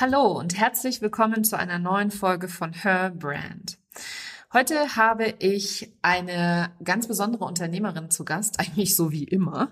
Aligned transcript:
Hallo 0.00 0.38
und 0.38 0.58
herzlich 0.58 1.02
willkommen 1.02 1.44
zu 1.44 1.56
einer 1.56 1.78
neuen 1.78 2.10
Folge 2.10 2.48
von 2.48 2.72
Her 2.72 3.12
Brand. 3.14 3.78
Heute 4.52 4.96
habe 4.96 5.34
ich 5.38 5.92
eine 6.00 6.72
ganz 6.82 7.06
besondere 7.06 7.44
Unternehmerin 7.44 8.10
zu 8.10 8.24
Gast, 8.24 8.58
eigentlich 8.58 8.96
so 8.96 9.12
wie 9.12 9.24
immer. 9.24 9.70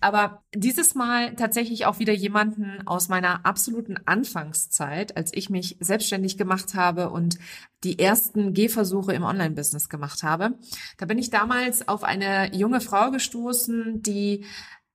Aber 0.00 0.42
dieses 0.54 0.94
Mal 0.94 1.34
tatsächlich 1.36 1.86
auch 1.86 1.98
wieder 1.98 2.12
jemanden 2.12 2.86
aus 2.86 3.08
meiner 3.08 3.44
absoluten 3.44 3.96
Anfangszeit, 4.04 5.16
als 5.16 5.32
ich 5.34 5.50
mich 5.50 5.78
selbstständig 5.80 6.36
gemacht 6.36 6.74
habe 6.74 7.10
und 7.10 7.38
die 7.82 7.98
ersten 7.98 8.52
Gehversuche 8.52 9.14
im 9.14 9.24
Online-Business 9.24 9.88
gemacht 9.88 10.22
habe. 10.22 10.54
Da 10.98 11.06
bin 11.06 11.18
ich 11.18 11.30
damals 11.30 11.88
auf 11.88 12.04
eine 12.04 12.54
junge 12.54 12.80
Frau 12.80 13.10
gestoßen, 13.10 14.02
die 14.02 14.44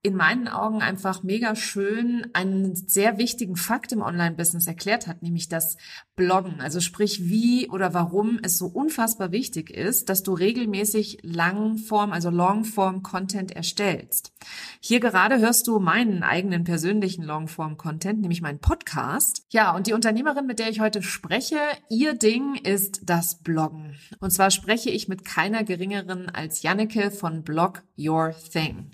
in 0.08 0.16
meinen 0.16 0.48
Augen 0.48 0.82
einfach 0.82 1.22
mega 1.22 1.54
schön 1.56 2.28
einen 2.32 2.76
sehr 2.76 3.18
wichtigen 3.18 3.58
Fakt 3.58 3.92
im 3.92 4.02
Online-Business 4.02 4.66
erklärt 4.66 5.06
hat, 5.06 5.22
nämlich 5.22 5.50
das 5.50 5.76
Bloggen. 6.16 6.62
Also 6.62 6.80
sprich, 6.80 7.28
wie 7.30 7.70
oder 7.70 7.94
warum 7.94 8.40
es 8.42 8.58
so 8.58 8.68
unfassbar 8.68 9.34
wichtig 9.34 9.70
ist, 9.70 10.08
dass 10.08 10.24
du 10.24 10.34
regelmäßig 10.34 11.20
Langform, 11.24 12.14
also 12.14 12.30
Longform-Content 12.30 13.52
erstellst. 13.52 14.32
Hier 14.80 15.02
gerade 15.02 15.40
hörst 15.40 15.68
du 15.68 15.80
meinen 15.80 16.24
eigenen 16.24 16.64
persönlichen 16.64 17.24
Longform-Content, 17.24 18.22
nämlich 18.22 18.42
meinen 18.42 18.60
Podcast. 18.60 19.46
Ja, 19.50 19.76
und 19.76 19.88
die 19.88 19.94
Unternehmerin, 19.94 20.46
mit 20.46 20.60
der 20.60 20.70
ich 20.70 20.80
heute 20.80 21.04
spreche, 21.04 21.58
ihr 21.90 22.14
Ding 22.14 22.56
ist 22.56 23.02
das 23.04 23.40
Bloggen. 23.40 23.98
Und 24.22 24.32
zwar 24.32 24.52
spreche 24.52 24.90
ich 24.90 25.10
mit 25.10 25.26
keiner 25.26 25.66
geringeren 25.66 26.30
als 26.30 26.62
Janneke 26.64 27.12
von 27.12 27.44
Blog 27.44 27.84
Your 27.98 28.34
Thing. 28.54 28.92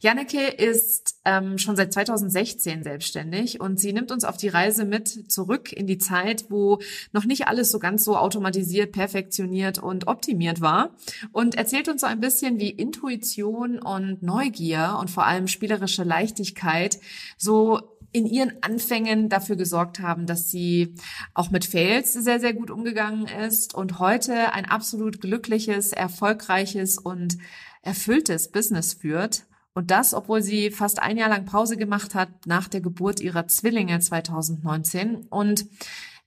Janneke 0.00 0.45
ist 0.48 1.16
ähm, 1.24 1.58
schon 1.58 1.76
seit 1.76 1.92
2016 1.92 2.82
selbstständig 2.82 3.60
und 3.60 3.78
sie 3.78 3.92
nimmt 3.92 4.10
uns 4.10 4.24
auf 4.24 4.36
die 4.36 4.48
Reise 4.48 4.84
mit 4.84 5.30
zurück 5.30 5.72
in 5.72 5.86
die 5.86 5.98
Zeit, 5.98 6.46
wo 6.48 6.78
noch 7.12 7.24
nicht 7.24 7.48
alles 7.48 7.70
so 7.70 7.78
ganz 7.78 8.04
so 8.04 8.16
automatisiert, 8.16 8.92
perfektioniert 8.92 9.78
und 9.78 10.06
optimiert 10.08 10.60
war 10.60 10.90
und 11.32 11.56
erzählt 11.56 11.88
uns 11.88 12.00
so 12.02 12.06
ein 12.06 12.20
bisschen, 12.20 12.58
wie 12.58 12.70
Intuition 12.70 13.78
und 13.78 14.22
Neugier 14.22 14.96
und 15.00 15.10
vor 15.10 15.26
allem 15.26 15.48
spielerische 15.48 16.04
Leichtigkeit 16.04 16.98
so 17.36 17.80
in 18.12 18.24
ihren 18.24 18.62
Anfängen 18.62 19.28
dafür 19.28 19.56
gesorgt 19.56 20.00
haben, 20.00 20.26
dass 20.26 20.50
sie 20.50 20.94
auch 21.34 21.50
mit 21.50 21.66
Fails 21.66 22.14
sehr, 22.14 22.40
sehr 22.40 22.54
gut 22.54 22.70
umgegangen 22.70 23.26
ist 23.26 23.74
und 23.74 23.98
heute 23.98 24.52
ein 24.52 24.64
absolut 24.64 25.20
glückliches, 25.20 25.92
erfolgreiches 25.92 26.96
und 26.96 27.36
erfülltes 27.82 28.50
Business 28.50 28.94
führt 28.94 29.44
und 29.76 29.90
das, 29.90 30.14
obwohl 30.14 30.40
sie 30.40 30.70
fast 30.70 31.02
ein 31.02 31.18
Jahr 31.18 31.28
lang 31.28 31.44
Pause 31.44 31.76
gemacht 31.76 32.14
hat 32.14 32.30
nach 32.46 32.66
der 32.66 32.80
Geburt 32.80 33.20
ihrer 33.20 33.46
Zwillinge 33.46 34.00
2019. 34.00 35.26
Und 35.28 35.66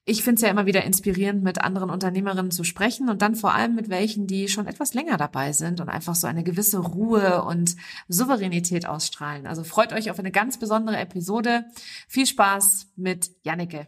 ich 0.05 0.21
finde 0.23 0.35
es 0.35 0.41
ja 0.43 0.49
immer 0.49 0.67
wieder 0.67 0.83
inspirierend, 0.83 1.41
mit 1.41 1.59
anderen 1.59 1.89
Unternehmerinnen 1.89 2.51
zu 2.51 2.63
sprechen 2.63 3.09
und 3.09 3.23
dann 3.23 3.33
vor 3.33 3.55
allem 3.55 3.73
mit 3.73 3.89
welchen, 3.89 4.27
die 4.27 4.49
schon 4.49 4.67
etwas 4.67 4.93
länger 4.93 5.17
dabei 5.17 5.51
sind 5.51 5.81
und 5.81 5.89
einfach 5.89 6.13
so 6.13 6.27
eine 6.27 6.43
gewisse 6.43 6.77
Ruhe 6.77 7.43
und 7.43 7.75
Souveränität 8.07 8.85
ausstrahlen. 8.85 9.47
Also 9.47 9.63
freut 9.63 9.93
euch 9.93 10.11
auf 10.11 10.19
eine 10.19 10.31
ganz 10.31 10.59
besondere 10.59 10.97
Episode. 10.97 11.65
Viel 12.07 12.27
Spaß 12.27 12.89
mit 12.97 13.31
Jannike. 13.41 13.87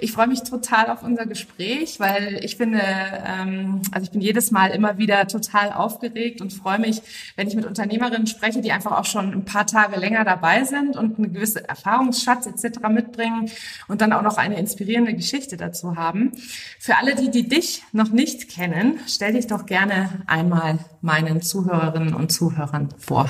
Ich 0.00 0.12
freue 0.12 0.28
mich 0.28 0.44
total 0.44 0.90
auf 0.90 1.02
unser 1.02 1.26
Gespräch, 1.26 1.98
weil 1.98 2.40
ich 2.44 2.56
finde, 2.56 2.80
ähm, 2.80 3.82
also 3.90 4.04
ich 4.04 4.12
bin 4.12 4.20
jedes 4.20 4.52
Mal 4.52 4.68
immer 4.70 4.96
wieder 4.96 5.26
total 5.26 5.72
aufgeregt 5.72 6.40
und 6.40 6.52
freue 6.52 6.78
mich, 6.78 7.02
wenn 7.34 7.48
ich 7.48 7.56
mit 7.56 7.66
Unternehmerinnen 7.66 8.28
spreche, 8.28 8.60
die 8.60 8.70
einfach 8.70 8.92
auch 8.92 9.04
schon 9.04 9.32
ein 9.32 9.44
paar 9.44 9.66
Tage 9.66 9.98
länger 9.98 10.24
dabei 10.24 10.62
sind 10.62 10.96
und 10.96 11.18
eine 11.18 11.28
gewisse 11.28 11.68
Erfahrungsschatz 11.68 12.46
etc. 12.46 12.78
mitbringen 12.88 13.50
und 13.88 14.00
dann 14.00 14.12
auch 14.12 14.22
noch 14.22 14.36
eine 14.36 14.56
inspirierende 14.56 15.14
Geschichte 15.14 15.56
dazu 15.56 15.96
haben. 15.96 16.32
Für 16.78 16.96
alle, 16.96 17.16
die, 17.16 17.30
die 17.30 17.48
dich 17.48 17.82
noch 17.90 18.10
nicht 18.10 18.48
kennen, 18.48 19.00
stell 19.08 19.32
dich 19.32 19.48
doch 19.48 19.66
gerne 19.66 20.22
einmal 20.26 20.78
meinen 21.00 21.42
Zuhörerinnen 21.42 22.14
und 22.14 22.30
Zuhörern 22.30 22.88
vor. 22.98 23.28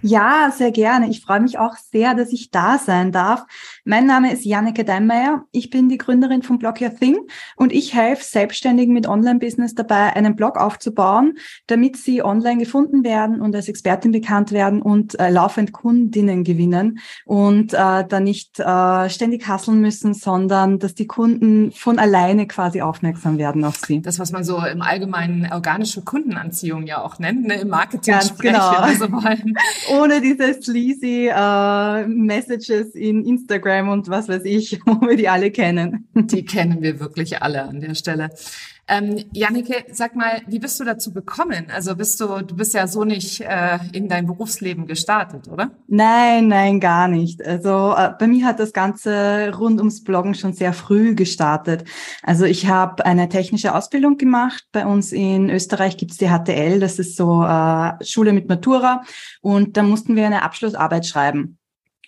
Ja, 0.00 0.52
sehr 0.56 0.70
gerne. 0.70 1.08
Ich 1.08 1.22
freue 1.22 1.40
mich 1.40 1.58
auch 1.58 1.74
sehr, 1.76 2.14
dass 2.14 2.32
ich 2.32 2.50
da 2.50 2.78
sein 2.78 3.10
darf. 3.10 3.44
Mein 3.90 4.04
Name 4.04 4.30
ist 4.30 4.44
Janneke 4.44 4.84
Deinmeier. 4.84 5.44
Ich 5.50 5.70
bin 5.70 5.88
die 5.88 5.96
Gründerin 5.96 6.42
von 6.42 6.58
Blog 6.58 6.78
Your 6.82 6.94
Thing 6.94 7.16
und 7.56 7.72
ich 7.72 7.94
helfe 7.94 8.22
Selbstständigen 8.22 8.92
mit 8.92 9.08
Online-Business 9.08 9.74
dabei, 9.74 10.14
einen 10.14 10.36
Blog 10.36 10.58
aufzubauen, 10.58 11.38
damit 11.68 11.96
sie 11.96 12.22
online 12.22 12.58
gefunden 12.58 13.02
werden 13.02 13.40
und 13.40 13.56
als 13.56 13.66
Expertin 13.66 14.12
bekannt 14.12 14.52
werden 14.52 14.82
und 14.82 15.18
äh, 15.18 15.30
laufend 15.30 15.72
Kundinnen 15.72 16.44
gewinnen 16.44 16.98
und 17.24 17.72
äh, 17.72 18.04
da 18.06 18.20
nicht 18.20 18.60
äh, 18.60 19.08
ständig 19.08 19.48
hasseln 19.48 19.80
müssen, 19.80 20.12
sondern 20.12 20.78
dass 20.78 20.94
die 20.94 21.06
Kunden 21.06 21.72
von 21.72 21.98
alleine 21.98 22.46
quasi 22.46 22.82
aufmerksam 22.82 23.38
werden 23.38 23.64
auf 23.64 23.76
sie. 23.76 24.02
Das, 24.02 24.18
was 24.18 24.32
man 24.32 24.44
so 24.44 24.62
im 24.66 24.82
Allgemeinen 24.82 25.50
organische 25.50 26.02
Kundenanziehung 26.02 26.86
ja 26.86 27.02
auch 27.02 27.18
nennt, 27.18 27.46
ne? 27.46 27.54
im 27.54 27.68
Marketing 27.68 28.12
Ganz 28.12 28.36
genau. 28.36 28.68
Also 28.68 29.06
Ohne 29.98 30.20
diese 30.20 30.60
sleazy 30.60 31.30
äh, 31.34 32.06
Messages 32.06 32.94
in 32.94 33.24
Instagram 33.24 33.77
und 33.86 34.08
was 34.08 34.28
weiß 34.28 34.44
ich, 34.44 34.80
wo 34.86 35.06
wir 35.06 35.16
die 35.16 35.28
alle 35.28 35.50
kennen. 35.50 36.08
Die 36.14 36.44
kennen 36.44 36.82
wir 36.82 36.98
wirklich 36.98 37.42
alle 37.42 37.62
an 37.62 37.80
der 37.80 37.94
Stelle. 37.94 38.30
Ähm, 38.90 39.22
Jannike, 39.34 39.84
sag 39.92 40.16
mal, 40.16 40.40
wie 40.46 40.58
bist 40.58 40.80
du 40.80 40.84
dazu 40.84 41.12
gekommen? 41.12 41.66
Also 41.70 41.94
bist 41.94 42.18
du, 42.20 42.40
du 42.40 42.56
bist 42.56 42.72
ja 42.72 42.86
so 42.86 43.04
nicht 43.04 43.42
äh, 43.42 43.78
in 43.92 44.08
dein 44.08 44.26
Berufsleben 44.26 44.86
gestartet, 44.86 45.46
oder? 45.48 45.72
Nein, 45.88 46.48
nein, 46.48 46.80
gar 46.80 47.06
nicht. 47.06 47.44
Also 47.44 47.94
äh, 47.94 48.12
bei 48.18 48.26
mir 48.26 48.46
hat 48.46 48.58
das 48.58 48.72
Ganze 48.72 49.52
rund 49.58 49.78
ums 49.78 50.02
Bloggen 50.04 50.34
schon 50.34 50.54
sehr 50.54 50.72
früh 50.72 51.14
gestartet. 51.14 51.84
Also 52.22 52.46
ich 52.46 52.66
habe 52.66 53.04
eine 53.04 53.28
technische 53.28 53.74
Ausbildung 53.74 54.16
gemacht. 54.16 54.64
Bei 54.72 54.86
uns 54.86 55.12
in 55.12 55.50
Österreich 55.50 55.98
gibt's 55.98 56.16
die 56.16 56.28
HTL, 56.28 56.80
das 56.80 56.98
ist 56.98 57.14
so 57.14 57.44
äh, 57.44 57.92
Schule 58.02 58.32
mit 58.32 58.48
Matura. 58.48 59.02
Und 59.42 59.76
da 59.76 59.82
mussten 59.82 60.16
wir 60.16 60.24
eine 60.24 60.42
Abschlussarbeit 60.42 61.04
schreiben. 61.04 61.58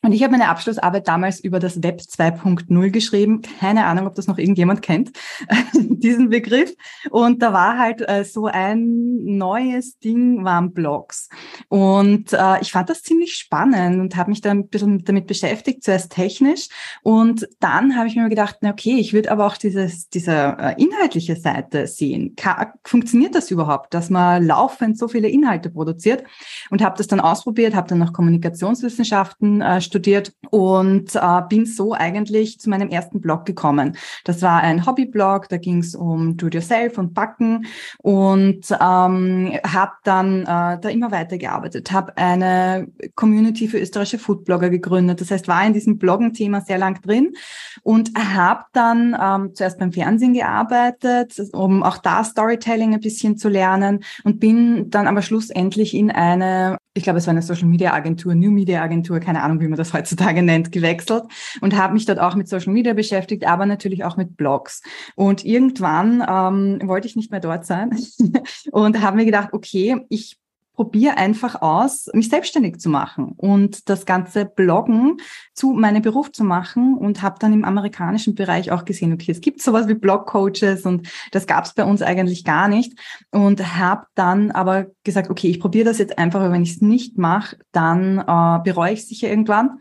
Und 0.03 0.13
ich 0.13 0.23
habe 0.23 0.33
meine 0.33 0.49
Abschlussarbeit 0.49 1.07
damals 1.09 1.41
über 1.41 1.59
das 1.59 1.83
Web 1.83 2.01
2.0 2.01 2.91
geschrieben. 2.91 3.43
Keine 3.61 3.85
Ahnung, 3.85 4.07
ob 4.07 4.15
das 4.15 4.27
noch 4.27 4.39
irgendjemand 4.39 4.81
kennt, 4.81 5.13
diesen 5.75 6.31
Begriff. 6.31 6.75
Und 7.11 7.43
da 7.43 7.53
war 7.53 7.79
halt 7.79 8.09
äh, 8.09 8.25
so 8.25 8.47
ein 8.47 9.37
neues 9.37 9.99
Ding, 9.99 10.43
waren 10.43 10.73
Blogs. 10.73 11.29
Und 11.69 12.33
äh, 12.33 12.61
ich 12.63 12.73
fand 12.73 12.89
das 12.89 13.03
ziemlich 13.03 13.35
spannend 13.35 14.01
und 14.01 14.17
habe 14.17 14.31
mich 14.31 14.41
da 14.41 14.51
ein 14.51 14.69
bisschen 14.69 15.05
damit 15.05 15.27
beschäftigt, 15.27 15.85
zuerst 15.85 16.13
technisch. 16.13 16.69
Und 17.03 17.47
dann 17.61 17.97
habe 17.97 18.09
ich 18.09 18.17
mir 18.17 18.29
gedacht, 18.31 18.57
na 18.63 18.71
okay, 18.71 18.97
ich 18.99 19.13
würde 19.13 19.31
aber 19.31 19.47
auch 19.47 19.59
dieses, 19.59 20.09
diese 20.09 20.57
äh, 20.59 20.83
inhaltliche 20.83 21.37
Seite 21.37 21.87
sehen. 21.87 22.35
Ka 22.37 22.73
funktioniert 22.85 23.35
das 23.35 23.51
überhaupt, 23.51 23.93
dass 23.93 24.09
man 24.09 24.47
laufend 24.47 24.97
so 24.97 25.09
viele 25.09 25.29
Inhalte 25.29 25.69
produziert? 25.69 26.25
Und 26.71 26.83
habe 26.83 26.97
das 26.97 27.07
dann 27.07 27.21
ausprobiert, 27.21 27.75
habe 27.75 27.89
dann 27.89 27.99
noch 27.99 28.15
Kommunikationswissenschaften 28.15 29.61
äh, 29.61 29.81
studiert 29.91 30.33
und 30.51 31.15
äh, 31.17 31.43
bin 31.49 31.67
so 31.67 31.93
eigentlich 31.93 32.61
zu 32.61 32.71
meinem 32.71 32.89
ersten 32.89 33.21
Blog 33.21 33.45
gekommen. 33.45 33.97
Das 34.25 34.41
war 34.41 34.61
ein 34.61 34.87
Hobbyblog, 34.87 35.49
da 35.49 35.57
ging 35.57 35.79
es 35.79 35.95
um 35.95 36.37
Do-it-yourself 36.37 36.97
und 36.97 37.13
Backen 37.13 37.67
und 37.99 38.71
ähm, 38.71 39.59
habe 39.67 39.93
dann 40.05 40.43
äh, 40.43 40.79
da 40.81 40.89
immer 40.89 41.11
weitergearbeitet, 41.11 41.91
habe 41.91 42.17
eine 42.17 42.87
Community 43.17 43.67
für 43.69 43.79
österreichische 43.79 44.19
Foodblogger 44.19 44.71
gegründet. 44.71 45.21
Das 45.21 45.31
heißt, 45.31 45.49
war 45.49 45.67
in 45.67 45.73
diesem 45.73 45.99
Bloggen-Thema 45.99 46.61
sehr 46.61 46.79
lang 46.79 47.01
drin 47.03 47.35
und 47.83 48.11
habe 48.17 48.65
dann 48.73 49.17
ähm, 49.21 49.55
zuerst 49.55 49.79
beim 49.79 49.93
Fernsehen 49.93 50.35
gearbeitet, 50.35 51.35
um 51.53 51.83
auch 51.83 51.99
da 51.99 52.23
Storytelling 52.23 52.95
ein 52.95 53.01
bisschen 53.01 53.37
zu 53.37 53.49
lernen 53.49 54.05
und 54.25 54.39
bin 54.39 54.91
dann 54.91 55.07
aber 55.07 55.23
schlussendlich 55.23 55.95
in 55.95 56.11
eine, 56.11 56.79
ich 56.95 57.05
glaube, 57.05 57.19
es 57.19 57.27
war 57.27 57.33
eine 57.33 57.43
Social 57.43 57.69
Media 57.69 57.93
Agentur, 57.93 58.35
New 58.35 58.51
Media 58.51 58.83
Agentur, 58.83 59.21
keine 59.21 59.43
Ahnung, 59.43 59.61
wie 59.61 59.69
man 59.69 59.79
das 59.79 59.93
heutzutage 59.93 60.43
nennt, 60.43 60.73
gewechselt 60.73 61.25
und 61.61 61.77
habe 61.77 61.95
mich 61.95 62.05
dort 62.05 62.19
auch 62.19 62.35
mit 62.35 62.49
Social 62.49 62.73
Media 62.73 62.95
beschäftigt, 62.95 63.47
aber 63.47 63.65
natürlich 63.67 64.05
auch 64.05 64.17
mit 64.17 64.37
Blogs. 64.37 64.83
Und 65.15 65.45
irgendwann 65.45 66.25
ähm, 66.29 66.89
wollte 66.89 67.07
ich 67.07 67.15
nicht 67.15 67.31
mehr 67.31 67.41
dort 67.41 67.65
sein 67.65 67.97
und 68.73 69.01
habe 69.01 69.17
mir 69.17 69.25
gedacht, 69.25 69.51
okay, 69.53 70.05
ich 70.09 70.40
probiere 70.81 71.19
einfach 71.19 71.61
aus, 71.61 72.09
mich 72.15 72.31
selbstständig 72.31 72.79
zu 72.79 72.89
machen 72.89 73.35
und 73.37 73.91
das 73.91 74.07
ganze 74.07 74.47
Bloggen 74.47 75.19
zu 75.53 75.73
meinem 75.73 76.01
Beruf 76.01 76.33
zu 76.33 76.43
machen 76.43 76.97
und 76.97 77.21
habe 77.21 77.37
dann 77.39 77.53
im 77.53 77.67
amerikanischen 77.67 78.35
Bereich 78.35 78.73
auch 78.73 78.87
gesehen, 78.87 79.13
okay, 79.13 79.31
es 79.31 79.43
gibt 79.43 79.61
sowas 79.61 79.89
wie 79.89 79.95
Blog-Coaches 79.95 80.87
und 80.87 81.07
das 81.33 81.47
gab 81.47 81.67
es 81.67 81.75
bei 81.75 81.85
uns 81.85 82.01
eigentlich 82.01 82.45
gar 82.45 82.67
nicht 82.67 82.99
und 83.31 83.77
habe 83.77 84.07
dann 84.15 84.53
aber 84.53 84.87
gesagt, 85.05 85.29
okay, 85.29 85.49
ich 85.49 85.61
probiere 85.61 85.85
das 85.85 85.99
jetzt 85.99 86.17
einfach, 86.17 86.41
aber 86.41 86.55
wenn 86.55 86.63
ich 86.63 86.77
es 86.77 86.81
nicht 86.81 87.19
mache, 87.19 87.59
dann 87.73 88.17
äh, 88.17 88.63
bereue 88.65 88.95
ich 88.95 89.07
sicher 89.07 89.29
irgendwann 89.29 89.81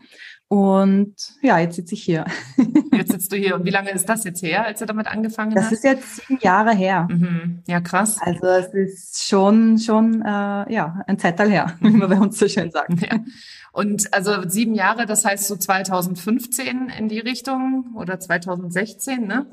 und 0.50 1.14
ja, 1.42 1.60
jetzt 1.60 1.76
sitze 1.76 1.94
ich 1.94 2.02
hier. 2.02 2.24
Jetzt 2.92 3.12
sitzt 3.12 3.30
du 3.30 3.36
hier. 3.36 3.54
Und 3.54 3.64
wie 3.64 3.70
lange 3.70 3.92
ist 3.92 4.08
das 4.08 4.24
jetzt 4.24 4.42
her, 4.42 4.66
als 4.66 4.80
du 4.80 4.84
damit 4.84 5.06
angefangen 5.06 5.54
das 5.54 5.66
hast? 5.66 5.72
Das 5.72 5.78
ist 5.78 5.84
jetzt 5.84 6.16
sieben 6.16 6.40
Jahre 6.42 6.74
her. 6.74 7.06
Mhm. 7.08 7.62
Ja, 7.68 7.80
krass. 7.80 8.18
Also 8.20 8.46
es 8.46 8.74
ist 8.74 9.28
schon, 9.28 9.78
schon 9.78 10.22
äh, 10.22 10.26
ja, 10.72 11.02
ein 11.06 11.20
Zeitteil 11.20 11.50
her, 11.50 11.76
wie 11.80 11.90
man 11.90 12.10
bei 12.10 12.18
uns 12.18 12.36
so 12.36 12.48
schön 12.48 12.72
sagt. 12.72 13.00
Ja. 13.00 13.20
Und 13.70 14.12
also 14.12 14.48
sieben 14.48 14.74
Jahre, 14.74 15.06
das 15.06 15.24
heißt 15.24 15.46
so 15.46 15.56
2015 15.56 16.90
in 16.98 17.08
die 17.08 17.20
Richtung 17.20 17.94
oder 17.94 18.18
2016, 18.18 19.24
ne? 19.24 19.46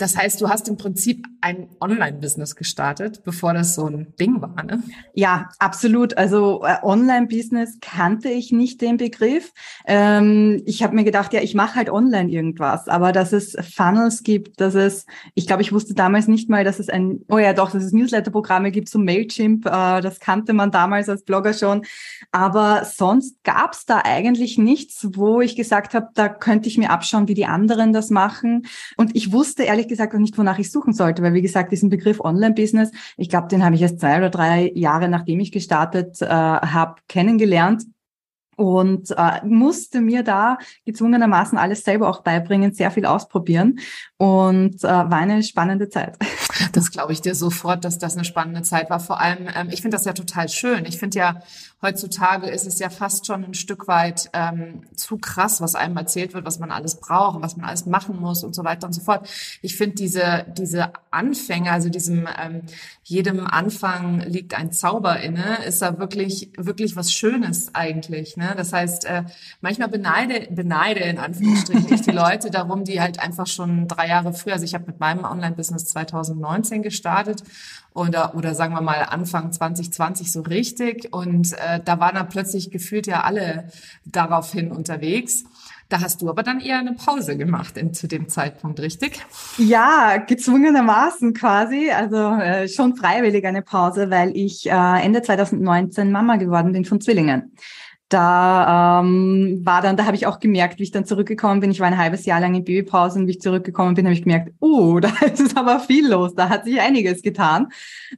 Das 0.00 0.16
heißt, 0.16 0.40
du 0.40 0.48
hast 0.48 0.66
im 0.68 0.78
Prinzip 0.78 1.26
ein 1.42 1.68
Online-Business 1.78 2.56
gestartet, 2.56 3.22
bevor 3.22 3.52
das 3.52 3.74
so 3.74 3.86
ein 3.86 4.14
Ding 4.18 4.40
war, 4.40 4.62
ne? 4.62 4.82
Ja, 5.14 5.50
absolut. 5.58 6.16
Also 6.16 6.62
äh, 6.64 6.76
Online-Business 6.82 7.78
kannte 7.82 8.30
ich 8.30 8.50
nicht 8.50 8.80
den 8.80 8.96
Begriff. 8.96 9.52
Ähm, 9.86 10.62
ich 10.64 10.82
habe 10.82 10.94
mir 10.94 11.04
gedacht, 11.04 11.34
ja, 11.34 11.42
ich 11.42 11.54
mache 11.54 11.74
halt 11.74 11.90
online 11.90 12.30
irgendwas, 12.30 12.88
aber 12.88 13.12
dass 13.12 13.34
es 13.34 13.56
Funnels 13.74 14.22
gibt, 14.22 14.58
dass 14.60 14.74
es, 14.74 15.04
ich 15.34 15.46
glaube, 15.46 15.60
ich 15.60 15.72
wusste 15.72 15.92
damals 15.92 16.28
nicht 16.28 16.48
mal, 16.48 16.64
dass 16.64 16.78
es 16.78 16.88
ein, 16.88 17.20
oh 17.28 17.38
ja, 17.38 17.52
doch, 17.52 17.70
dass 17.70 17.84
es 17.84 17.92
Newsletter-Programme 17.92 18.70
gibt, 18.70 18.88
so 18.88 18.98
Mailchimp, 18.98 19.66
äh, 19.66 20.00
das 20.00 20.18
kannte 20.18 20.54
man 20.54 20.70
damals 20.70 21.10
als 21.10 21.24
Blogger 21.24 21.52
schon. 21.52 21.82
Aber 22.32 22.86
sonst 22.86 23.44
gab 23.44 23.74
es 23.74 23.84
da 23.84 24.00
eigentlich 24.02 24.56
nichts, 24.56 25.08
wo 25.12 25.42
ich 25.42 25.56
gesagt 25.56 25.92
habe, 25.92 26.08
da 26.14 26.30
könnte 26.30 26.68
ich 26.68 26.78
mir 26.78 26.90
abschauen, 26.90 27.28
wie 27.28 27.34
die 27.34 27.46
anderen 27.46 27.92
das 27.92 28.08
machen. 28.08 28.66
Und 28.96 29.14
ich 29.14 29.32
wusste 29.32 29.64
ehrlich 29.64 29.89
gesagt 29.90 30.14
auch 30.14 30.18
nicht, 30.18 30.38
wonach 30.38 30.58
ich 30.58 30.72
suchen 30.72 30.94
sollte, 30.94 31.22
weil 31.22 31.34
wie 31.34 31.42
gesagt, 31.42 31.70
diesen 31.70 31.90
Begriff 31.90 32.20
Online-Business, 32.20 32.90
ich 33.18 33.28
glaube, 33.28 33.48
den 33.48 33.62
habe 33.62 33.74
ich 33.74 33.82
erst 33.82 34.00
zwei 34.00 34.16
oder 34.16 34.30
drei 34.30 34.72
Jahre, 34.74 35.08
nachdem 35.08 35.40
ich 35.40 35.52
gestartet 35.52 36.22
äh, 36.22 36.26
habe, 36.26 37.02
kennengelernt 37.08 37.84
und 38.60 39.10
äh, 39.16 39.42
musste 39.42 40.02
mir 40.02 40.22
da 40.22 40.58
gezwungenermaßen 40.84 41.56
alles 41.56 41.82
selber 41.82 42.10
auch 42.10 42.20
beibringen, 42.22 42.74
sehr 42.74 42.90
viel 42.90 43.06
ausprobieren 43.06 43.78
und 44.18 44.84
äh, 44.84 44.86
war 44.86 45.14
eine 45.14 45.42
spannende 45.42 45.88
Zeit. 45.88 46.18
Das 46.72 46.90
glaube 46.90 47.12
ich 47.12 47.22
dir 47.22 47.34
sofort, 47.34 47.84
dass 47.84 47.98
das 47.98 48.14
eine 48.14 48.24
spannende 48.24 48.62
Zeit 48.62 48.90
war. 48.90 49.00
Vor 49.00 49.18
allem, 49.18 49.48
ähm, 49.56 49.70
ich 49.70 49.80
finde 49.80 49.96
das 49.96 50.04
ja 50.04 50.12
total 50.12 50.48
schön. 50.48 50.84
Ich 50.84 50.98
finde 50.98 51.18
ja, 51.18 51.42
heutzutage 51.80 52.48
ist 52.48 52.66
es 52.66 52.78
ja 52.78 52.90
fast 52.90 53.26
schon 53.26 53.44
ein 53.44 53.54
Stück 53.54 53.88
weit 53.88 54.28
ähm, 54.34 54.82
zu 54.94 55.16
krass, 55.16 55.62
was 55.62 55.74
einem 55.74 55.96
erzählt 55.96 56.34
wird, 56.34 56.44
was 56.44 56.58
man 56.58 56.70
alles 56.70 56.96
braucht, 56.96 57.40
was 57.40 57.56
man 57.56 57.64
alles 57.64 57.86
machen 57.86 58.20
muss 58.20 58.44
und 58.44 58.54
so 58.54 58.62
weiter 58.62 58.86
und 58.86 58.92
so 58.92 59.00
fort. 59.00 59.26
Ich 59.62 59.74
finde 59.76 59.96
diese, 59.96 60.44
diese 60.56 60.92
Anfänge, 61.10 61.72
also 61.72 61.88
diesem 61.88 62.28
ähm, 62.38 62.60
jedem 63.10 63.44
Anfang 63.44 64.20
liegt 64.20 64.54
ein 64.54 64.70
Zauber 64.70 65.18
inne, 65.18 65.64
ist 65.66 65.82
da 65.82 65.98
wirklich, 65.98 66.52
wirklich 66.56 66.94
was 66.94 67.12
Schönes 67.12 67.74
eigentlich. 67.74 68.36
Ne? 68.36 68.54
Das 68.56 68.72
heißt, 68.72 69.04
äh, 69.04 69.24
manchmal 69.60 69.88
beneide, 69.88 70.46
beneide 70.48 71.00
in 71.00 71.18
Anführungsstrichen 71.18 71.92
ich 71.92 72.02
die 72.02 72.10
Leute 72.12 72.52
darum, 72.52 72.84
die 72.84 73.00
halt 73.00 73.18
einfach 73.18 73.48
schon 73.48 73.88
drei 73.88 74.06
Jahre 74.06 74.32
früher, 74.32 74.52
also 74.52 74.64
ich 74.64 74.74
habe 74.74 74.86
mit 74.86 75.00
meinem 75.00 75.24
Online-Business 75.24 75.86
2019 75.86 76.82
gestartet 76.82 77.42
oder, 77.94 78.36
oder 78.36 78.54
sagen 78.54 78.74
wir 78.74 78.80
mal 78.80 79.02
Anfang 79.02 79.50
2020 79.50 80.30
so 80.30 80.42
richtig 80.42 81.12
und 81.12 81.52
äh, 81.54 81.80
da 81.84 81.98
waren 81.98 82.14
dann 82.14 82.28
plötzlich 82.28 82.70
gefühlt 82.70 83.08
ja 83.08 83.22
alle 83.22 83.72
daraufhin 84.04 84.70
unterwegs. 84.70 85.42
Da 85.90 86.00
hast 86.00 86.22
du 86.22 86.30
aber 86.30 86.44
dann 86.44 86.60
eher 86.60 86.78
eine 86.78 86.92
Pause 86.92 87.36
gemacht 87.36 87.76
in, 87.76 87.92
zu 87.92 88.06
dem 88.06 88.28
Zeitpunkt, 88.28 88.78
richtig? 88.78 89.26
Ja, 89.58 90.18
gezwungenermaßen 90.18 91.34
quasi. 91.34 91.90
Also 91.90 92.16
äh, 92.16 92.68
schon 92.68 92.94
freiwillig 92.94 93.44
eine 93.44 93.62
Pause, 93.62 94.08
weil 94.08 94.36
ich 94.36 94.70
äh, 94.70 95.02
Ende 95.02 95.20
2019 95.20 96.12
Mama 96.12 96.36
geworden 96.36 96.72
bin 96.72 96.84
von 96.84 97.00
Zwillingen. 97.00 97.56
Da 98.08 99.00
ähm, 99.00 99.62
war 99.64 99.82
dann, 99.82 99.96
da 99.96 100.04
habe 100.04 100.16
ich 100.16 100.26
auch 100.26 100.38
gemerkt, 100.38 100.78
wie 100.78 100.84
ich 100.84 100.92
dann 100.92 101.04
zurückgekommen 101.04 101.58
bin. 101.58 101.72
Ich 101.72 101.80
war 101.80 101.88
ein 101.88 101.98
halbes 101.98 102.24
Jahr 102.24 102.40
lang 102.40 102.54
in 102.54 102.64
Babypause 102.64 103.18
und 103.18 103.26
wie 103.26 103.32
ich 103.32 103.40
zurückgekommen 103.40 103.94
bin, 103.94 104.04
habe 104.04 104.14
ich 104.14 104.22
gemerkt, 104.22 104.52
oh, 104.60 104.98
da 105.00 105.12
ist 105.26 105.56
aber 105.56 105.80
viel 105.80 106.08
los, 106.08 106.36
da 106.36 106.48
hat 106.48 106.64
sich 106.64 106.80
einiges 106.80 107.22
getan. 107.22 107.68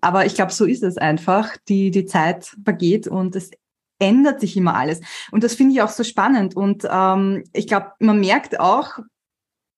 Aber 0.02 0.26
ich 0.26 0.34
glaube, 0.34 0.52
so 0.52 0.66
ist 0.66 0.82
es 0.82 0.98
einfach. 0.98 1.56
Die, 1.68 1.90
die 1.90 2.04
Zeit 2.04 2.54
vergeht 2.64 3.06
und 3.06 3.34
es 3.34 3.50
ändert 4.02 4.40
sich 4.40 4.56
immer 4.56 4.74
alles. 4.74 5.00
Und 5.30 5.44
das 5.44 5.54
finde 5.54 5.74
ich 5.74 5.82
auch 5.82 5.88
so 5.88 6.04
spannend. 6.04 6.56
Und 6.56 6.86
ähm, 6.90 7.44
ich 7.52 7.66
glaube, 7.66 7.92
man 8.00 8.20
merkt 8.20 8.58
auch, 8.60 8.98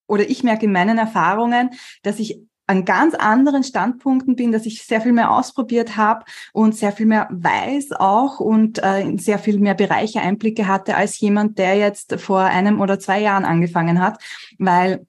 oder 0.06 0.28
ich 0.28 0.42
merke 0.42 0.66
in 0.66 0.72
meinen 0.72 0.98
Erfahrungen, 0.98 1.70
dass 2.02 2.18
ich 2.18 2.40
an 2.66 2.86
ganz 2.86 3.14
anderen 3.14 3.62
Standpunkten 3.62 4.36
bin, 4.36 4.50
dass 4.50 4.64
ich 4.64 4.84
sehr 4.84 5.02
viel 5.02 5.12
mehr 5.12 5.30
ausprobiert 5.30 5.98
habe 5.98 6.24
und 6.54 6.74
sehr 6.74 6.92
viel 6.92 7.04
mehr 7.04 7.28
weiß 7.30 7.92
auch 7.92 8.40
und 8.40 8.82
äh, 8.82 9.16
sehr 9.18 9.38
viel 9.38 9.58
mehr 9.58 9.74
Bereiche 9.74 10.20
Einblicke 10.20 10.66
hatte 10.66 10.96
als 10.96 11.20
jemand, 11.20 11.58
der 11.58 11.76
jetzt 11.76 12.18
vor 12.20 12.40
einem 12.40 12.80
oder 12.80 12.98
zwei 12.98 13.20
Jahren 13.20 13.44
angefangen 13.44 14.00
hat, 14.00 14.22
weil 14.58 15.06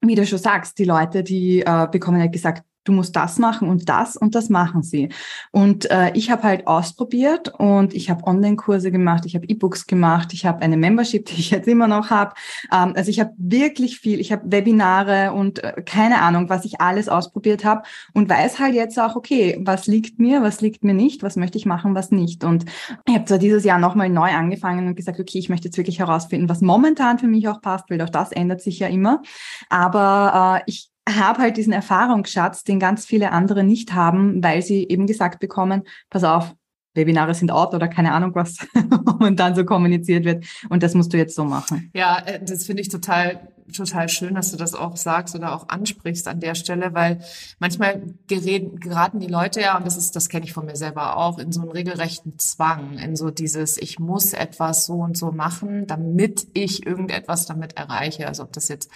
wie 0.00 0.14
du 0.14 0.26
schon 0.26 0.38
sagst, 0.38 0.78
die 0.78 0.84
Leute, 0.84 1.22
die 1.22 1.60
äh, 1.60 1.88
bekommen 1.90 2.20
ja 2.20 2.26
gesagt, 2.26 2.64
du 2.86 2.92
musst 2.92 3.16
das 3.16 3.38
machen 3.38 3.68
und 3.68 3.88
das 3.88 4.16
und 4.16 4.34
das 4.34 4.48
machen 4.48 4.82
sie. 4.82 5.10
Und 5.50 5.90
äh, 5.90 6.12
ich 6.14 6.30
habe 6.30 6.44
halt 6.44 6.66
ausprobiert 6.66 7.52
und 7.58 7.94
ich 7.94 8.10
habe 8.10 8.26
Online-Kurse 8.26 8.90
gemacht, 8.90 9.24
ich 9.26 9.34
habe 9.34 9.46
E-Books 9.46 9.86
gemacht, 9.86 10.32
ich 10.32 10.46
habe 10.46 10.62
eine 10.62 10.76
Membership, 10.76 11.26
die 11.26 11.34
ich 11.34 11.50
jetzt 11.50 11.68
immer 11.68 11.88
noch 11.88 12.10
habe. 12.10 12.34
Ähm, 12.72 12.94
also 12.96 13.10
ich 13.10 13.20
habe 13.20 13.32
wirklich 13.36 13.98
viel, 13.98 14.20
ich 14.20 14.32
habe 14.32 14.50
Webinare 14.50 15.32
und 15.32 15.62
äh, 15.62 15.82
keine 15.84 16.20
Ahnung, 16.22 16.48
was 16.48 16.64
ich 16.64 16.80
alles 16.80 17.08
ausprobiert 17.08 17.64
habe 17.64 17.82
und 18.14 18.28
weiß 18.28 18.58
halt 18.58 18.74
jetzt 18.74 18.98
auch, 18.98 19.16
okay, 19.16 19.58
was 19.60 19.86
liegt 19.86 20.18
mir, 20.18 20.42
was 20.42 20.60
liegt 20.60 20.84
mir 20.84 20.94
nicht, 20.94 21.22
was 21.22 21.36
möchte 21.36 21.58
ich 21.58 21.66
machen, 21.66 21.94
was 21.94 22.10
nicht. 22.10 22.44
Und 22.44 22.64
ich 23.06 23.14
habe 23.14 23.24
zwar 23.24 23.38
dieses 23.38 23.64
Jahr 23.64 23.78
nochmal 23.78 24.08
neu 24.08 24.30
angefangen 24.30 24.86
und 24.86 24.94
gesagt, 24.94 25.20
okay, 25.20 25.38
ich 25.38 25.48
möchte 25.48 25.68
jetzt 25.68 25.76
wirklich 25.76 25.98
herausfinden, 25.98 26.48
was 26.48 26.60
momentan 26.60 27.18
für 27.18 27.26
mich 27.28 27.48
auch 27.48 27.60
passt, 27.60 27.90
weil 27.90 28.00
auch 28.00 28.10
das 28.10 28.32
ändert 28.32 28.60
sich 28.60 28.78
ja 28.78 28.88
immer. 28.88 29.22
Aber 29.68 30.62
äh, 30.66 30.70
ich 30.70 30.90
habe 31.08 31.40
halt 31.40 31.56
diesen 31.56 31.72
Erfahrungsschatz, 31.72 32.64
den 32.64 32.80
ganz 32.80 33.06
viele 33.06 33.32
andere 33.32 33.62
nicht 33.62 33.94
haben, 33.94 34.42
weil 34.42 34.62
sie 34.62 34.88
eben 34.88 35.06
gesagt 35.06 35.40
bekommen, 35.40 35.82
pass 36.10 36.24
auf, 36.24 36.54
Webinare 36.94 37.34
sind 37.34 37.52
out 37.52 37.74
oder 37.74 37.88
keine 37.88 38.12
Ahnung, 38.12 38.34
was 38.34 38.56
momentan 39.04 39.54
so 39.54 39.64
kommuniziert 39.64 40.24
wird. 40.24 40.46
Und 40.70 40.82
das 40.82 40.94
musst 40.94 41.12
du 41.12 41.18
jetzt 41.18 41.36
so 41.36 41.44
machen. 41.44 41.90
Ja, 41.94 42.18
äh, 42.24 42.42
das 42.42 42.64
finde 42.64 42.82
ich 42.82 42.88
total, 42.88 43.52
total 43.74 44.08
schön, 44.08 44.34
dass 44.34 44.50
du 44.50 44.56
das 44.56 44.74
auch 44.74 44.96
sagst 44.96 45.34
oder 45.34 45.54
auch 45.54 45.68
ansprichst 45.68 46.28
an 46.28 46.40
der 46.40 46.54
Stelle, 46.54 46.94
weil 46.94 47.20
manchmal 47.58 48.02
geraten 48.26 49.20
die 49.20 49.26
Leute 49.26 49.60
ja, 49.60 49.76
und 49.76 49.86
das 49.86 49.96
ist, 49.96 50.16
das 50.16 50.28
kenne 50.28 50.44
ich 50.44 50.52
von 50.52 50.66
mir 50.66 50.76
selber 50.76 51.16
auch, 51.16 51.38
in 51.38 51.52
so 51.52 51.60
einen 51.60 51.70
regelrechten 51.70 52.38
Zwang, 52.38 52.98
in 52.98 53.16
so 53.16 53.30
dieses, 53.30 53.78
ich 53.78 53.98
muss 53.98 54.32
etwas 54.32 54.86
so 54.86 54.94
und 54.94 55.16
so 55.16 55.32
machen, 55.32 55.86
damit 55.86 56.48
ich 56.54 56.86
irgendetwas 56.86 57.46
damit 57.46 57.76
erreiche. 57.76 58.28
Also 58.28 58.42
ob 58.42 58.52
das 58.52 58.68
jetzt 58.68 58.90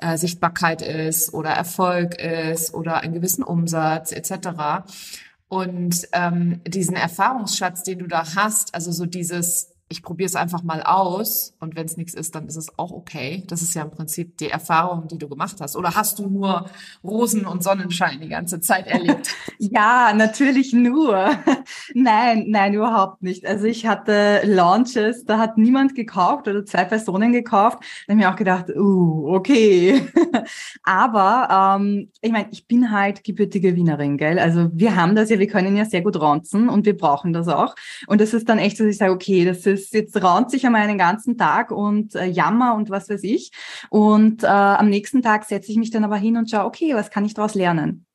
äh, 0.00 0.16
Sichtbarkeit 0.16 0.82
ist 0.82 1.34
oder 1.34 1.50
Erfolg 1.50 2.20
ist 2.20 2.74
oder 2.74 3.00
einen 3.00 3.14
gewissen 3.14 3.42
Umsatz 3.42 4.12
etc. 4.12 4.84
Und 5.48 6.08
ähm, 6.12 6.60
diesen 6.66 6.96
Erfahrungsschatz, 6.96 7.82
den 7.82 8.00
du 8.00 8.06
da 8.06 8.34
hast, 8.34 8.74
also 8.74 8.90
so 8.90 9.06
dieses 9.06 9.75
ich 9.88 10.02
probiere 10.02 10.26
es 10.26 10.34
einfach 10.34 10.64
mal 10.64 10.82
aus 10.82 11.54
und 11.60 11.76
wenn 11.76 11.86
es 11.86 11.96
nichts 11.96 12.12
ist, 12.12 12.34
dann 12.34 12.48
ist 12.48 12.56
es 12.56 12.76
auch 12.76 12.90
okay. 12.90 13.44
Das 13.46 13.62
ist 13.62 13.72
ja 13.74 13.82
im 13.82 13.92
Prinzip 13.92 14.36
die 14.38 14.50
Erfahrung, 14.50 15.06
die 15.06 15.16
du 15.16 15.28
gemacht 15.28 15.58
hast. 15.60 15.76
Oder 15.76 15.94
hast 15.94 16.18
du 16.18 16.28
nur 16.28 16.66
Rosen 17.04 17.46
und 17.46 17.62
Sonnenschein 17.62 18.20
die 18.20 18.28
ganze 18.28 18.58
Zeit 18.58 18.88
erlebt? 18.88 19.28
ja, 19.58 20.12
natürlich 20.12 20.72
nur. 20.72 21.30
nein, 21.94 22.46
nein, 22.48 22.74
überhaupt 22.74 23.22
nicht. 23.22 23.46
Also 23.46 23.66
ich 23.66 23.86
hatte 23.86 24.40
Launches, 24.44 25.24
da 25.24 25.38
hat 25.38 25.56
niemand 25.56 25.94
gekauft 25.94 26.48
oder 26.48 26.64
zwei 26.64 26.84
Personen 26.84 27.32
gekauft. 27.32 27.78
Da 27.80 28.12
habe 28.12 28.20
ich 28.20 28.26
mir 28.26 28.32
auch 28.32 28.36
gedacht, 28.36 28.70
uh, 28.70 29.34
okay. 29.36 30.02
Aber 30.82 31.76
ähm, 31.78 32.10
ich 32.20 32.32
meine, 32.32 32.48
ich 32.50 32.66
bin 32.66 32.90
halt 32.90 33.22
gebürtige 33.22 33.76
Wienerin, 33.76 34.16
gell? 34.16 34.40
Also 34.40 34.68
wir 34.72 34.96
haben 34.96 35.14
das 35.14 35.30
ja, 35.30 35.38
wir 35.38 35.46
können 35.46 35.76
ja 35.76 35.84
sehr 35.84 36.02
gut 36.02 36.20
ronzen 36.20 36.68
und 36.68 36.86
wir 36.86 36.96
brauchen 36.96 37.32
das 37.32 37.46
auch. 37.46 37.76
Und 38.08 38.20
das 38.20 38.34
ist 38.34 38.48
dann 38.48 38.58
echt, 38.58 38.80
dass 38.80 38.86
ich 38.88 38.98
sage, 38.98 39.12
okay, 39.12 39.44
das 39.44 39.64
ist 39.64 39.75
es 39.76 39.90
jetzt 39.92 40.22
raunt 40.22 40.50
sich 40.50 40.66
einmal 40.66 40.82
einen 40.82 40.98
ganzen 40.98 41.38
Tag 41.38 41.70
und 41.70 42.14
äh, 42.14 42.26
jammer 42.26 42.74
und 42.74 42.90
was 42.90 43.08
weiß 43.08 43.22
ich. 43.24 43.52
Und 43.90 44.42
äh, 44.42 44.46
am 44.46 44.88
nächsten 44.88 45.22
Tag 45.22 45.44
setze 45.44 45.70
ich 45.70 45.78
mich 45.78 45.90
dann 45.90 46.04
aber 46.04 46.16
hin 46.16 46.36
und 46.36 46.50
schaue, 46.50 46.64
okay, 46.64 46.94
was 46.94 47.10
kann 47.10 47.24
ich 47.24 47.34
daraus 47.34 47.54
lernen? 47.54 48.06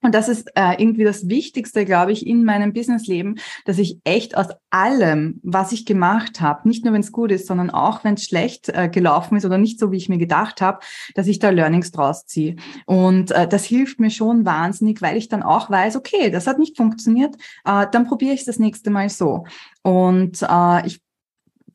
Und 0.00 0.14
das 0.14 0.28
ist 0.28 0.48
äh, 0.54 0.74
irgendwie 0.78 1.02
das 1.02 1.28
Wichtigste, 1.28 1.84
glaube 1.84 2.12
ich, 2.12 2.24
in 2.24 2.44
meinem 2.44 2.72
Businessleben, 2.72 3.40
dass 3.64 3.78
ich 3.78 3.98
echt 4.04 4.36
aus 4.36 4.46
allem, 4.70 5.40
was 5.42 5.72
ich 5.72 5.86
gemacht 5.86 6.40
habe, 6.40 6.68
nicht 6.68 6.84
nur 6.84 6.94
wenn 6.94 7.00
es 7.00 7.10
gut 7.10 7.32
ist, 7.32 7.48
sondern 7.48 7.70
auch 7.70 8.04
wenn 8.04 8.14
es 8.14 8.24
schlecht 8.24 8.68
äh, 8.68 8.88
gelaufen 8.88 9.36
ist 9.36 9.44
oder 9.44 9.58
nicht 9.58 9.80
so, 9.80 9.90
wie 9.90 9.96
ich 9.96 10.08
mir 10.08 10.18
gedacht 10.18 10.60
habe, 10.60 10.78
dass 11.16 11.26
ich 11.26 11.40
da 11.40 11.50
Learnings 11.50 11.90
draus 11.90 12.26
ziehe. 12.26 12.54
Und 12.86 13.32
äh, 13.32 13.48
das 13.48 13.64
hilft 13.64 13.98
mir 13.98 14.10
schon 14.10 14.44
wahnsinnig, 14.44 15.02
weil 15.02 15.16
ich 15.16 15.28
dann 15.28 15.42
auch 15.42 15.68
weiß, 15.68 15.96
okay, 15.96 16.30
das 16.30 16.46
hat 16.46 16.60
nicht 16.60 16.76
funktioniert, 16.76 17.34
äh, 17.64 17.86
dann 17.90 18.06
probiere 18.06 18.34
ich 18.34 18.44
das 18.44 18.60
nächste 18.60 18.90
Mal 18.90 19.08
so. 19.08 19.46
Und 19.82 20.42
äh, 20.48 20.86
ich 20.86 21.00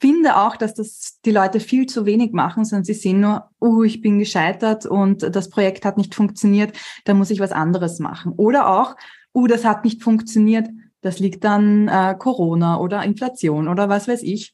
finde 0.04 0.36
auch, 0.36 0.58
dass 0.58 0.74
das 0.74 1.22
die 1.24 1.32
Leute 1.32 1.62
viel 1.62 1.86
zu 1.86 2.06
wenig 2.06 2.34
machen, 2.34 2.66
sondern 2.66 2.84
sie 2.84 2.94
sehen 2.94 3.22
nur, 3.22 3.50
oh, 3.62 3.84
ich 3.84 4.02
bin 4.02 4.20
gescheitert 4.20 4.86
und 4.86 5.34
das 5.34 5.50
Projekt 5.50 5.86
hat 5.86 5.96
nicht 5.96 6.14
funktioniert, 6.14 6.78
da 7.06 7.14
muss 7.14 7.30
ich 7.30 7.40
was 7.40 7.54
anderes 7.54 8.00
machen. 8.00 8.34
Oder 8.36 8.68
auch, 8.68 8.98
oh, 9.32 9.48
das 9.48 9.64
hat 9.64 9.86
nicht 9.86 10.04
funktioniert, 10.04 10.68
das 11.00 11.20
liegt 11.20 11.46
an 11.46 11.88
äh, 11.88 12.16
Corona 12.20 12.82
oder 12.82 13.02
Inflation 13.04 13.70
oder 13.70 13.88
was 13.88 14.10
weiß 14.10 14.24
ich. 14.24 14.54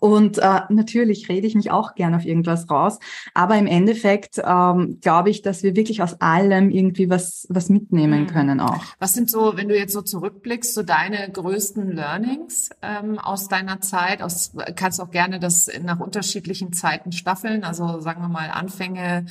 Und 0.00 0.38
äh, 0.38 0.60
natürlich 0.68 1.28
rede 1.28 1.46
ich 1.46 1.54
mich 1.54 1.70
auch 1.70 1.94
gern 1.94 2.14
auf 2.14 2.24
irgendwas 2.24 2.70
raus, 2.70 2.98
aber 3.34 3.56
im 3.56 3.66
Endeffekt 3.66 4.40
ähm, 4.44 4.98
glaube 5.00 5.30
ich, 5.30 5.42
dass 5.42 5.62
wir 5.62 5.74
wirklich 5.76 6.02
aus 6.02 6.20
allem 6.20 6.70
irgendwie 6.70 7.08
was 7.08 7.46
was 7.48 7.68
mitnehmen 7.68 8.22
mhm. 8.22 8.26
können 8.26 8.60
auch. 8.60 8.82
Was 8.98 9.14
sind 9.14 9.30
so, 9.30 9.56
wenn 9.56 9.68
du 9.68 9.76
jetzt 9.76 9.92
so 9.92 10.02
zurückblickst, 10.02 10.74
so 10.74 10.82
deine 10.82 11.30
größten 11.30 11.92
Learnings 11.92 12.70
ähm, 12.82 13.18
aus 13.18 13.48
deiner 13.48 13.80
Zeit? 13.80 14.22
Aus, 14.22 14.52
kannst 14.76 15.00
auch 15.00 15.10
gerne 15.10 15.40
das 15.40 15.70
nach 15.82 16.00
unterschiedlichen 16.00 16.72
Zeiten 16.72 17.12
staffeln, 17.12 17.64
also 17.64 18.00
sagen 18.00 18.20
wir 18.22 18.28
mal 18.28 18.50
Anfänge, 18.50 19.26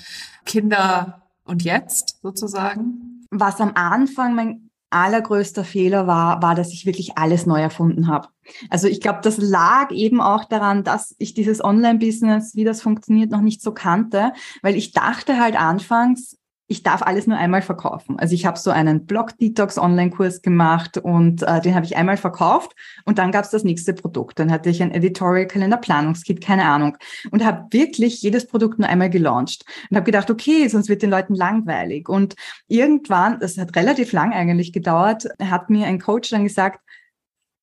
Kinder 0.46 1.22
und 1.46 1.64
jetzt 1.64 2.20
sozusagen. 2.22 3.26
Was 3.32 3.60
am 3.60 3.72
Anfang 3.76 4.36
mein 4.36 4.65
allergrößter 4.90 5.64
Fehler 5.64 6.08
war, 6.08 6.42
war, 6.42 6.56
dass 6.56 6.72
ich 6.72 6.86
wirklich 6.86 7.18
alles 7.18 7.46
neu 7.46 7.60
erfunden 7.60 8.08
habe. 8.08 8.30
Also 8.70 8.88
ich 8.88 9.02
glaube, 9.02 9.20
das 9.24 9.38
lag 9.38 9.92
eben 9.92 10.22
auch 10.22 10.46
daran, 10.46 10.84
dass 10.84 11.16
ich 11.18 11.34
dieses 11.34 11.64
Online-Business, 11.64 12.56
wie 12.56 12.64
das 12.64 12.82
funktioniert, 12.82 13.32
noch 13.32 13.42
nicht 13.42 13.62
so 13.62 13.74
kannte, 13.74 14.34
weil 14.62 14.76
ich 14.76 14.92
dachte 14.92 15.40
halt 15.40 15.60
anfangs, 15.60 16.38
ich 16.68 16.82
darf 16.82 17.04
alles 17.04 17.28
nur 17.28 17.38
einmal 17.38 17.62
verkaufen. 17.62 18.18
Also 18.18 18.34
ich 18.34 18.46
habe 18.46 18.58
so 18.58 18.72
einen 18.72 19.06
Blog-Detox-Online-Kurs 19.06 20.42
gemacht 20.42 20.98
und 20.98 21.44
äh, 21.44 21.62
den 21.62 21.76
habe 21.76 21.86
ich 21.86 21.96
einmal 21.96 22.18
verkauft 22.18 22.74
und 23.06 23.20
dann 23.20 23.32
gab 23.32 23.46
es 23.46 23.52
das 23.52 23.64
nächste 23.64 23.94
Produkt. 23.94 24.40
Dann 24.40 24.52
hatte 24.52 24.70
ich 24.70 24.82
ein 24.82 24.92
Editorial-Kalender, 24.92 25.78
Planungskit, 25.78 26.42
keine 26.42 26.66
Ahnung. 26.66 26.98
Und 27.32 27.46
habe 27.46 27.68
wirklich 27.72 28.22
jedes 28.22 28.48
Produkt 28.48 28.80
nur 28.80 28.90
einmal 28.90 29.12
gelauncht 29.12 29.64
und 29.90 29.98
habe 29.98 30.06
gedacht, 30.06 30.32
okay, 30.32 30.68
sonst 30.68 30.90
wird 30.90 31.04
den 31.04 31.12
Leuten 31.12 31.36
langweilig. 31.36 32.10
Und 32.10 32.36
irgendwann, 32.68 33.40
das 33.40 33.58
hat 33.58 33.76
relativ 33.76 34.12
lang 34.12 34.34
eigentlich 34.34 34.74
gedauert, 34.74 35.28
hat 35.40 35.70
mir 35.70 35.86
ein 35.86 36.00
Coach 36.00 36.32
dann 36.32 36.44
gesagt, 36.44 36.80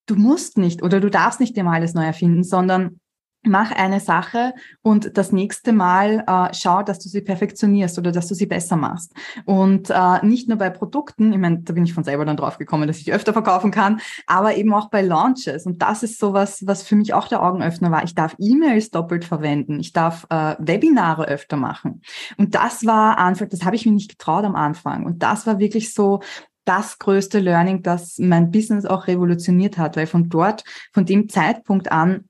du 0.07 0.15
musst 0.15 0.59
nicht 0.59 0.83
oder 0.83 1.01
du 1.01 1.11
darfst 1.11 1.41
nicht 1.41 1.57
immer 1.57 1.73
alles 1.73 1.95
neu 1.95 2.05
erfinden, 2.05 2.45
sondern 2.45 3.01
mach 3.45 3.73
eine 3.73 4.01
Sache 4.01 4.55
und 4.83 5.17
das 5.19 5.33
nächste 5.33 5.73
Mal 5.73 6.25
äh, 6.27 6.55
schau, 6.55 6.83
dass 6.83 6.99
du 6.99 7.09
sie 7.09 7.21
perfektionierst 7.21 7.99
oder 7.99 8.13
dass 8.13 8.29
du 8.29 8.35
sie 8.35 8.47
besser 8.47 8.77
machst. 8.77 9.13
Und 9.45 9.91
äh, 9.91 10.25
nicht 10.25 10.49
nur 10.49 10.59
bei 10.59 10.71
Produkten, 10.71 11.33
ich 11.33 11.39
meine, 11.39 11.61
da 11.61 11.73
bin 11.73 11.85
ich 11.85 11.95
von 11.95 12.05
selber 12.05 12.25
dann 12.25 12.37
drauf 12.37 12.59
gekommen, 12.59 12.87
dass 12.87 12.99
ich 12.99 13.13
öfter 13.13 13.33
verkaufen 13.33 13.71
kann, 13.71 14.01
aber 14.27 14.57
eben 14.57 14.73
auch 14.73 14.91
bei 14.91 15.03
Launches. 15.03 15.67
Und 15.67 15.83
das 15.83 16.03
ist 16.03 16.19
sowas, 16.19 16.63
was 16.67 16.83
für 16.83 16.97
mich 16.97 17.15
auch 17.15 17.29
der 17.29 17.43
Augenöffner 17.43 17.91
war. 17.91 18.05
Ich 18.05 18.15
darf 18.15 18.37
E-Mails 18.39 18.91
doppelt 18.91 19.25
verwenden, 19.25 19.81
ich 19.81 19.93
darf 19.93 20.27
äh, 20.31 20.55
Webinare 20.59 21.27
öfter 21.27 21.57
machen. 21.57 22.03
Und 22.37 22.55
das 22.55 22.87
war 22.87 23.19
Anfang, 23.19 23.49
das 23.49 23.65
habe 23.65 23.77
ich 23.77 23.87
mir 23.87 23.93
nicht 23.93 24.11
getraut 24.11 24.45
am 24.45 24.55
Anfang. 24.55 25.05
Und 25.05 25.23
das 25.23 25.47
war 25.47 25.59
wirklich 25.59 25.95
so, 25.95 26.21
das 26.65 26.99
größte 26.99 27.41
Learning, 27.41 27.83
das 27.83 28.19
mein 28.19 28.51
Business 28.51 28.85
auch 28.85 29.09
revolutioniert 29.09 29.79
hat, 29.79 29.97
weil 29.97 30.07
von 30.07 30.29
dort, 30.29 30.65
von 30.93 31.05
dem 31.05 31.29
Zeitpunkt 31.29 31.91
an, 31.91 32.29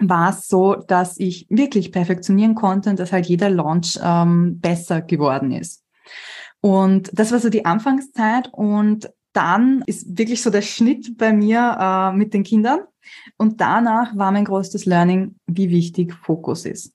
war 0.00 0.30
es 0.30 0.48
so, 0.48 0.74
dass 0.74 1.18
ich 1.18 1.46
wirklich 1.50 1.92
perfektionieren 1.92 2.54
konnte 2.54 2.90
und 2.90 2.98
dass 2.98 3.12
halt 3.12 3.26
jeder 3.26 3.50
Launch 3.50 3.98
ähm, 4.02 4.58
besser 4.60 5.02
geworden 5.02 5.52
ist. 5.52 5.84
Und 6.60 7.10
das 7.12 7.32
war 7.32 7.38
so 7.38 7.48
die 7.48 7.64
Anfangszeit 7.64 8.50
und 8.52 9.10
dann 9.32 9.82
ist 9.86 10.18
wirklich 10.18 10.42
so 10.42 10.50
der 10.50 10.62
Schnitt 10.62 11.16
bei 11.16 11.32
mir 11.32 11.76
äh, 11.78 12.16
mit 12.16 12.34
den 12.34 12.42
Kindern. 12.42 12.80
Und 13.36 13.60
danach 13.60 14.16
war 14.16 14.32
mein 14.32 14.44
größtes 14.44 14.86
Learning, 14.86 15.36
wie 15.46 15.70
wichtig 15.70 16.14
Fokus 16.14 16.64
ist. 16.64 16.92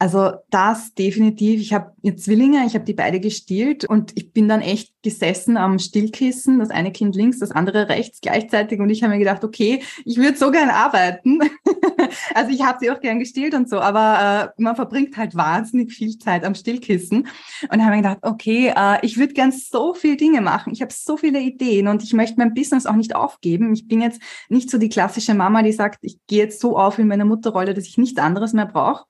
Also 0.00 0.32
das 0.48 0.94
definitiv. 0.94 1.60
Ich 1.60 1.74
habe 1.74 1.92
ihr 2.00 2.16
Zwillinge, 2.16 2.64
ich 2.64 2.72
habe 2.72 2.86
die 2.86 2.94
beide 2.94 3.20
gestillt 3.20 3.84
und 3.84 4.12
ich 4.14 4.32
bin 4.32 4.48
dann 4.48 4.62
echt 4.62 4.94
gesessen 5.02 5.58
am 5.58 5.78
Stillkissen, 5.78 6.58
das 6.58 6.70
eine 6.70 6.90
Kind 6.90 7.14
links, 7.14 7.38
das 7.38 7.50
andere 7.50 7.90
rechts 7.90 8.22
gleichzeitig 8.22 8.80
und 8.80 8.88
ich 8.88 9.02
habe 9.02 9.12
mir 9.12 9.18
gedacht, 9.18 9.44
okay, 9.44 9.82
ich 10.06 10.16
würde 10.16 10.38
so 10.38 10.50
gern 10.50 10.70
arbeiten. 10.70 11.40
also 12.34 12.50
ich 12.50 12.62
habe 12.62 12.78
sie 12.80 12.90
auch 12.90 13.00
gern 13.00 13.18
gestillt 13.18 13.52
und 13.52 13.68
so, 13.68 13.78
aber 13.78 14.54
äh, 14.56 14.62
man 14.62 14.74
verbringt 14.74 15.18
halt 15.18 15.34
wahnsinnig 15.34 15.92
viel 15.92 16.16
Zeit 16.16 16.46
am 16.46 16.54
Stillkissen 16.54 17.28
und 17.70 17.84
habe 17.84 17.96
mir 17.96 18.02
gedacht, 18.02 18.20
okay, 18.22 18.72
äh, 18.74 19.04
ich 19.04 19.18
würde 19.18 19.34
gern 19.34 19.52
so 19.52 19.92
viele 19.92 20.16
Dinge 20.16 20.40
machen. 20.40 20.72
Ich 20.72 20.80
habe 20.80 20.94
so 20.94 21.18
viele 21.18 21.40
Ideen 21.40 21.88
und 21.88 22.02
ich 22.02 22.14
möchte 22.14 22.38
mein 22.38 22.54
Business 22.54 22.86
auch 22.86 22.96
nicht 22.96 23.14
aufgeben. 23.14 23.74
Ich 23.74 23.86
bin 23.86 24.00
jetzt 24.00 24.22
nicht 24.48 24.70
so 24.70 24.78
die 24.78 24.88
klassische 24.88 25.34
Mama, 25.34 25.62
die 25.62 25.72
sagt, 25.72 25.98
ich 26.00 26.16
gehe 26.26 26.38
jetzt 26.38 26.58
so 26.58 26.78
auf 26.78 26.98
in 26.98 27.06
meiner 27.06 27.26
Mutterrolle, 27.26 27.74
dass 27.74 27.84
ich 27.84 27.98
nichts 27.98 28.18
anderes 28.18 28.54
mehr 28.54 28.64
brauche 28.64 29.04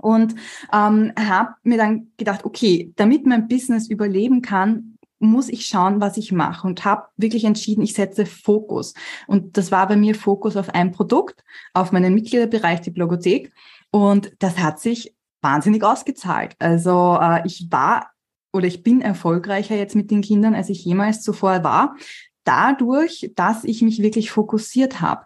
und 0.00 0.34
ähm, 0.72 1.12
habe 1.18 1.54
mir 1.62 1.78
dann 1.78 2.08
gedacht, 2.16 2.44
okay, 2.44 2.92
damit 2.96 3.26
mein 3.26 3.48
Business 3.48 3.88
überleben 3.88 4.42
kann, 4.42 4.98
muss 5.20 5.48
ich 5.48 5.66
schauen, 5.66 6.00
was 6.00 6.16
ich 6.16 6.32
mache 6.32 6.66
und 6.66 6.84
habe 6.84 7.06
wirklich 7.16 7.44
entschieden, 7.44 7.82
ich 7.82 7.94
setze 7.94 8.26
Fokus. 8.26 8.94
Und 9.26 9.56
das 9.56 9.70
war 9.70 9.88
bei 9.88 9.96
mir 9.96 10.14
Fokus 10.14 10.56
auf 10.56 10.68
ein 10.70 10.92
Produkt, 10.92 11.42
auf 11.72 11.92
meinen 11.92 12.14
Mitgliederbereich, 12.14 12.80
die 12.82 12.90
Blogothek. 12.90 13.52
Und 13.90 14.32
das 14.40 14.58
hat 14.58 14.80
sich 14.80 15.14
wahnsinnig 15.40 15.82
ausgezahlt. 15.82 16.56
Also 16.58 17.18
äh, 17.20 17.46
ich 17.46 17.68
war 17.70 18.10
oder 18.52 18.66
ich 18.66 18.82
bin 18.82 19.00
erfolgreicher 19.00 19.76
jetzt 19.76 19.96
mit 19.96 20.10
den 20.10 20.20
Kindern, 20.20 20.54
als 20.54 20.68
ich 20.68 20.84
jemals 20.84 21.22
zuvor 21.22 21.64
war, 21.64 21.96
dadurch, 22.44 23.32
dass 23.34 23.64
ich 23.64 23.82
mich 23.82 24.00
wirklich 24.00 24.30
fokussiert 24.30 25.00
habe 25.00 25.24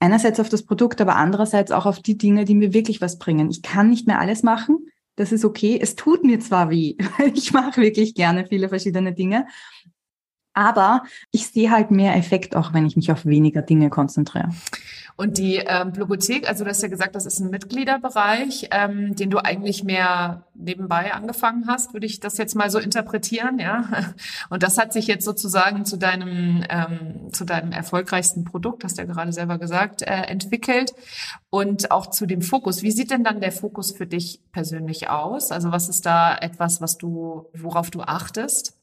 einerseits 0.00 0.40
auf 0.40 0.48
das 0.48 0.64
Produkt, 0.64 1.00
aber 1.00 1.16
andererseits 1.16 1.72
auch 1.72 1.86
auf 1.86 2.00
die 2.00 2.18
Dinge, 2.18 2.44
die 2.44 2.54
mir 2.54 2.72
wirklich 2.72 3.00
was 3.00 3.18
bringen. 3.18 3.50
Ich 3.50 3.62
kann 3.62 3.90
nicht 3.90 4.06
mehr 4.06 4.20
alles 4.20 4.42
machen. 4.42 4.88
Das 5.16 5.32
ist 5.32 5.44
okay. 5.44 5.78
Es 5.80 5.96
tut 5.96 6.22
mir 6.22 6.38
zwar 6.38 6.70
weh, 6.70 6.96
ich 7.34 7.52
mache 7.52 7.80
wirklich 7.80 8.14
gerne 8.14 8.46
viele 8.46 8.68
verschiedene 8.68 9.12
Dinge. 9.12 9.46
Aber 10.58 11.04
ich 11.30 11.46
sehe 11.46 11.70
halt 11.70 11.92
mehr 11.92 12.16
Effekt 12.16 12.56
auch, 12.56 12.74
wenn 12.74 12.84
ich 12.84 12.96
mich 12.96 13.12
auf 13.12 13.24
weniger 13.24 13.62
Dinge 13.62 13.90
konzentriere. 13.90 14.48
Und 15.14 15.38
die 15.38 15.56
ähm, 15.56 15.92
Blogothek, 15.92 16.48
also 16.48 16.64
du 16.64 16.70
hast 16.70 16.82
ja 16.82 16.88
gesagt, 16.88 17.14
das 17.14 17.26
ist 17.26 17.38
ein 17.38 17.50
Mitgliederbereich, 17.50 18.68
ähm, 18.72 19.14
den 19.14 19.30
du 19.30 19.38
eigentlich 19.38 19.84
mehr 19.84 20.46
nebenbei 20.54 21.14
angefangen 21.14 21.68
hast, 21.68 21.92
würde 21.92 22.06
ich 22.06 22.18
das 22.18 22.38
jetzt 22.38 22.56
mal 22.56 22.70
so 22.70 22.80
interpretieren, 22.80 23.60
ja. 23.60 23.84
Und 24.50 24.64
das 24.64 24.78
hat 24.78 24.92
sich 24.92 25.06
jetzt 25.06 25.24
sozusagen 25.24 25.84
zu 25.84 25.96
deinem 25.96 26.64
ähm, 26.68 27.32
zu 27.32 27.44
deinem 27.44 27.70
erfolgreichsten 27.70 28.44
Produkt, 28.44 28.82
hast 28.82 28.98
du 28.98 29.02
ja 29.02 29.06
gerade 29.06 29.32
selber 29.32 29.58
gesagt, 29.58 30.02
äh, 30.02 30.06
entwickelt 30.06 30.92
und 31.50 31.92
auch 31.92 32.10
zu 32.10 32.26
dem 32.26 32.42
Fokus. 32.42 32.82
Wie 32.82 32.90
sieht 32.90 33.12
denn 33.12 33.22
dann 33.22 33.40
der 33.40 33.52
Fokus 33.52 33.92
für 33.92 34.06
dich 34.06 34.40
persönlich 34.50 35.08
aus? 35.08 35.52
Also 35.52 35.70
was 35.70 35.88
ist 35.88 36.04
da 36.04 36.36
etwas, 36.36 36.80
was 36.80 36.98
du, 36.98 37.46
worauf 37.54 37.90
du 37.90 38.00
achtest? 38.00 38.77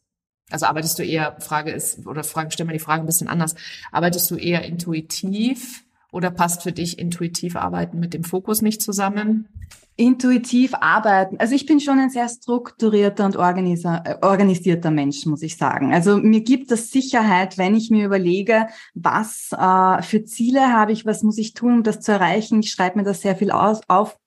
Also 0.50 0.68
arbeitest 0.68 1.00
du 1.00 1.04
eher, 1.04 1.36
Frage 1.40 1.72
ist, 1.72 2.06
oder 2.06 2.24
Fragen, 2.24 2.52
stellen 2.52 2.70
wir 2.70 2.74
die 2.74 2.80
Frage 2.80 3.04
ein 3.04 3.08
bisschen 3.08 3.28
anders. 3.28 3.56
Arbeitest 3.92 4.30
du 4.30 4.36
eher 4.36 4.64
intuitiv 4.64 5.84
oder 6.12 6.32
passt 6.32 6.64
für 6.64 6.72
dich 6.72 7.00
intuitiv 7.00 7.56
arbeiten 7.56 8.00
mit 8.00 8.14
dem 8.14 8.24
Fokus 8.24 8.62
nicht 8.62 8.82
zusammen? 8.82 9.50
Intuitiv 9.98 10.74
arbeiten. 10.74 11.38
Also 11.40 11.56
ich 11.56 11.66
bin 11.66 11.80
schon 11.80 12.00
ein 12.00 12.10
sehr 12.10 12.30
strukturierter 12.30 13.26
und 13.26 13.36
äh, 13.36 14.16
organisierter 14.22 14.92
Mensch, 14.92 15.26
muss 15.26 15.42
ich 15.42 15.58
sagen. 15.58 15.94
Also 15.94 16.18
mir 16.18 16.42
gibt 16.42 16.70
das 16.70 16.92
Sicherheit, 16.92 17.58
wenn 17.58 17.76
ich 17.76 17.90
mir 17.90 18.06
überlege, 18.06 18.68
was 18.94 19.50
äh, 19.52 20.02
für 20.04 20.24
Ziele 20.26 20.72
habe 20.72 20.92
ich, 20.92 21.06
was 21.06 21.24
muss 21.24 21.38
ich 21.38 21.54
tun, 21.54 21.74
um 21.74 21.84
das 21.84 22.02
zu 22.02 22.12
erreichen. 22.12 22.60
Ich 22.60 22.72
schreibe 22.72 23.00
mir 23.00 23.04
das 23.04 23.22
sehr 23.22 23.36
viel 23.36 23.52
aus, 23.52 23.82
auf 23.88 24.18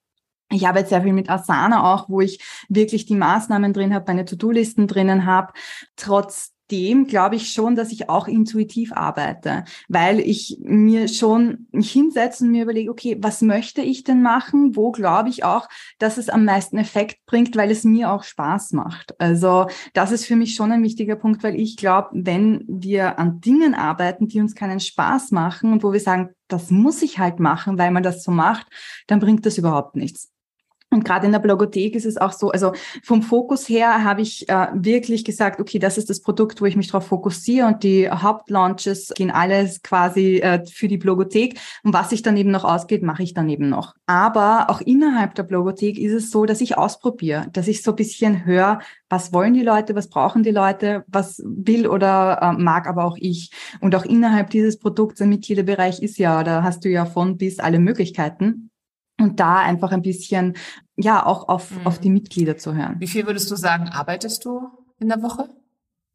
ich 0.51 0.67
arbeite 0.67 0.89
sehr 0.89 1.03
viel 1.03 1.13
mit 1.13 1.29
Asana 1.29 1.95
auch, 1.95 2.09
wo 2.09 2.21
ich 2.21 2.41
wirklich 2.69 3.07
die 3.07 3.17
Maßnahmen 3.17 3.73
drin 3.73 3.95
habe, 3.95 4.05
meine 4.09 4.25
To-Do-Listen 4.25 4.87
drinnen 4.87 5.27
habe. 5.27 5.53
Trotz 5.97 6.53
dem 6.71 7.07
glaube 7.07 7.37
ich 7.37 7.53
schon, 7.53 7.75
dass 7.77 7.93
ich 7.93 8.09
auch 8.09 8.29
intuitiv 8.29 8.93
arbeite, 8.93 9.65
weil 9.89 10.21
ich 10.21 10.59
mir 10.61 11.09
schon 11.09 11.67
mich 11.73 11.91
hinsetze 11.91 12.45
und 12.45 12.51
mir 12.51 12.65
überlege, 12.65 12.91
okay, 12.91 13.17
was 13.21 13.41
möchte 13.43 13.83
ich 13.83 14.05
denn 14.05 14.23
machen? 14.23 14.77
Wo 14.77 14.91
glaube 14.91 15.29
ich 15.29 15.45
auch, 15.45 15.69
dass 15.99 16.19
es 16.19 16.29
am 16.29 16.45
meisten 16.45 16.79
Effekt 16.79 17.25
bringt, 17.27 17.57
weil 17.57 17.71
es 17.71 17.85
mir 17.85 18.13
auch 18.13 18.23
Spaß 18.23 18.73
macht. 18.73 19.19
Also 19.21 19.67
das 19.95 20.13
ist 20.13 20.27
für 20.27 20.37
mich 20.37 20.55
schon 20.55 20.73
ein 20.73 20.83
wichtiger 20.83 21.17
Punkt, 21.17 21.43
weil 21.43 21.59
ich 21.59 21.77
glaube, 21.77 22.09
wenn 22.13 22.65
wir 22.69 23.19
an 23.19 23.41
Dingen 23.41 23.75
arbeiten, 23.75 24.29
die 24.29 24.41
uns 24.41 24.55
keinen 24.55 24.81
Spaß 24.81 25.31
machen 25.31 25.73
und 25.73 25.83
wo 25.83 25.93
wir 25.93 26.01
sagen, 26.01 26.31
das 26.49 26.71
muss 26.71 27.03
ich 27.03 27.19
halt 27.19 27.41
machen, 27.41 27.79
weil 27.79 27.91
man 27.91 28.03
das 28.03 28.23
so 28.23 28.31
macht, 28.31 28.67
dann 29.07 29.21
bringt 29.21 29.45
das 29.47 29.59
überhaupt 29.59 29.97
nichts. 29.97 30.31
Und 30.91 31.05
gerade 31.05 31.27
in 31.27 31.33
der 31.33 31.39
Blogothek 31.39 31.95
ist 31.95 32.07
es 32.07 32.17
auch 32.17 32.33
so, 32.33 32.51
also 32.51 32.73
vom 33.03 33.23
Fokus 33.23 33.69
her 33.69 34.05
habe 34.05 34.23
ich 34.23 34.49
äh, 34.49 34.69
wirklich 34.73 35.23
gesagt, 35.23 35.61
okay, 35.61 35.79
das 35.79 35.99
ist 35.99 36.09
das 36.09 36.23
Produkt, 36.23 36.63
wo 36.63 36.65
ich 36.65 36.77
mich 36.77 36.87
darauf 36.87 37.07
fokussiere 37.07 37.67
und 37.67 37.83
die 37.83 38.11
Hauptlaunches 38.11 39.13
gehen 39.15 39.31
alles 39.31 39.83
quasi 39.83 40.39
äh, 40.39 40.65
für 40.65 40.89
die 40.89 40.97
Blogothek. 40.97 41.61
Und 41.83 41.93
was 41.93 42.09
sich 42.11 42.23
dann 42.23 42.39
eben 42.39 42.51
noch 42.51 42.65
ausgeht, 42.65 43.03
mache 43.03 43.23
ich 43.23 43.35
dann 43.35 43.51
eben 43.51 43.69
noch. 43.69 43.95
Aber 44.07 44.71
auch 44.71 44.81
innerhalb 44.81 45.35
der 45.35 45.43
Blogothek 45.43 45.99
ist 45.99 46.15
es 46.15 46.31
so, 46.31 46.47
dass 46.47 46.63
ich 46.63 46.79
ausprobiere, 46.79 47.49
dass 47.53 47.69
ich 47.69 47.83
so 47.83 47.93
ein 47.93 47.97
bisschen 47.97 48.47
höre, 48.47 48.81
was 49.11 49.33
wollen 49.35 49.53
die 49.53 49.63
Leute, 49.63 49.95
was 49.95 50.09
brauchen 50.09 50.43
die 50.43 50.51
Leute, 50.51 51.05
was 51.07 51.43
will 51.45 51.87
oder 51.87 52.39
äh, 52.41 52.53
mag 52.53 52.87
aber 52.87 53.05
auch 53.05 53.17
ich. 53.21 53.51
Und 53.81 53.95
auch 53.95 54.07
innerhalb 54.07 54.49
dieses 54.51 54.79
Produkts, 54.79 55.21
ein 55.21 55.29
Mitgliederbereich 55.29 56.01
ist 56.01 56.17
ja, 56.17 56.43
da 56.45 56.63
hast 56.63 56.85
du 56.87 56.89
ja 56.89 57.05
von 57.05 57.37
bis 57.37 57.59
alle 57.59 57.79
Möglichkeiten 57.79 58.71
und 59.21 59.41
da 59.41 59.59
einfach 59.59 59.93
ein 59.93 60.03
bisschen, 60.03 60.57
ja, 60.97 61.25
auch 61.25 61.49
auf, 61.49 61.71
mhm. 61.71 61.87
auf 61.87 61.99
die 61.99 62.11
Mitglieder 62.11 62.57
zu 62.57 62.75
hören. 62.75 62.97
Wie 62.99 63.09
viel 63.09 63.27
würdest 63.27 63.51
du 63.51 63.57
sagen, 63.57 63.89
arbeitest 63.89 64.45
du 64.45 64.69
in 64.99 65.09
der 65.09 65.23
Woche? 65.23 65.49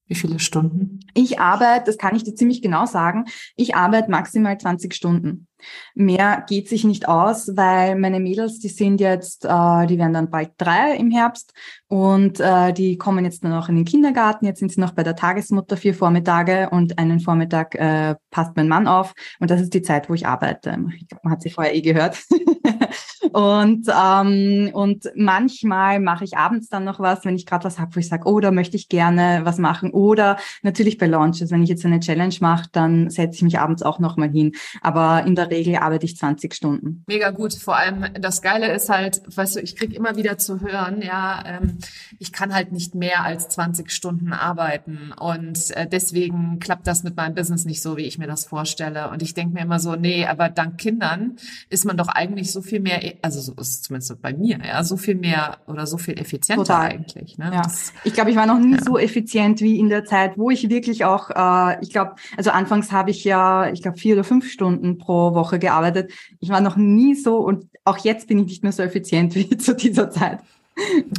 Wie 0.08 0.16
viele 0.16 0.39
Stunden? 0.39 1.00
Ich 1.13 1.39
arbeite, 1.39 1.86
das 1.86 1.98
kann 1.98 2.16
ich 2.16 2.24
dir 2.24 2.36
ziemlich 2.36 2.62
genau 2.62 2.86
sagen, 2.86 3.26
ich 3.56 3.76
arbeite 3.76 4.12
maximal 4.12 4.58
20 4.58 4.94
Stunden. 4.94 5.48
Mehr 5.95 6.43
geht 6.47 6.69
sich 6.69 6.84
nicht 6.84 7.08
aus, 7.08 7.56
weil 7.56 7.95
meine 7.95 8.19
Mädels, 8.19 8.60
die 8.60 8.69
sind 8.69 8.99
jetzt, 8.99 9.45
äh, 9.45 9.88
die 9.88 9.97
werden 9.97 10.13
dann 10.13 10.30
bald 10.30 10.52
drei 10.58 10.95
im 10.95 11.12
Herbst 11.12 11.54
und 11.88 12.39
äh, 12.39 12.73
die 12.73 12.97
kommen 12.97 13.26
jetzt 13.26 13.43
dann 13.43 13.54
auch 13.54 13.69
in 13.69 13.76
den 13.76 13.86
Kindergarten. 13.86 14.45
Jetzt 14.45 14.60
sind 14.60 14.71
sie 14.71 14.82
noch 14.82 14.91
bei 14.91 15.04
der 15.04 15.15
Tagesmutter 15.15 15.78
vier 15.78 15.93
Vormittage 15.93 16.69
und 16.69 16.97
einen 16.99 17.19
Vormittag 17.19 17.76
äh, 17.76 18.15
passt 18.32 18.56
mein 18.56 18.67
Mann 18.67 18.88
auf 18.88 19.13
und 19.39 19.52
das 19.52 19.62
ist 19.62 19.73
die 19.73 19.82
Zeit, 19.82 20.10
wo 20.10 20.13
ich 20.13 20.28
arbeite. 20.28 20.78
Ich 20.97 21.08
glaube, 21.08 21.21
man 21.23 21.34
hat 21.34 21.41
sie 21.41 21.49
vorher 21.49 21.76
eh 21.76 21.82
gehört. 21.82 22.17
und 23.34 23.88
ähm, 23.88 24.69
und 24.74 25.12
manchmal 25.15 26.00
mache 26.00 26.24
ich 26.24 26.38
abends 26.38 26.69
dann 26.69 26.84
noch 26.84 27.00
was, 27.00 27.26
wenn 27.26 27.36
ich 27.36 27.46
gerade 27.46 27.65
was 27.65 27.80
habe, 27.80 27.96
wo 27.96 28.00
ich 28.00 28.08
sage, 28.08 28.28
oh, 28.28 28.39
da 28.39 28.52
möchte 28.52 28.78
ich 28.78 28.89
gerne 28.89 29.41
was 29.43 29.58
machen. 29.58 29.91
Oder 29.91 30.38
natürlich 30.62 30.98
bei 30.98 31.08
Launches, 31.08 31.52
wenn 31.52 31.63
ich 31.63 31.69
jetzt 31.69 31.86
eine 31.86 32.00
Challenge 32.00 32.36
mache, 32.41 32.69
dann 32.72 33.10
setze 33.10 33.36
ich 33.36 33.41
mich 33.41 33.60
abends 33.60 33.82
auch 33.82 34.00
noch 34.00 34.17
mal 34.17 34.30
hin. 34.30 34.54
Aber 34.82 35.24
in 35.26 35.36
der 35.36 35.50
Regel 35.50 35.78
arbeite 35.78 36.06
ich 36.06 36.15
20 36.15 36.54
Stunden. 36.54 37.04
Mega 37.08 37.32
gut. 37.32 37.54
Vor 37.54 37.76
allem 37.76 38.06
das 38.19 38.41
Geile 38.41 38.72
ist 38.72 38.89
halt, 38.89 39.22
weißt 39.36 39.56
du, 39.56 39.60
ich 39.62 39.76
krieg 39.76 39.93
immer 39.93 40.15
wieder 40.15 40.38
zu 40.38 40.62
hören, 40.62 41.02
ja, 41.02 41.43
ähm, 41.46 41.80
ich 42.19 42.32
kann 42.32 42.54
halt 42.54 42.72
nicht 42.72 42.93
mehr 42.93 43.24
als 43.24 43.50
20 43.50 43.91
Stunden 43.91 44.32
arbeiten 44.32 45.12
und 45.19 45.72
äh, 45.72 45.88
deswegen 45.88 46.60
klappt 46.60 46.86
das 46.88 47.04
mit 47.04 47.15
meinem 47.15 47.34
Business 47.34 47.65
nicht 47.65 47.82
so, 47.82 47.98
wie 47.98 48.04
ich 48.04 48.17
mir 48.17 48.28
das 48.28 48.46
vorstelle. 48.46 49.10
Und 49.10 49.22
ich 49.22 49.34
denke 49.34 49.56
mir 49.56 49.62
immer 49.62 49.80
so, 49.80 49.96
nee, 49.96 50.26
aber 50.26 50.50
dank 50.50 50.78
Kindern 50.78 51.38
ist 51.69 51.86
man 51.86 51.98
doch 51.98 52.10
eigentlich 52.10 52.52
so 52.52 52.62
viel 52.62 52.80
mehr 52.80 53.23
also 53.24 53.40
so 53.40 53.54
ist 53.54 53.70
es 53.70 53.82
zumindest 53.82 54.22
bei 54.22 54.34
mir, 54.34 54.60
ja, 54.66 54.84
so 54.84 54.98
viel 54.98 55.16
mehr 55.16 55.58
oder 55.68 55.88
so 55.88 55.98
viel 55.98 56.20
effizienter 56.20 56.64
Total. 56.64 56.92
eigentlich. 56.92 57.38
Ne? 57.38 57.52
Ja. 57.54 57.62
Das, 57.62 57.94
ich 58.04 58.14
glaube, 58.14 58.32
ich 58.32 58.36
war 58.36 58.46
noch 58.46 58.60
nie 58.60 58.76
ja. 58.76 58.84
so 58.84 58.98
effizient 58.98 59.62
wie 59.62 59.80
in 59.80 59.88
der 59.88 60.04
Zeit, 60.04 60.38
wo 60.38 60.50
ich 60.50 60.70
wirklich 60.70 61.06
auch, 61.06 61.30
äh, 61.30 61.82
ich 61.82 61.92
glaube, 61.92 62.16
also 62.36 62.52
anfangs 62.52 62.92
habe 62.92 63.12
ich 63.12 63.24
ja, 63.24 63.72
ich 63.72 63.82
glaube, 63.82 63.98
vier 63.98 64.16
oder 64.16 64.26
fünf 64.26 64.52
Stunden 64.52 64.98
pro 64.98 65.34
Woche 65.34 65.58
gearbeitet. 65.58 66.12
Ich 66.42 66.50
war 66.50 66.60
noch 66.60 66.76
nie 66.76 67.16
so 67.16 67.38
und 67.38 67.70
auch 67.86 67.98
jetzt 68.00 68.28
bin 68.28 68.40
ich 68.40 68.46
nicht 68.46 68.64
mehr 68.64 68.74
so 68.74 68.84
effizient 68.84 69.36
wie 69.36 69.58
zu 69.58 69.74
dieser 69.74 70.10
Zeit. 70.10 70.40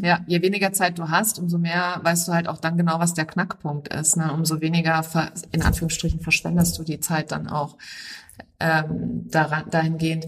Ja, 0.03 0.19
je 0.27 0.43
weniger 0.43 0.73
Zeit 0.73 0.99
du 0.99 1.09
hast, 1.09 1.38
umso 1.38 1.59
mehr 1.59 2.01
weißt 2.03 2.29
du 2.29 2.33
halt 2.33 2.49
auch 2.49 2.59
dann 2.59 2.77
genau, 2.77 2.99
was 2.99 3.14
der 3.14 3.25
Knackpunkt 3.25 3.88
ist. 3.88 4.17
Ne? 4.17 4.33
Umso 4.33 4.61
weniger, 4.61 5.03
in 5.53 5.62
Anführungsstrichen, 5.62 6.21
verschwendest 6.21 6.77
du 6.79 6.83
die 6.83 6.99
Zeit 7.01 7.31
dann 7.31 7.49
auch 7.49 7.77
ähm, 8.64 9.29
daran, 9.29 9.64
dahingehend. 9.70 10.27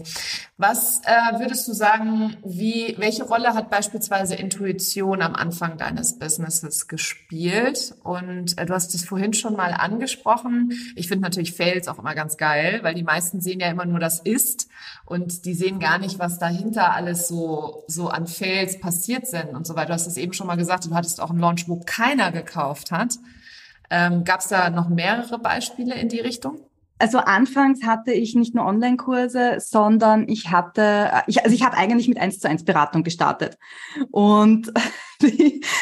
Was 0.57 1.01
äh, 1.05 1.39
würdest 1.39 1.67
du 1.67 1.73
sagen, 1.73 2.37
wie, 2.45 2.95
welche 2.99 3.23
Rolle 3.23 3.55
hat 3.55 3.71
beispielsweise 3.71 4.35
Intuition 4.35 5.23
am 5.23 5.33
Anfang 5.33 5.77
deines 5.77 6.19
Businesses 6.19 6.87
gespielt? 6.87 7.95
Und 8.03 8.57
äh, 8.59 8.67
du 8.67 8.73
hast 8.73 8.93
es 8.93 9.05
vorhin 9.05 9.33
schon 9.33 9.55
mal 9.55 9.73
angesprochen. 9.73 10.71
Ich 10.95 11.07
finde 11.07 11.23
natürlich 11.23 11.53
Fails 11.53 11.87
auch 11.87 11.97
immer 11.97 12.13
ganz 12.13 12.37
geil, 12.37 12.79
weil 12.83 12.93
die 12.93 13.03
meisten 13.03 13.41
sehen 13.41 13.59
ja 13.59 13.69
immer 13.69 13.85
nur 13.85 13.99
das 13.99 14.19
Ist 14.19 14.67
und 15.05 15.45
die 15.45 15.55
sehen 15.55 15.79
gar 15.79 15.97
nicht, 15.97 16.19
was 16.19 16.37
dahinter 16.37 16.93
alles 16.93 17.27
so, 17.27 17.85
so 17.87 18.09
an 18.09 18.27
Fails 18.27 18.79
passiert 18.79 19.25
sind 19.25 19.55
und 19.55 19.65
so 19.65 19.75
weiter. 19.75 19.87
Du 19.87 19.93
hast 19.93 20.07
es 20.07 20.17
eben 20.17 20.33
schon 20.33 20.47
mal 20.47 20.57
gesagt, 20.57 20.85
du 20.85 20.93
hattest 20.93 21.21
auch 21.21 21.31
einen 21.31 21.39
Launch, 21.39 21.67
wo 21.67 21.79
keiner 21.79 22.31
gekauft 22.31 22.91
hat. 22.91 23.15
Ähm, 23.89 24.25
Gab 24.25 24.41
es 24.41 24.47
da 24.49 24.69
noch 24.69 24.89
mehrere 24.89 25.39
Beispiele 25.39 25.95
in 25.95 26.09
die 26.09 26.19
Richtung? 26.19 26.66
Also 26.99 27.19
anfangs 27.19 27.83
hatte 27.83 28.11
ich 28.11 28.35
nicht 28.35 28.55
nur 28.55 28.65
Online-Kurse, 28.65 29.57
sondern 29.59 30.27
ich 30.27 30.49
hatte, 30.49 31.11
ich, 31.27 31.43
also 31.43 31.55
ich 31.55 31.63
habe 31.63 31.77
eigentlich 31.77 32.07
mit 32.07 32.19
1 32.19 32.39
zu 32.39 32.49
1 32.49 32.65
Beratung 32.65 33.03
gestartet. 33.03 33.57
Und 34.09 34.73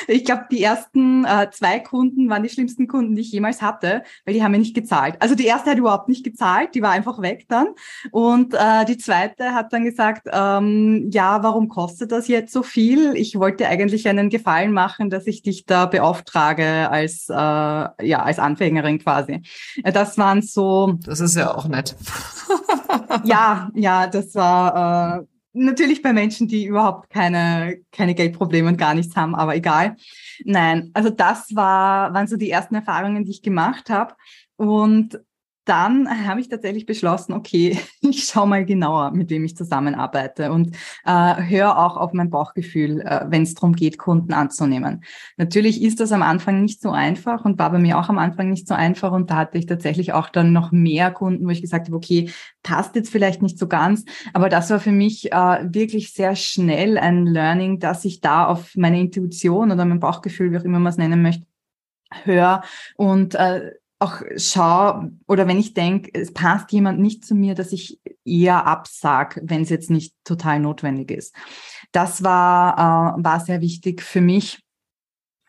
ich 0.07 0.25
glaube, 0.25 0.45
die 0.51 0.61
ersten 0.63 1.25
äh, 1.25 1.49
zwei 1.51 1.79
Kunden 1.79 2.29
waren 2.29 2.43
die 2.43 2.49
schlimmsten 2.49 2.87
Kunden, 2.87 3.15
die 3.15 3.21
ich 3.21 3.31
jemals 3.31 3.61
hatte, 3.61 4.03
weil 4.25 4.33
die 4.33 4.43
haben 4.43 4.51
mir 4.51 4.59
nicht 4.59 4.75
gezahlt. 4.75 5.15
Also 5.19 5.35
die 5.35 5.45
erste 5.45 5.71
hat 5.71 5.77
überhaupt 5.77 6.09
nicht 6.09 6.23
gezahlt, 6.23 6.75
die 6.75 6.81
war 6.81 6.91
einfach 6.91 7.21
weg 7.21 7.45
dann. 7.47 7.67
Und 8.11 8.53
äh, 8.53 8.85
die 8.85 8.97
zweite 8.97 9.53
hat 9.53 9.73
dann 9.73 9.83
gesagt, 9.83 10.27
ähm, 10.31 11.09
ja, 11.11 11.43
warum 11.43 11.69
kostet 11.69 12.11
das 12.11 12.27
jetzt 12.27 12.53
so 12.53 12.63
viel? 12.63 13.15
Ich 13.15 13.39
wollte 13.39 13.67
eigentlich 13.67 14.07
einen 14.07 14.29
Gefallen 14.29 14.71
machen, 14.71 15.09
dass 15.09 15.27
ich 15.27 15.41
dich 15.41 15.65
da 15.65 15.85
beauftrage 15.85 16.89
als, 16.89 17.29
äh, 17.29 17.33
ja, 17.33 18.23
als 18.23 18.39
Anfängerin 18.39 18.99
quasi. 18.99 19.41
Das 19.83 20.17
waren 20.17 20.41
so. 20.41 20.97
Das 21.05 21.19
ist 21.19 21.35
ja 21.35 21.55
auch 21.55 21.67
nett. 21.67 21.95
ja, 23.23 23.69
ja, 23.73 24.07
das 24.07 24.35
war. 24.35 25.19
Äh, 25.21 25.34
Natürlich 25.57 26.01
bei 26.01 26.11
Menschen, 26.11 26.49
die 26.49 26.65
überhaupt 26.65 27.09
keine, 27.09 27.77
keine 27.93 28.13
Geldprobleme 28.13 28.67
und 28.67 28.77
gar 28.77 28.93
nichts 28.93 29.15
haben, 29.15 29.35
aber 29.35 29.55
egal. 29.55 29.95
Nein, 30.43 30.91
also 30.93 31.09
das 31.09 31.55
war, 31.55 32.13
waren 32.13 32.27
so 32.27 32.35
die 32.35 32.49
ersten 32.49 32.75
Erfahrungen, 32.75 33.23
die 33.23 33.31
ich 33.31 33.41
gemacht 33.41 33.89
habe. 33.89 34.15
Und 34.57 35.21
dann 35.65 36.27
habe 36.27 36.39
ich 36.39 36.49
tatsächlich 36.49 36.85
beschlossen, 36.85 37.33
okay, 37.33 37.77
ich 38.01 38.25
schaue 38.25 38.47
mal 38.47 38.65
genauer, 38.65 39.11
mit 39.11 39.29
wem 39.29 39.43
ich 39.43 39.57
zusammenarbeite 39.57 40.51
und 40.51 40.75
äh, 41.05 41.43
höre 41.43 41.77
auch 41.77 41.97
auf 41.97 42.13
mein 42.13 42.29
Bauchgefühl, 42.29 43.01
äh, 43.01 43.25
wenn 43.27 43.43
es 43.43 43.55
darum 43.55 43.73
geht, 43.73 43.97
Kunden 43.97 44.33
anzunehmen. 44.33 45.03
Natürlich 45.37 45.81
ist 45.81 45.99
das 45.99 46.11
am 46.11 46.21
Anfang 46.21 46.61
nicht 46.61 46.81
so 46.81 46.91
einfach 46.91 47.45
und 47.45 47.59
war 47.59 47.71
bei 47.71 47.79
mir 47.79 47.97
auch 47.97 48.09
am 48.09 48.19
Anfang 48.19 48.49
nicht 48.49 48.67
so 48.67 48.73
einfach 48.73 49.11
und 49.11 49.29
da 49.31 49.37
hatte 49.37 49.57
ich 49.57 49.65
tatsächlich 49.65 50.13
auch 50.13 50.29
dann 50.29 50.53
noch 50.53 50.71
mehr 50.71 51.11
Kunden, 51.11 51.45
wo 51.45 51.49
ich 51.49 51.61
gesagt 51.61 51.87
habe, 51.87 51.97
okay, 51.97 52.29
passt 52.63 52.95
jetzt 52.95 53.09
vielleicht 53.09 53.41
nicht 53.41 53.57
so 53.57 53.67
ganz, 53.67 54.05
aber 54.33 54.49
das 54.49 54.69
war 54.69 54.79
für 54.79 54.91
mich 54.91 55.31
äh, 55.31 55.35
wirklich 55.63 56.13
sehr 56.13 56.35
schnell 56.35 56.97
ein 56.97 57.25
Learning, 57.25 57.79
dass 57.79 58.05
ich 58.05 58.21
da 58.21 58.45
auf 58.45 58.75
meine 58.75 58.99
Intuition 58.99 59.71
oder 59.71 59.85
mein 59.85 59.99
Bauchgefühl, 59.99 60.51
wie 60.51 60.57
auch 60.57 60.63
immer 60.63 60.79
man 60.79 60.91
es 60.91 60.97
nennen 60.97 61.21
möchte, 61.21 61.45
höre 62.23 62.63
und 62.95 63.35
äh, 63.35 63.71
auch 64.05 64.21
schaue 64.37 65.11
oder 65.27 65.47
wenn 65.47 65.57
ich 65.57 65.73
denke, 65.73 66.11
es 66.13 66.31
passt 66.31 66.71
jemand 66.71 66.99
nicht 66.99 67.25
zu 67.25 67.33
mir, 67.33 67.55
dass 67.55 67.71
ich 67.71 67.99
eher 68.23 68.67
absag, 68.67 69.39
wenn 69.43 69.63
es 69.63 69.69
jetzt 69.69 69.89
nicht 69.89 70.15
total 70.23 70.59
notwendig 70.59 71.11
ist. 71.11 71.35
Das 71.91 72.23
war, 72.23 73.17
äh, 73.17 73.23
war 73.23 73.39
sehr 73.39 73.61
wichtig 73.61 74.01
für 74.01 74.21
mich. 74.21 74.61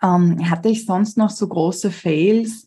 Ähm, 0.02 0.50
hatte 0.50 0.68
ich 0.68 0.86
sonst 0.86 1.18
noch 1.18 1.30
so 1.30 1.46
große 1.48 1.90
Fails? 1.90 2.66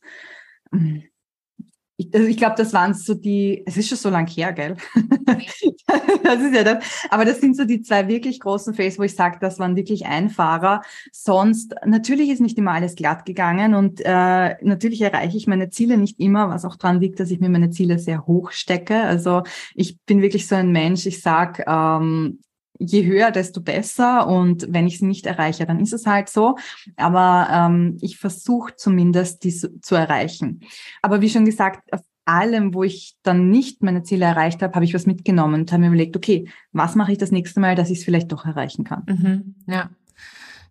Ich, 2.00 2.16
also 2.16 2.28
ich 2.28 2.38
glaube, 2.38 2.56
das 2.56 2.72
waren 2.72 2.94
so 2.94 3.14
die, 3.14 3.62
es 3.66 3.76
ist 3.76 3.90
schon 3.90 3.98
so 3.98 4.10
lang 4.10 4.26
her, 4.26 4.54
gell? 4.54 4.78
das 6.24 6.42
ist 6.42 6.56
ja 6.56 6.64
das. 6.64 6.86
Aber 7.10 7.26
das 7.26 7.42
sind 7.42 7.58
so 7.58 7.66
die 7.66 7.82
zwei 7.82 8.08
wirklich 8.08 8.40
großen 8.40 8.74
Fails, 8.74 8.98
wo 8.98 9.04
ich 9.04 9.14
sage, 9.14 9.38
das 9.42 9.60
waren 9.60 9.76
wirklich 9.76 10.06
Einfahrer. 10.06 10.82
Sonst, 11.12 11.76
natürlich 11.86 12.30
ist 12.30 12.40
nicht 12.40 12.58
immer 12.58 12.72
alles 12.72 12.96
glatt 12.96 13.26
gegangen 13.26 13.76
und 13.76 14.00
äh, 14.06 14.56
natürlich 14.64 15.02
erreiche 15.02 15.36
ich 15.36 15.46
meine 15.46 15.72
Ziele 15.72 15.98
nicht 15.98 16.22
immer, 16.22 16.48
was 16.48 16.64
auch 16.64 16.78
dran 16.78 17.02
liegt, 17.02 17.20
dass 17.20 17.32
ich 17.32 17.42
mir 17.42 17.50
meine 17.50 17.70
Ziele 17.70 18.00
sehr 18.00 18.26
hoch 18.26 18.52
stecke. 18.52 19.04
Also 19.04 19.44
ich 19.76 20.00
bin 20.06 20.22
wirklich 20.22 20.48
so 20.48 20.56
ein 20.56 20.72
Mensch, 20.72 21.06
ich 21.06 21.22
sag, 21.22 21.66
ähm, 21.68 22.40
je 22.80 23.06
höher, 23.06 23.32
desto 23.32 23.62
besser. 23.62 24.28
Und 24.28 24.68
wenn 24.70 24.88
ich 24.88 24.98
sie 24.98 25.06
nicht 25.06 25.26
erreiche, 25.26 25.66
dann 25.66 25.80
ist 25.80 25.94
es 25.94 26.08
halt 26.08 26.30
so. 26.30 26.58
Aber 26.96 27.48
ähm, 27.52 27.98
ich 28.02 28.18
versuche 28.18 28.76
zumindest, 28.76 29.44
die 29.44 29.52
zu 29.52 29.96
erreichen. 29.96 30.62
Aber 31.02 31.22
wie 31.22 31.30
schon 31.30 31.46
gesagt, 31.46 31.94
auf 31.94 32.02
allem, 32.26 32.74
wo 32.74 32.84
ich 32.84 33.18
dann 33.24 33.50
nicht 33.50 33.84
meine 33.84 34.04
Ziele 34.04 34.26
erreicht 34.26 34.62
habe, 34.62 34.74
habe 34.76 34.86
ich 34.86 34.94
was 34.94 35.06
mitgenommen 35.06 35.62
und 35.62 35.72
habe 35.72 35.82
mir 35.82 35.88
überlegt, 35.88 36.16
okay, 36.16 36.48
was 36.72 36.96
mache 36.96 37.12
ich 37.12 37.18
das 37.18 37.32
nächste 37.32 37.60
Mal, 37.60 37.76
dass 37.76 37.90
ich 37.90 38.00
es 38.00 38.06
vielleicht 38.06 38.32
doch 38.32 38.46
erreichen 38.46 38.84
kann. 38.84 39.04
Mhm, 39.08 39.56
ja. 39.68 39.90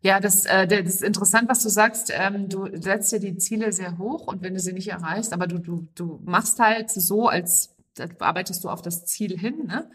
Ja, 0.00 0.20
das, 0.20 0.46
äh, 0.46 0.68
das 0.68 0.94
ist 0.94 1.02
interessant, 1.02 1.48
was 1.48 1.64
du 1.64 1.68
sagst. 1.68 2.12
Ähm, 2.14 2.48
du 2.48 2.68
setzt 2.80 3.10
dir 3.10 3.18
die 3.18 3.36
Ziele 3.36 3.72
sehr 3.72 3.98
hoch 3.98 4.28
und 4.28 4.42
wenn 4.42 4.54
du 4.54 4.60
sie 4.60 4.72
nicht 4.72 4.88
erreichst, 4.88 5.32
aber 5.32 5.48
du, 5.48 5.58
du, 5.58 5.88
du 5.96 6.20
machst 6.24 6.60
halt 6.60 6.90
so, 6.90 7.26
als 7.26 7.74
arbeitest 8.20 8.62
du 8.62 8.68
auf 8.68 8.80
das 8.80 9.04
Ziel 9.06 9.36
hin. 9.36 9.66
Ne? 9.66 9.90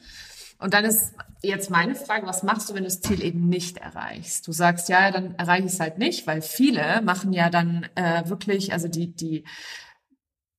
Und 0.63 0.73
dann 0.73 0.85
ist 0.85 1.13
jetzt 1.41 1.69
meine 1.69 1.93
Frage, 1.93 2.25
was 2.25 2.41
machst 2.41 2.69
du, 2.69 2.73
wenn 2.73 2.83
du 2.83 2.89
das 2.89 3.01
Ziel 3.01 3.21
eben 3.21 3.49
nicht 3.49 3.79
erreichst? 3.79 4.47
Du 4.47 4.53
sagst, 4.53 4.87
ja, 4.87 5.11
dann 5.11 5.35
erreiche 5.35 5.67
ich 5.67 5.73
es 5.73 5.79
halt 5.81 5.97
nicht, 5.97 6.25
weil 6.25 6.41
viele 6.41 7.01
machen 7.01 7.33
ja 7.33 7.49
dann 7.49 7.85
äh, 7.95 8.29
wirklich, 8.29 8.71
also 8.71 8.87
die, 8.87 9.13
die 9.13 9.43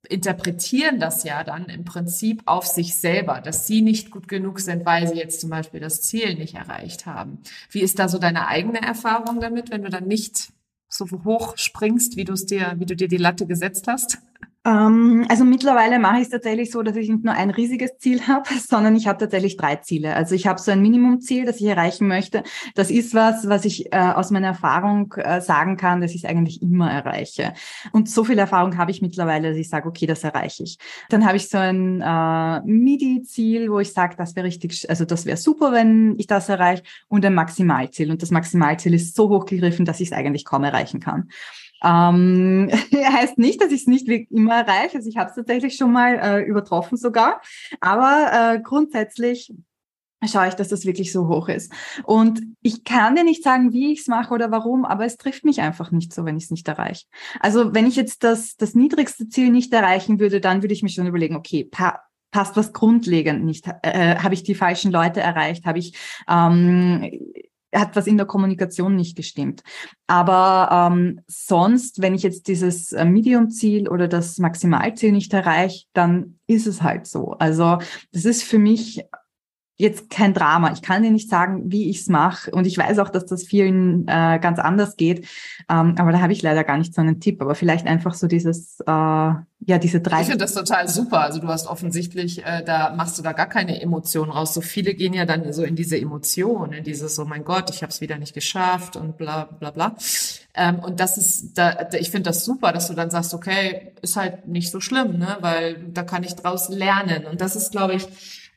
interpretieren 0.06 1.00
das 1.00 1.24
ja 1.24 1.42
dann 1.42 1.70
im 1.70 1.86
Prinzip 1.86 2.42
auf 2.44 2.66
sich 2.66 2.96
selber, 2.96 3.40
dass 3.40 3.66
sie 3.66 3.80
nicht 3.80 4.10
gut 4.10 4.28
genug 4.28 4.60
sind, 4.60 4.84
weil 4.84 5.08
sie 5.08 5.16
jetzt 5.16 5.40
zum 5.40 5.48
Beispiel 5.48 5.80
das 5.80 6.02
Ziel 6.02 6.34
nicht 6.34 6.54
erreicht 6.54 7.06
haben. 7.06 7.38
Wie 7.70 7.80
ist 7.80 7.98
da 7.98 8.06
so 8.06 8.18
deine 8.18 8.46
eigene 8.46 8.82
Erfahrung 8.82 9.40
damit, 9.40 9.70
wenn 9.70 9.84
du 9.84 9.88
dann 9.88 10.06
nicht 10.06 10.52
so 10.90 11.06
hoch 11.24 11.56
springst, 11.56 12.16
wie 12.16 12.24
du 12.24 12.34
es 12.34 12.44
dir, 12.44 12.74
wie 12.76 12.84
du 12.84 12.94
dir 12.94 13.08
die 13.08 13.16
Latte 13.16 13.46
gesetzt 13.46 13.88
hast? 13.88 14.18
Ähm, 14.66 15.26
also 15.28 15.44
mittlerweile 15.44 15.98
mache 15.98 16.16
ich 16.16 16.22
es 16.22 16.30
tatsächlich 16.30 16.70
so, 16.70 16.82
dass 16.82 16.96
ich 16.96 17.10
nicht 17.10 17.22
nur 17.22 17.34
ein 17.34 17.50
riesiges 17.50 17.98
Ziel 17.98 18.22
habe, 18.26 18.48
sondern 18.66 18.96
ich 18.96 19.06
habe 19.06 19.18
tatsächlich 19.18 19.56
drei 19.56 19.76
Ziele. 19.76 20.16
Also 20.16 20.34
ich 20.34 20.46
habe 20.46 20.58
so 20.58 20.70
ein 20.70 20.80
Minimumziel, 20.80 21.44
das 21.44 21.60
ich 21.60 21.66
erreichen 21.66 22.08
möchte. 22.08 22.42
Das 22.74 22.90
ist 22.90 23.14
was, 23.14 23.48
was 23.48 23.64
ich 23.66 23.92
äh, 23.92 23.98
aus 23.98 24.30
meiner 24.30 24.48
Erfahrung 24.48 25.12
äh, 25.18 25.40
sagen 25.42 25.76
kann, 25.76 26.00
dass 26.00 26.12
ich 26.12 26.24
es 26.24 26.30
eigentlich 26.30 26.62
immer 26.62 26.90
erreiche. 26.90 27.52
Und 27.92 28.08
so 28.08 28.24
viel 28.24 28.38
Erfahrung 28.38 28.78
habe 28.78 28.90
ich 28.90 29.02
mittlerweile, 29.02 29.50
dass 29.50 29.58
ich 29.58 29.68
sage, 29.68 29.86
okay, 29.86 30.06
das 30.06 30.24
erreiche 30.24 30.62
ich. 30.62 30.78
Dann 31.10 31.26
habe 31.26 31.36
ich 31.36 31.48
so 31.50 31.58
ein 31.58 32.00
äh, 32.00 32.60
MIDI-Ziel, 32.64 33.70
wo 33.70 33.80
ich 33.80 33.92
sage, 33.92 34.16
das 34.16 34.34
wäre 34.34 34.46
richtig, 34.46 34.88
also 34.88 35.04
das 35.04 35.26
wäre 35.26 35.36
super, 35.36 35.72
wenn 35.72 36.14
ich 36.18 36.26
das 36.26 36.48
erreiche, 36.48 36.82
und 37.08 37.24
ein 37.24 37.34
Maximalziel. 37.34 38.10
Und 38.10 38.22
das 38.22 38.30
Maximalziel 38.30 38.94
ist 38.94 39.14
so 39.14 39.28
hochgegriffen, 39.28 39.84
dass 39.84 40.00
ich 40.00 40.08
es 40.08 40.12
eigentlich 40.12 40.46
kaum 40.46 40.64
erreichen 40.64 41.00
kann. 41.00 41.28
Ähm, 41.84 42.70
heißt 42.92 43.38
nicht, 43.38 43.60
dass 43.60 43.70
ich 43.70 43.82
es 43.82 43.86
nicht 43.86 44.08
immer 44.08 44.54
erreiche. 44.54 44.96
Also 44.96 45.08
ich 45.08 45.16
habe 45.16 45.30
es 45.30 45.36
tatsächlich 45.36 45.76
schon 45.76 45.92
mal 45.92 46.14
äh, 46.14 46.42
übertroffen 46.42 46.96
sogar. 46.96 47.40
Aber 47.80 48.54
äh, 48.54 48.60
grundsätzlich 48.60 49.52
schaue 50.26 50.48
ich, 50.48 50.54
dass 50.54 50.68
das 50.68 50.86
wirklich 50.86 51.12
so 51.12 51.28
hoch 51.28 51.48
ist. 51.48 51.72
Und 52.04 52.40
ich 52.62 52.84
kann 52.84 53.14
dir 53.14 53.24
nicht 53.24 53.42
sagen, 53.42 53.72
wie 53.72 53.92
ich 53.92 54.00
es 54.00 54.06
mache 54.06 54.32
oder 54.32 54.50
warum, 54.50 54.84
aber 54.84 55.04
es 55.04 55.16
trifft 55.16 55.44
mich 55.44 55.60
einfach 55.60 55.90
nicht 55.90 56.12
so, 56.12 56.24
wenn 56.24 56.36
ich 56.36 56.44
es 56.44 56.50
nicht 56.50 56.66
erreiche. 56.66 57.04
Also 57.40 57.74
wenn 57.74 57.86
ich 57.86 57.96
jetzt 57.96 58.24
das, 58.24 58.56
das 58.56 58.74
niedrigste 58.74 59.28
Ziel 59.28 59.50
nicht 59.50 59.72
erreichen 59.72 60.18
würde, 60.18 60.40
dann 60.40 60.62
würde 60.62 60.74
ich 60.74 60.82
mir 60.82 60.88
schon 60.88 61.06
überlegen, 61.06 61.36
okay, 61.36 61.64
pa 61.64 62.00
passt 62.30 62.56
was 62.56 62.72
grundlegend 62.72 63.44
nicht? 63.44 63.68
Äh, 63.82 64.16
Habe 64.16 64.34
ich 64.34 64.42
die 64.42 64.56
falschen 64.56 64.90
Leute 64.90 65.20
erreicht? 65.20 65.66
Habe 65.66 65.78
ich 65.78 65.96
ähm, 66.28 67.08
hat 67.74 67.96
was 67.96 68.06
in 68.06 68.16
der 68.16 68.26
Kommunikation 68.26 68.96
nicht 68.96 69.16
gestimmt. 69.16 69.62
Aber 70.06 70.90
ähm, 70.92 71.20
sonst, 71.26 72.00
wenn 72.00 72.14
ich 72.14 72.22
jetzt 72.22 72.48
dieses 72.48 72.92
äh, 72.92 73.04
Medium-Ziel 73.04 73.88
oder 73.88 74.08
das 74.08 74.38
Maximalziel 74.38 75.12
nicht 75.12 75.32
erreiche, 75.32 75.86
dann 75.92 76.38
ist 76.46 76.66
es 76.66 76.82
halt 76.82 77.06
so. 77.06 77.32
Also 77.32 77.78
das 78.12 78.24
ist 78.24 78.42
für 78.42 78.58
mich 78.58 79.04
jetzt 79.76 80.08
kein 80.08 80.34
Drama. 80.34 80.72
Ich 80.72 80.82
kann 80.82 81.02
dir 81.02 81.10
nicht 81.10 81.28
sagen, 81.28 81.64
wie 81.66 81.90
ich 81.90 82.02
es 82.02 82.08
mache. 82.08 82.50
Und 82.52 82.66
ich 82.66 82.78
weiß 82.78 82.98
auch, 83.00 83.08
dass 83.08 83.26
das 83.26 83.42
vielen 83.42 84.06
äh, 84.06 84.38
ganz 84.40 84.60
anders 84.60 84.96
geht. 84.96 85.26
Ähm, 85.68 85.96
aber 85.98 86.12
da 86.12 86.20
habe 86.20 86.32
ich 86.32 86.42
leider 86.42 86.62
gar 86.62 86.78
nicht 86.78 86.94
so 86.94 87.00
einen 87.00 87.20
Tipp. 87.20 87.42
Aber 87.42 87.56
vielleicht 87.56 87.86
einfach 87.86 88.14
so 88.14 88.28
dieses, 88.28 88.78
äh, 88.80 88.84
ja, 88.86 89.78
diese 89.80 90.00
drei. 90.00 90.20
Ich 90.20 90.26
finde 90.26 90.44
das 90.44 90.54
total 90.54 90.88
super. 90.88 91.20
Also 91.20 91.40
du 91.40 91.48
hast 91.48 91.66
offensichtlich, 91.66 92.44
äh, 92.44 92.62
da 92.64 92.94
machst 92.94 93.18
du 93.18 93.22
da 93.22 93.32
gar 93.32 93.48
keine 93.48 93.80
Emotionen 93.80 94.30
raus. 94.30 94.54
So 94.54 94.60
viele 94.60 94.94
gehen 94.94 95.12
ja 95.12 95.24
dann 95.24 95.52
so 95.52 95.64
in 95.64 95.74
diese 95.74 95.98
Emotionen, 95.98 96.72
in 96.72 96.84
dieses, 96.84 97.18
oh 97.18 97.24
mein 97.24 97.44
Gott, 97.44 97.70
ich 97.70 97.82
habe 97.82 97.90
es 97.90 98.00
wieder 98.00 98.16
nicht 98.18 98.34
geschafft 98.34 98.94
und 98.94 99.16
bla 99.16 99.44
bla 99.44 99.72
bla. 99.72 99.96
Ähm, 100.54 100.78
und 100.78 101.00
das 101.00 101.18
ist, 101.18 101.58
da, 101.58 101.88
ich 101.98 102.12
finde 102.12 102.30
das 102.30 102.44
super, 102.44 102.70
dass 102.70 102.86
du 102.86 102.94
dann 102.94 103.10
sagst, 103.10 103.34
okay, 103.34 103.92
ist 104.02 104.14
halt 104.14 104.46
nicht 104.46 104.70
so 104.70 104.78
schlimm, 104.78 105.18
ne? 105.18 105.36
Weil 105.40 105.82
da 105.88 106.04
kann 106.04 106.22
ich 106.22 106.36
draus 106.36 106.68
lernen. 106.68 107.26
Und 107.26 107.40
das 107.40 107.56
ist, 107.56 107.72
glaube 107.72 107.94
ich, 107.94 108.06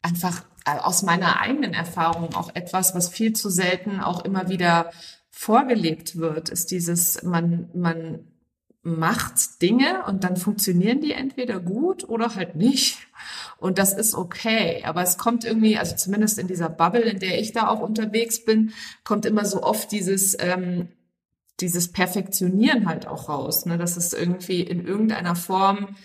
einfach 0.08 0.43
äh, 0.65 0.78
aus 0.80 1.04
meiner 1.04 1.39
eigenen 1.39 1.74
Erfahrung 1.74 2.34
auch 2.36 2.56
etwas, 2.56 2.96
was 2.96 3.10
viel 3.10 3.34
zu 3.34 3.50
selten 3.50 4.00
auch 4.00 4.24
immer 4.24 4.50
wieder 4.50 4.91
vorgelebt 5.30 6.17
wird, 6.17 6.50
ist 6.50 6.72
dieses, 6.72 7.22
man, 7.24 7.70
man 7.74 8.20
macht 8.82 9.62
Dinge 9.62 10.06
und 10.08 10.24
dann 10.24 10.38
funktionieren 10.38 11.02
die 11.02 11.12
entweder 11.12 11.60
gut 11.60 12.08
oder 12.08 12.36
halt 12.36 12.56
nicht. 12.56 13.00
Und 13.60 13.78
das 13.78 13.93
ist 13.93 14.15
okay. 14.15 14.84
Aber 14.86 15.04
es 15.04 15.17
kommt 15.17 15.43
irgendwie, 15.43 15.78
also 15.78 15.96
zumindest 15.96 16.39
in 16.39 16.48
dieser 16.48 16.70
Bubble, 16.70 17.02
in 17.02 17.20
der 17.20 17.39
ich 17.39 17.52
da 17.52 17.67
auch 17.67 17.82
unterwegs 17.82 18.46
bin, 18.46 18.72
kommt 19.04 19.26
immer 19.26 19.46
so 19.46 19.62
oft 19.62 19.91
dieses, 19.91 20.38
ähm, 20.39 20.88
dieses 21.60 21.91
Perfektionieren 21.91 22.88
halt 22.88 23.08
auch 23.08 23.30
raus. 23.30 23.65
Ne? 23.65 23.78
Dass 23.78 23.98
es 23.98 24.13
irgendwie 24.13 24.62
in 24.62 24.86
irgendeiner 24.86 25.36
Form 25.36 25.96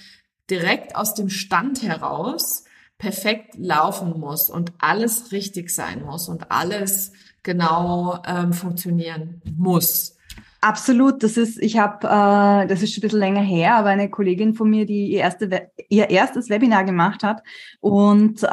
direkt 0.50 0.96
aus 0.96 1.14
dem 1.14 1.30
Stand 1.30 1.82
heraus 1.82 2.64
perfekt 3.02 3.56
laufen 3.58 4.20
muss 4.20 4.48
und 4.48 4.72
alles 4.78 5.32
richtig 5.32 5.70
sein 5.70 6.04
muss 6.04 6.28
und 6.28 6.52
alles 6.52 7.10
genau 7.42 8.22
ähm, 8.24 8.52
funktionieren 8.52 9.42
muss. 9.56 10.16
Absolut, 10.60 11.24
das 11.24 11.36
ist, 11.36 11.60
ich 11.60 11.78
habe, 11.78 12.06
äh, 12.06 12.68
das 12.68 12.80
ist 12.80 12.94
schon 12.94 13.00
ein 13.00 13.08
bisschen 13.08 13.18
länger 13.18 13.40
her, 13.40 13.74
aber 13.74 13.88
eine 13.88 14.08
Kollegin 14.08 14.54
von 14.54 14.70
mir, 14.70 14.86
die 14.86 15.08
ihr, 15.08 15.18
erste, 15.18 15.68
ihr 15.88 16.10
erstes 16.10 16.48
Webinar 16.48 16.84
gemacht 16.84 17.24
hat 17.24 17.42
und 17.80 18.44
äh, 18.44 18.46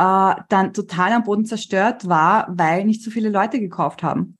dann 0.49 0.73
total 0.73 1.11
am 1.11 1.23
Boden 1.25 1.45
zerstört 1.45 2.09
war, 2.09 2.47
weil 2.49 2.85
nicht 2.85 3.03
so 3.03 3.11
viele 3.11 3.29
Leute 3.29 3.59
gekauft 3.59 4.01
haben. 4.01 4.38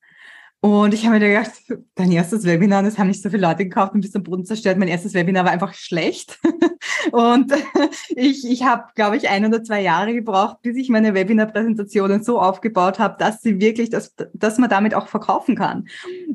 Und 0.62 0.94
ich 0.94 1.06
habe 1.06 1.20
mir 1.20 1.26
gedacht, 1.26 1.52
dein 1.96 2.12
erstes 2.12 2.44
Webinar, 2.44 2.84
das 2.84 2.98
haben 2.98 3.08
nicht 3.08 3.24
so 3.24 3.30
viele 3.30 3.48
Leute 3.48 3.64
gekauft 3.64 3.94
und 3.94 4.02
bist 4.02 4.16
am 4.18 4.24
Boden 4.24 4.44
zerstört. 4.44 4.78
Mein 4.78 4.90
erstes 4.90 5.14
Webinar 5.14 5.46
war 5.46 5.52
einfach 5.52 5.74
schlecht. 5.74 6.38
Und 7.12 7.54
ich, 8.10 8.46
ich 8.46 8.64
habe, 8.64 8.84
glaube 8.94 9.16
ich, 9.16 9.30
ein 9.30 9.46
oder 9.46 9.64
zwei 9.64 9.82
Jahre 9.82 10.14
gebraucht, 10.14 10.62
bis 10.62 10.76
ich 10.76 10.90
meine 10.90 11.14
Webinar-Präsentationen 11.14 12.24
so 12.24 12.42
aufgebaut 12.42 13.00
habe, 13.00 13.16
dass 13.18 13.42
sie 13.42 13.62
wirklich, 13.62 13.90
dass, 13.90 14.16
dass 14.34 14.58
man 14.58 14.70
damit 14.70 14.94
auch 14.94 15.08
verkaufen 15.08 15.56
kann. 15.56 15.88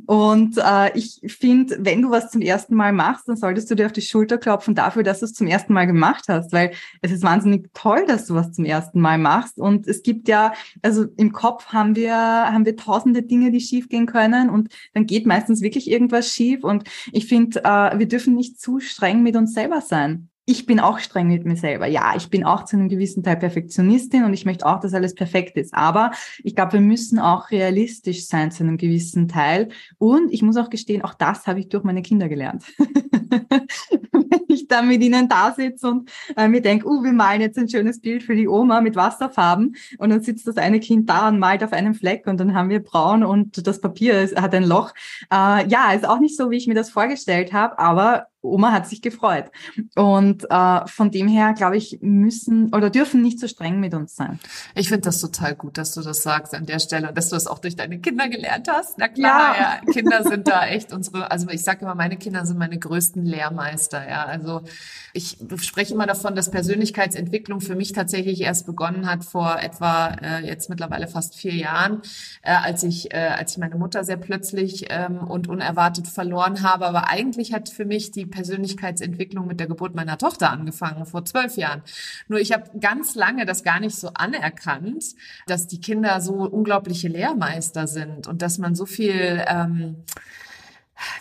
Und 0.07 0.57
äh, 0.57 0.97
ich 0.97 1.21
finde, 1.39 1.77
wenn 1.81 2.01
du 2.03 2.11
was 2.11 2.31
zum 2.31 2.41
ersten 2.41 2.75
Mal 2.75 2.93
machst, 2.93 3.29
dann 3.29 3.37
solltest 3.37 3.71
du 3.71 3.75
dir 3.75 3.87
auf 3.87 3.93
die 3.93 4.03
Schulter 4.03 4.39
klopfen 4.39 4.75
dafür, 4.75 5.03
dass 5.03 5.21
du 5.21 5.27
es 5.27 5.35
zum 5.35 5.47
ersten 5.47 5.75
Mal 5.75 5.87
gemacht 5.87 6.25
hast, 6.29 6.53
weil 6.53 6.73
es 7.03 7.13
ist 7.13 7.23
wahnsinnig 7.23 7.69
toll, 7.75 8.05
dass 8.07 8.27
du 8.27 8.35
was 8.35 8.53
zum 8.53 8.65
ersten 8.65 9.01
Mal 9.01 9.19
machst. 9.19 9.59
Und 9.59 9.87
es 9.87 10.03
gibt 10.03 10.29
ja, 10.29 10.55
also 10.83 11.05
im 11.17 11.33
Kopf 11.33 11.67
haben 11.67 11.95
wir, 11.95 12.15
haben 12.15 12.65
wir 12.65 12.77
tausende 12.77 13.23
Dinge, 13.23 13.51
die 13.51 13.61
schiefgehen 13.61 14.07
können 14.07 14.14
und 14.51 14.69
dann 14.95 15.07
geht 15.07 15.27
meistens 15.27 15.61
wirklich 15.61 15.91
irgendwas 15.91 16.33
schief. 16.33 16.65
Und 16.65 16.85
ich 17.13 17.27
finde, 17.27 17.61
äh, 17.65 17.99
wir 17.99 18.09
dürfen 18.09 18.35
nicht 18.35 18.61
zu 18.61 18.81
streng 18.81 19.23
mit 19.23 19.37
uns 19.37 19.55
selber 19.55 19.81
sein 19.81 20.29
ich 20.47 20.67
bin 20.67 20.79
auch 20.79 20.99
streng 20.99 21.29
mit 21.29 21.47
mir 21.47 21.57
selber. 21.57 21.87
Ja, 21.87 22.15
ich 22.17 22.29
bin 22.29 22.45
auch 22.45 22.65
zu 22.65 22.77
einem 22.77 22.89
gewissen 22.89 23.23
Teil 23.23 23.37
Perfektionistin 23.37 24.25
und 24.25 24.35
ich 24.35 24.45
möchte 24.45 24.67
auch, 24.67 24.81
dass 24.81 24.93
alles 24.93 25.15
perfekt 25.15 25.57
ist. 25.57 25.73
Aber 25.73 26.11
ich 26.43 26.55
glaube, 26.55 26.75
wir 26.75 26.81
müssen 26.81 27.19
auch 27.19 27.51
realistisch 27.51 28.27
sein 28.27 28.51
zu 28.51 28.63
einem 28.63 28.77
gewissen 28.77 29.29
Teil. 29.29 29.71
Und 29.99 30.33
ich 30.33 30.43
muss 30.43 30.57
auch 30.57 30.69
gestehen, 30.69 31.03
auch 31.03 31.15
das 31.15 31.47
habe 31.47 31.61
ich 31.61 31.69
durch 31.69 31.85
meine 31.85 32.03
Kinder 32.03 32.29
gelernt. 32.29 32.65
Ich 34.55 34.69
dann 34.69 34.89
mit 34.89 35.03
ihnen 35.03 35.29
da 35.29 35.53
sitze 35.53 35.89
und 35.89 36.11
äh, 36.37 36.49
mir 36.49 36.63
denke, 36.63 36.87
uh, 36.87 37.03
wir 37.03 37.13
malen 37.13 37.41
jetzt 37.41 37.59
ein 37.59 37.69
schönes 37.69 38.01
Bild 38.01 38.23
für 38.23 38.37
die 38.37 38.49
Oma 38.49 38.81
mit 38.81 38.97
Wasserfarben 38.97 39.77
und 39.99 40.11
dann 40.11 40.21
sitzt 40.21 40.47
das 40.47 40.57
eine 40.57 40.81
Kind 40.81 41.09
da 41.09 41.29
und 41.29 41.39
malt 41.39 41.65
auf 41.65 41.73
einem 41.73 41.95
Fleck 41.95 42.27
und 42.27 42.39
dann 42.39 42.55
haben 42.55 42.71
wir 42.71 42.83
braun 42.83 43.25
und 43.25 43.67
das 43.67 43.81
Papier 43.81 44.31
hat 44.37 44.55
ein 44.55 44.65
Loch. 44.65 44.93
Äh, 45.33 45.67
ja, 45.69 45.93
ist 45.93 46.09
auch 46.09 46.21
nicht 46.21 46.37
so, 46.37 46.51
wie 46.51 46.57
ich 46.57 46.67
mir 46.67 46.75
das 46.75 46.91
vorgestellt 46.91 47.53
habe, 47.53 47.79
aber 47.79 48.29
Oma 48.45 48.73
hat 48.73 48.89
sich 48.89 49.03
gefreut. 49.03 49.51
Und 49.95 50.51
äh, 50.51 50.87
von 50.87 51.11
dem 51.11 51.29
her, 51.29 51.55
glaube 51.55 51.77
ich, 51.77 51.99
müssen 52.01 52.73
oder 52.75 52.91
dürfen 52.91 53.23
nicht 53.23 53.41
so 53.41 53.49
streng 53.49 53.81
mit 53.81 53.95
uns 53.95 54.17
sein. 54.17 54.39
Ich 54.75 54.89
finde 54.89 55.03
das 55.03 55.21
total 55.21 55.55
gut, 55.55 55.79
dass 55.79 55.93
du 55.93 56.03
das 56.03 56.23
sagst 56.23 56.55
an 56.55 56.67
der 56.67 56.79
Stelle 56.79 57.09
und 57.09 57.17
dass 57.17 57.31
du 57.31 57.37
das 57.37 57.47
auch 57.47 57.59
durch 57.59 57.77
deine 57.77 57.99
Kinder 58.01 58.29
gelernt 58.29 58.69
hast. 58.71 58.99
Na 58.99 59.09
klar, 59.09 59.57
ja, 59.57 59.79
ja 59.85 59.93
Kinder 59.93 60.23
sind 60.23 60.49
da 60.49 60.67
echt 60.67 60.93
unsere, 60.93 61.31
also 61.31 61.49
ich 61.49 61.63
sage 61.63 61.81
immer, 61.83 61.95
meine 61.95 62.17
Kinder 62.17 62.45
sind 62.47 62.59
meine 62.59 62.79
größten 62.79 63.25
Lehrmeister. 63.25 64.09
Ja, 64.09 64.25
also 64.25 64.63
ich 65.13 65.39
spreche 65.63 65.95
immer 65.95 66.07
davon, 66.07 66.35
dass 66.35 66.51
Persönlichkeitsentwicklung 66.51 67.61
für 67.61 67.75
mich 67.75 67.93
tatsächlich 67.93 68.41
erst 68.43 68.67
begonnen 68.67 69.09
hat 69.09 69.25
vor 69.25 69.59
etwa 69.61 70.09
äh, 70.09 70.47
jetzt 70.47 70.69
mittlerweile 70.69 71.09
fast 71.09 71.35
vier 71.37 71.55
Jahren, 71.55 72.03
äh, 72.43 72.53
als 72.53 72.83
ich 72.83 73.13
äh, 73.13 73.19
als 73.19 73.53
ich 73.53 73.59
meine 73.59 73.77
Mutter 73.77 74.05
sehr 74.05 74.17
plötzlich 74.17 74.87
ähm, 74.91 75.19
und 75.19 75.49
unerwartet 75.49 76.09
verloren 76.09 76.63
habe. 76.63 76.87
Aber 76.87 77.09
eigentlich 77.09 77.53
hat 77.53 77.69
für 77.69 77.85
mich 77.85 78.11
die 78.11 78.27
Persönlichkeitsentwicklung 78.35 79.47
mit 79.47 79.61
der 79.61 79.69
Geburt 79.69 79.95
meiner 79.95 80.19
Tochter 80.19 80.51
angefangen, 80.51 81.07
vor 81.07 81.25
zwölf 81.25 81.57
Jahren. 81.57 81.83
Nur 82.29 82.41
ich 82.41 82.53
habe 82.53 82.79
ganz 82.81 83.15
lange 83.15 83.47
das 83.47 83.63
gar 83.63 83.81
nicht 83.81 83.97
so 83.97 84.09
anerkannt, 84.09 85.05
dass 85.47 85.69
die 85.69 85.81
Kinder 85.81 86.21
so 86.21 86.35
unglaubliche 86.35 87.09
Lehrmeister 87.09 87.87
sind 87.87 88.27
und 88.27 88.43
dass 88.43 88.59
man 88.59 88.75
so 88.75 88.87
viel 88.87 89.45
ähm, 89.47 90.05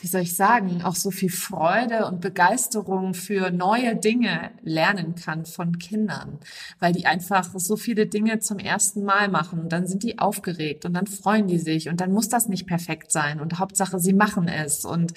wie 0.02 0.08
soll 0.08 0.22
ich 0.22 0.36
sagen, 0.36 0.82
auch 0.84 0.96
so 0.96 1.12
viel 1.12 1.32
Freude 1.32 2.06
und 2.06 2.22
Begeisterung 2.22 3.14
für 3.14 3.52
neue 3.52 3.96
Dinge 3.96 4.52
lernen 4.62 5.16
kann 5.16 5.46
von 5.46 5.80
Kindern, 5.80 6.40
weil 6.80 6.94
die 6.94 7.06
einfach 7.06 7.50
so 7.56 7.76
viele 7.76 8.06
Dinge 8.06 8.40
zum 8.40 8.60
ersten 8.60 9.04
Mal 9.04 9.30
machen 9.30 9.60
und 9.60 9.72
dann 9.72 9.88
sind 9.88 10.04
die 10.04 10.20
aufgeregt 10.20 10.86
und 10.86 10.94
dann 10.94 11.08
freuen 11.08 11.48
die 11.48 11.60
sich 11.60 11.90
und 11.90 12.02
dann 12.02 12.12
muss 12.12 12.30
das 12.30 12.48
nicht 12.48 12.68
perfekt 12.68 13.12
sein 13.12 13.40
und 13.40 13.60
Hauptsache 13.60 14.00
sie 14.00 14.14
machen 14.14 14.48
es 14.48 14.86
und 14.86 15.14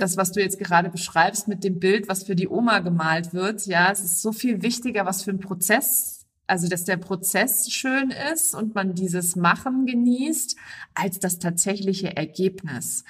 das, 0.00 0.16
was 0.16 0.32
du 0.32 0.40
jetzt 0.40 0.58
gerade 0.58 0.90
beschreibst 0.90 1.48
mit 1.48 1.64
dem 1.64 1.78
Bild, 1.78 2.08
was 2.08 2.24
für 2.24 2.34
die 2.34 2.48
Oma 2.48 2.80
gemalt 2.80 3.32
wird, 3.32 3.66
ja, 3.66 3.90
es 3.90 4.00
ist 4.00 4.22
so 4.22 4.32
viel 4.32 4.62
wichtiger, 4.62 5.06
was 5.06 5.22
für 5.22 5.30
ein 5.30 5.40
Prozess 5.40 6.20
also 6.50 6.66
dass 6.66 6.84
der 6.84 6.96
Prozess 6.96 7.70
schön 7.70 8.12
ist 8.32 8.54
und 8.56 8.74
man 8.74 8.94
dieses 8.94 9.36
Machen 9.36 9.86
genießt, 9.86 10.56
als 10.94 11.20
das 11.20 11.38
tatsächliche 11.38 12.16
Ergebnis. 12.16 13.04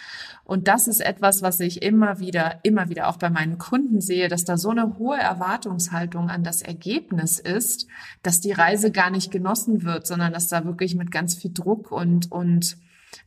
Und 0.45 0.69
das 0.69 0.87
ist 0.87 1.01
etwas, 1.01 1.41
was 1.41 1.59
ich 1.61 1.83
immer 1.83 2.21
wieder, 2.21 2.61
immer 2.65 2.91
wieder 2.91 3.09
auch 3.09 3.17
bei 3.17 3.31
meinen 3.31 3.57
Kunden 3.57 4.03
sehe, 4.03 4.29
dass 4.29 4.45
da 4.45 4.59
so 4.59 4.69
eine 4.69 4.99
hohe 4.99 5.19
Erwartungshaltung 5.19 6.29
an 6.29 6.45
das 6.45 6.61
Ergebnis 6.61 7.39
ist, 7.39 7.87
dass 8.23 8.41
die 8.41 8.53
Reise 8.53 8.93
gar 8.93 9.11
nicht 9.11 9.31
genossen 9.31 9.85
wird, 9.85 10.07
sondern 10.07 10.35
dass 10.35 10.49
da 10.49 10.67
wirklich 10.67 10.95
mit 10.95 11.11
ganz 11.11 11.35
viel 11.35 11.53
Druck 11.53 11.91
und, 11.91 12.31
und 12.31 12.77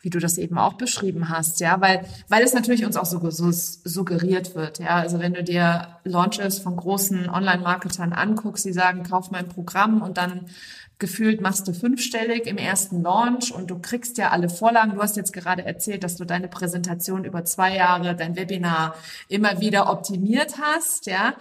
wie 0.02 0.10
du 0.10 0.20
das 0.20 0.38
eben 0.38 0.58
auch 0.58 0.74
beschrieben 0.74 1.30
hast, 1.30 1.60
ja, 1.60 1.80
weil, 1.82 2.06
weil 2.30 2.44
es 2.44 2.54
natürlich 2.54 2.86
uns 2.86 2.98
auch 2.98 3.06
so, 3.06 3.30
so 3.30 3.52
suggeriert 3.52 4.56
wird, 4.56 4.80
ja. 4.80 4.96
Also 4.96 5.20
wenn 5.20 5.34
du 5.34 5.44
dir 5.44 6.00
Launches 6.04 6.60
von 6.60 6.76
großen 6.76 7.30
Online-Marketern 7.30 8.14
anguckst, 8.14 8.66
die 8.66 8.74
sagen, 8.74 9.04
kauf 9.04 9.32
mein 9.32 9.48
Programm 9.48 10.02
und 10.02 10.18
dann 10.18 10.48
gefühlt 11.00 11.42
machst 11.42 11.68
du 11.68 11.74
fünfstellig 11.74 12.46
im 12.48 12.58
ersten 12.58 13.02
Launch 13.02 13.52
und 13.54 13.70
du 13.70 13.80
kriegst 13.80 14.18
ja 14.18 14.30
alle 14.30 14.50
Vorlagen. 14.50 14.96
Du 14.96 15.02
hast 15.02 15.18
jetzt 15.18 15.34
gerade 15.34 15.66
erzählt, 15.66 16.04
dass 16.04 16.16
du 16.16 16.24
deine 16.24 16.48
Präsentation 16.48 17.26
über 17.26 17.44
zwei 17.44 17.76
Jahre, 17.76 18.16
dein 18.16 18.36
Webinar 18.36 18.96
immer 19.28 19.60
wieder 19.60 19.90
optimiert 19.92 20.56
hast, 20.62 21.08
ja. 21.08 21.34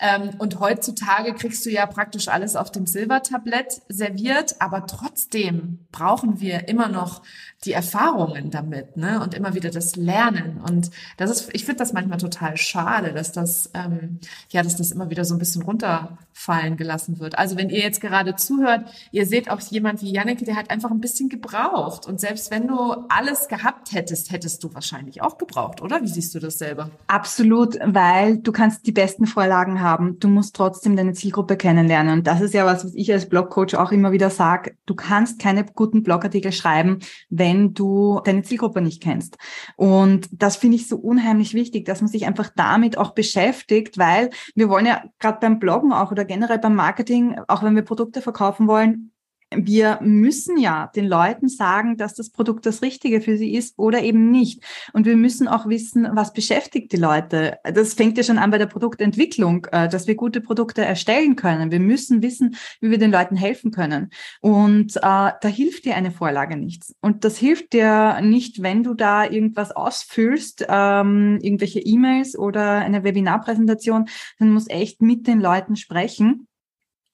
Ähm, 0.00 0.30
und 0.38 0.60
heutzutage 0.60 1.34
kriegst 1.34 1.66
du 1.66 1.70
ja 1.70 1.84
praktisch 1.86 2.28
alles 2.28 2.54
auf 2.54 2.70
dem 2.70 2.86
Silbertablett 2.86 3.82
serviert, 3.88 4.56
aber 4.60 4.86
trotzdem 4.86 5.86
brauchen 5.90 6.40
wir 6.40 6.68
immer 6.68 6.88
noch 6.88 7.22
die 7.64 7.72
Erfahrungen 7.72 8.50
damit, 8.50 8.96
ne? 8.96 9.20
Und 9.20 9.34
immer 9.34 9.52
wieder 9.54 9.70
das 9.70 9.96
Lernen. 9.96 10.60
Und 10.60 10.92
das 11.16 11.30
ist, 11.30 11.50
ich 11.52 11.64
finde 11.64 11.80
das 11.80 11.92
manchmal 11.92 12.18
total 12.18 12.56
schade, 12.56 13.12
dass 13.12 13.32
das, 13.32 13.70
ähm, 13.74 14.20
ja, 14.50 14.62
dass 14.62 14.76
das 14.76 14.92
immer 14.92 15.10
wieder 15.10 15.24
so 15.24 15.34
ein 15.34 15.40
bisschen 15.40 15.62
runterfallen 15.62 16.76
gelassen 16.76 17.18
wird. 17.18 17.36
Also 17.36 17.56
wenn 17.56 17.68
ihr 17.68 17.80
jetzt 17.80 18.00
gerade 18.00 18.36
zuhört, 18.36 18.88
ihr 19.10 19.26
seht 19.26 19.50
auch 19.50 19.60
jemand 19.60 20.02
wie 20.02 20.12
Janneke, 20.12 20.44
der 20.44 20.54
hat 20.54 20.70
einfach 20.70 20.92
ein 20.92 21.00
bisschen 21.00 21.28
gebraucht. 21.28 22.06
Und 22.06 22.20
selbst 22.20 22.52
wenn 22.52 22.68
du 22.68 22.94
alles 23.08 23.48
gehabt 23.48 23.90
hättest, 23.92 24.30
hättest 24.30 24.62
du 24.62 24.72
wahrscheinlich 24.72 25.20
auch 25.22 25.36
gebraucht, 25.36 25.82
oder? 25.82 26.00
Wie 26.00 26.08
siehst 26.08 26.36
du 26.36 26.38
das 26.38 26.58
selber? 26.58 26.90
Absolut, 27.08 27.76
weil 27.84 28.38
du 28.38 28.52
kannst 28.52 28.86
die 28.86 28.92
besten 28.92 29.26
Vorlagen 29.26 29.80
haben. 29.80 30.20
Du 30.20 30.28
musst 30.28 30.54
trotzdem 30.54 30.94
deine 30.94 31.12
Zielgruppe 31.12 31.56
kennenlernen. 31.56 32.18
Und 32.18 32.26
das 32.28 32.40
ist 32.40 32.54
ja 32.54 32.64
was, 32.64 32.84
was 32.84 32.94
ich 32.94 33.12
als 33.12 33.28
Blogcoach 33.28 33.74
auch 33.74 33.90
immer 33.90 34.12
wieder 34.12 34.30
sage. 34.30 34.76
Du 34.86 34.94
kannst 34.94 35.40
keine 35.40 35.64
guten 35.64 36.04
Blogartikel 36.04 36.52
schreiben, 36.52 37.00
wenn 37.28 37.47
wenn 37.48 37.72
du 37.72 38.20
deine 38.24 38.42
Zielgruppe 38.42 38.82
nicht 38.82 39.02
kennst. 39.02 39.38
Und 39.76 40.28
das 40.30 40.56
finde 40.56 40.76
ich 40.76 40.86
so 40.86 40.96
unheimlich 40.96 41.54
wichtig, 41.54 41.86
dass 41.86 42.02
man 42.02 42.08
sich 42.08 42.26
einfach 42.26 42.50
damit 42.54 42.98
auch 42.98 43.12
beschäftigt, 43.12 43.96
weil 43.96 44.28
wir 44.54 44.68
wollen 44.68 44.84
ja 44.84 45.02
gerade 45.18 45.38
beim 45.40 45.58
Bloggen 45.58 45.92
auch 45.92 46.12
oder 46.12 46.26
generell 46.26 46.58
beim 46.58 46.74
Marketing, 46.74 47.38
auch 47.48 47.62
wenn 47.62 47.74
wir 47.74 47.82
Produkte 47.82 48.20
verkaufen 48.20 48.68
wollen, 48.68 49.12
wir 49.54 49.98
müssen 50.02 50.58
ja 50.58 50.90
den 50.94 51.06
Leuten 51.06 51.48
sagen, 51.48 51.96
dass 51.96 52.14
das 52.14 52.30
Produkt 52.30 52.66
das 52.66 52.82
Richtige 52.82 53.20
für 53.20 53.36
sie 53.36 53.54
ist 53.54 53.78
oder 53.78 54.02
eben 54.02 54.30
nicht. 54.30 54.62
Und 54.92 55.06
wir 55.06 55.16
müssen 55.16 55.48
auch 55.48 55.66
wissen, 55.66 56.06
was 56.12 56.32
beschäftigt 56.32 56.92
die 56.92 56.98
Leute. 56.98 57.58
Das 57.64 57.94
fängt 57.94 58.18
ja 58.18 58.24
schon 58.24 58.38
an 58.38 58.50
bei 58.50 58.58
der 58.58 58.66
Produktentwicklung, 58.66 59.66
äh, 59.72 59.88
dass 59.88 60.06
wir 60.06 60.16
gute 60.16 60.40
Produkte 60.40 60.84
erstellen 60.84 61.36
können. 61.36 61.70
Wir 61.70 61.80
müssen 61.80 62.22
wissen, 62.22 62.56
wie 62.80 62.90
wir 62.90 62.98
den 62.98 63.10
Leuten 63.10 63.36
helfen 63.36 63.70
können. 63.70 64.10
Und 64.40 64.96
äh, 64.96 65.00
da 65.00 65.48
hilft 65.48 65.84
dir 65.86 65.96
eine 65.96 66.10
Vorlage 66.10 66.56
nichts. 66.56 66.94
Und 67.00 67.24
das 67.24 67.38
hilft 67.38 67.72
dir 67.72 68.20
nicht, 68.20 68.62
wenn 68.62 68.82
du 68.82 68.94
da 68.94 69.24
irgendwas 69.24 69.72
ausfüllst, 69.72 70.66
ähm, 70.68 71.38
irgendwelche 71.40 71.80
E-Mails 71.80 72.38
oder 72.38 72.78
eine 72.78 73.02
Webinarpräsentation. 73.02 74.08
Dann 74.38 74.52
muss 74.52 74.68
echt 74.68 75.00
mit 75.00 75.26
den 75.26 75.40
Leuten 75.40 75.76
sprechen 75.76 76.47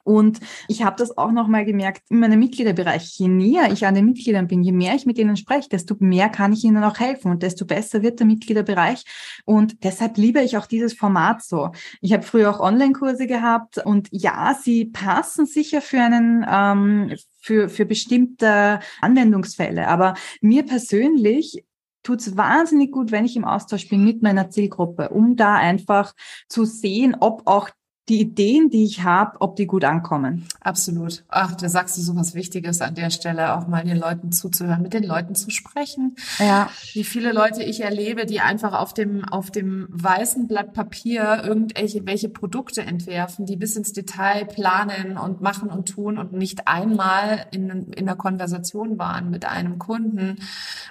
und 0.04 0.38
ich 0.68 0.84
habe 0.84 0.96
das 0.96 1.16
auch 1.16 1.32
nochmal 1.32 1.64
gemerkt 1.64 2.02
in 2.10 2.20
meinem 2.20 2.38
Mitgliederbereich. 2.38 3.18
Je 3.18 3.28
näher 3.28 3.72
ich 3.72 3.86
an 3.86 3.94
den 3.94 4.04
Mitgliedern 4.04 4.46
bin, 4.46 4.62
je 4.62 4.72
mehr 4.72 4.94
ich 4.94 5.06
mit 5.06 5.18
ihnen 5.18 5.36
spreche, 5.36 5.68
desto 5.70 5.96
mehr 5.98 6.28
kann 6.28 6.52
ich 6.52 6.62
ihnen 6.62 6.84
auch 6.84 6.98
helfen 6.98 7.30
und 7.30 7.42
desto 7.42 7.64
besser 7.64 8.02
wird 8.02 8.20
der 8.20 8.26
Mitgliederbereich. 8.26 9.04
Und 9.46 9.82
deshalb 9.82 10.18
liebe 10.18 10.42
ich 10.42 10.56
auch 10.56 10.66
dieses 10.66 10.92
Format 10.92 11.42
so. 11.42 11.70
Ich 12.00 12.12
habe 12.12 12.22
früher 12.22 12.50
auch 12.50 12.60
Online-Kurse 12.60 13.26
gehabt 13.26 13.78
und 13.84 14.08
ja, 14.12 14.56
sie 14.62 14.84
passen 14.84 15.46
sicher 15.46 15.80
für 15.80 16.00
einen 16.00 16.44
ähm, 16.48 17.16
für, 17.40 17.68
für 17.68 17.84
bestimmte 17.84 18.80
Anwendungsfälle. 19.00 19.88
Aber 19.88 20.14
mir 20.40 20.64
persönlich 20.64 21.64
tut 22.02 22.20
es 22.20 22.36
wahnsinnig 22.36 22.92
gut, 22.92 23.10
wenn 23.10 23.24
ich 23.24 23.36
im 23.36 23.44
Austausch 23.44 23.88
bin 23.88 24.04
mit 24.04 24.22
meiner 24.22 24.50
Zielgruppe, 24.50 25.08
um 25.08 25.36
da 25.36 25.54
einfach 25.54 26.14
zu 26.48 26.64
sehen, 26.64 27.16
ob 27.18 27.46
auch 27.46 27.70
die 28.08 28.20
Ideen, 28.20 28.68
die 28.68 28.84
ich 28.84 29.02
habe, 29.02 29.40
ob 29.40 29.56
die 29.56 29.66
gut 29.66 29.82
ankommen. 29.82 30.46
Absolut. 30.60 31.24
Ach, 31.28 31.54
da 31.54 31.70
sagst 31.70 31.96
du 31.96 32.02
so 32.02 32.14
was 32.16 32.34
Wichtiges 32.34 32.82
an 32.82 32.94
der 32.94 33.08
Stelle, 33.08 33.56
auch 33.56 33.66
mal 33.66 33.82
den 33.82 33.96
Leuten 33.96 34.30
zuzuhören, 34.30 34.82
mit 34.82 34.92
den 34.92 35.04
Leuten 35.04 35.34
zu 35.34 35.50
sprechen. 35.50 36.14
Ja. 36.38 36.68
Wie 36.92 37.04
viele 37.04 37.32
Leute 37.32 37.62
ich 37.62 37.80
erlebe, 37.80 38.26
die 38.26 38.40
einfach 38.40 38.74
auf 38.74 38.92
dem, 38.92 39.24
auf 39.24 39.50
dem 39.50 39.86
weißen 39.90 40.48
Blatt 40.48 40.74
Papier 40.74 41.42
irgendwelche 41.44 42.04
welche 42.06 42.28
Produkte 42.28 42.82
entwerfen, 42.82 43.46
die 43.46 43.56
bis 43.56 43.74
ins 43.76 43.94
Detail 43.94 44.44
planen 44.44 45.16
und 45.16 45.40
machen 45.40 45.70
und 45.70 45.88
tun 45.88 46.18
und 46.18 46.34
nicht 46.34 46.68
einmal 46.68 47.46
in, 47.52 47.70
in 47.92 48.04
der 48.04 48.16
Konversation 48.16 48.98
waren 48.98 49.30
mit 49.30 49.46
einem 49.46 49.78
Kunden. 49.78 50.36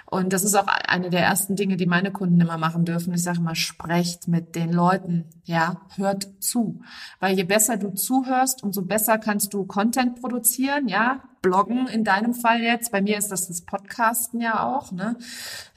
Und 0.06 0.32
das 0.32 0.42
ist 0.42 0.56
auch 0.56 0.66
eine 0.66 1.10
der 1.10 1.22
ersten 1.22 1.54
Dinge, 1.54 1.76
die 1.76 1.86
meine 1.86 2.10
Kunden 2.10 2.40
immer 2.40 2.58
machen 2.58 2.84
dürfen. 2.84 3.14
Ich 3.14 3.22
sage 3.22 3.38
immer, 3.38 3.54
sprecht 3.54 4.26
mit 4.26 4.56
den 4.56 4.72
Leuten. 4.72 5.26
Ja, 5.44 5.80
hört 5.96 6.28
zu. 6.40 6.80
Weil 7.20 7.36
je 7.36 7.44
besser 7.44 7.76
du 7.76 7.90
zuhörst, 7.90 8.62
umso 8.62 8.82
besser 8.82 9.18
kannst 9.18 9.54
du 9.54 9.64
Content 9.64 10.20
produzieren, 10.20 10.88
ja, 10.88 11.22
Bloggen 11.44 11.86
in 11.88 12.04
deinem 12.04 12.32
Fall 12.32 12.62
jetzt. 12.62 12.90
Bei 12.90 13.02
mir 13.02 13.18
ist 13.18 13.30
das 13.30 13.48
das 13.48 13.60
Podcasten 13.60 14.40
ja 14.40 14.64
auch. 14.64 14.92
Ne? 14.92 15.16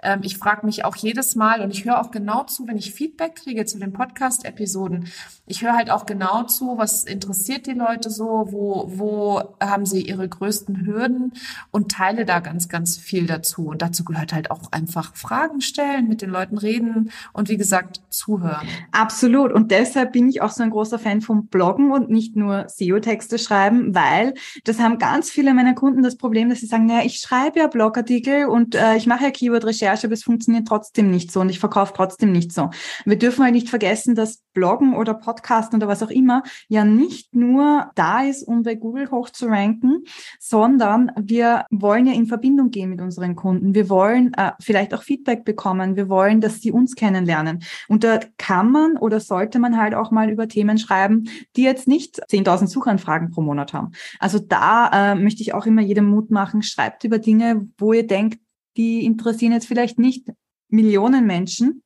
Ähm, 0.01 0.21
ich 0.23 0.37
frage 0.37 0.65
mich 0.65 0.85
auch 0.85 0.95
jedes 0.95 1.35
Mal 1.35 1.61
und 1.61 1.71
ich 1.71 1.83
höre 1.83 1.99
auch 1.99 2.09
genau 2.11 2.43
zu, 2.43 2.67
wenn 2.67 2.77
ich 2.77 2.93
Feedback 2.93 3.35
kriege 3.35 3.65
zu 3.65 3.77
den 3.77 3.91
Podcast-Episoden. 3.91 5.09
Ich 5.45 5.63
höre 5.63 5.73
halt 5.73 5.89
auch 5.89 6.05
genau 6.05 6.43
zu, 6.43 6.77
was 6.77 7.03
interessiert 7.03 7.67
die 7.67 7.73
Leute 7.73 8.09
so, 8.09 8.47
wo, 8.49 8.85
wo 8.95 9.41
haben 9.59 9.85
sie 9.85 10.01
ihre 10.01 10.27
größten 10.27 10.85
Hürden 10.85 11.33
und 11.71 11.91
teile 11.91 12.23
da 12.23 12.39
ganz, 12.39 12.69
ganz 12.69 12.97
viel 12.97 13.27
dazu. 13.27 13.67
Und 13.67 13.81
dazu 13.81 14.05
gehört 14.05 14.31
halt 14.31 14.51
auch 14.51 14.71
einfach 14.71 15.15
Fragen 15.15 15.59
stellen, 15.59 16.07
mit 16.07 16.21
den 16.21 16.29
Leuten 16.29 16.57
reden 16.57 17.11
und 17.33 17.49
wie 17.49 17.57
gesagt, 17.57 18.01
zuhören. 18.09 18.67
Absolut. 18.93 19.51
Und 19.51 19.71
deshalb 19.71 20.13
bin 20.13 20.29
ich 20.29 20.41
auch 20.41 20.51
so 20.51 20.63
ein 20.63 20.69
großer 20.69 20.99
Fan 20.99 21.19
vom 21.19 21.47
Bloggen 21.47 21.91
und 21.91 22.09
nicht 22.09 22.37
nur 22.37 22.69
SEO-Texte 22.69 23.37
schreiben, 23.37 23.93
weil 23.93 24.33
das 24.63 24.79
haben 24.79 24.97
ganz 24.97 25.29
viele 25.29 25.53
meiner 25.57 25.73
Kunden 25.73 26.03
das 26.03 26.15
Problem, 26.15 26.49
dass 26.49 26.59
sie 26.59 26.65
sagen, 26.67 26.85
naja, 26.85 27.05
ich 27.05 27.19
schreibe 27.19 27.59
ja 27.59 27.67
Blogartikel 27.67 28.45
und 28.45 28.75
äh, 28.75 28.95
ich 28.95 29.07
mache 29.07 29.25
ja 29.25 29.31
Keyword-Recherche, 29.31 30.07
aber 30.07 30.13
es 30.13 30.23
funktioniert 30.23 30.67
trotzdem 30.67 31.11
nicht 31.11 31.31
so 31.31 31.41
und 31.41 31.49
ich 31.49 31.59
verkaufe 31.59 31.93
trotzdem 31.95 32.31
nicht 32.31 32.53
so. 32.53 32.69
Wir 33.05 33.17
dürfen 33.17 33.43
halt 33.43 33.53
nicht 33.53 33.69
vergessen, 33.69 34.15
dass 34.15 34.41
Bloggen 34.53 34.95
oder 34.95 35.13
Podcasten 35.13 35.77
oder 35.77 35.87
was 35.87 36.01
auch 36.01 36.09
immer 36.09 36.43
ja 36.67 36.83
nicht 36.83 37.35
nur 37.35 37.91
da 37.95 38.23
ist, 38.23 38.43
um 38.43 38.63
bei 38.63 38.75
Google 38.75 39.11
hoch 39.11 39.29
zu 39.29 39.47
ranken, 39.47 40.03
sondern 40.39 41.11
wir 41.15 41.65
wollen 41.69 42.07
ja 42.07 42.13
in 42.13 42.25
Verbindung 42.25 42.71
gehen 42.71 42.89
mit 42.89 43.01
unseren 43.01 43.35
Kunden. 43.35 43.75
Wir 43.75 43.89
wollen 43.89 44.33
äh, 44.33 44.51
vielleicht 44.59 44.93
auch 44.93 45.03
Feedback 45.03 45.45
bekommen. 45.45 45.95
Wir 45.95 46.09
wollen, 46.09 46.41
dass 46.41 46.61
sie 46.61 46.71
uns 46.71 46.95
kennenlernen. 46.95 47.63
Und 47.87 48.03
da 48.03 48.19
kann 48.37 48.71
man 48.71 48.97
oder 48.97 49.19
sollte 49.19 49.59
man 49.59 49.77
halt 49.77 49.93
auch 49.93 50.11
mal 50.11 50.29
über 50.29 50.47
Themen 50.47 50.77
schreiben, 50.77 51.29
die 51.55 51.63
jetzt 51.63 51.87
nicht 51.87 52.23
10.000 52.31 52.67
Suchanfragen 52.67 53.31
pro 53.31 53.41
Monat 53.41 53.73
haben. 53.73 53.91
Also 54.19 54.39
da 54.39 55.11
äh, 55.11 55.15
möchte 55.15 55.41
ich 55.41 55.46
ich 55.47 55.53
auch 55.53 55.65
immer 55.65 55.81
jedem 55.81 56.05
Mut 56.09 56.31
machen, 56.31 56.61
schreibt 56.61 57.03
über 57.03 57.19
Dinge, 57.19 57.67
wo 57.77 57.93
ihr 57.93 58.05
denkt, 58.05 58.39
die 58.77 59.05
interessieren 59.05 59.53
jetzt 59.53 59.67
vielleicht 59.67 59.99
nicht 59.99 60.29
Millionen 60.69 61.25
Menschen, 61.25 61.83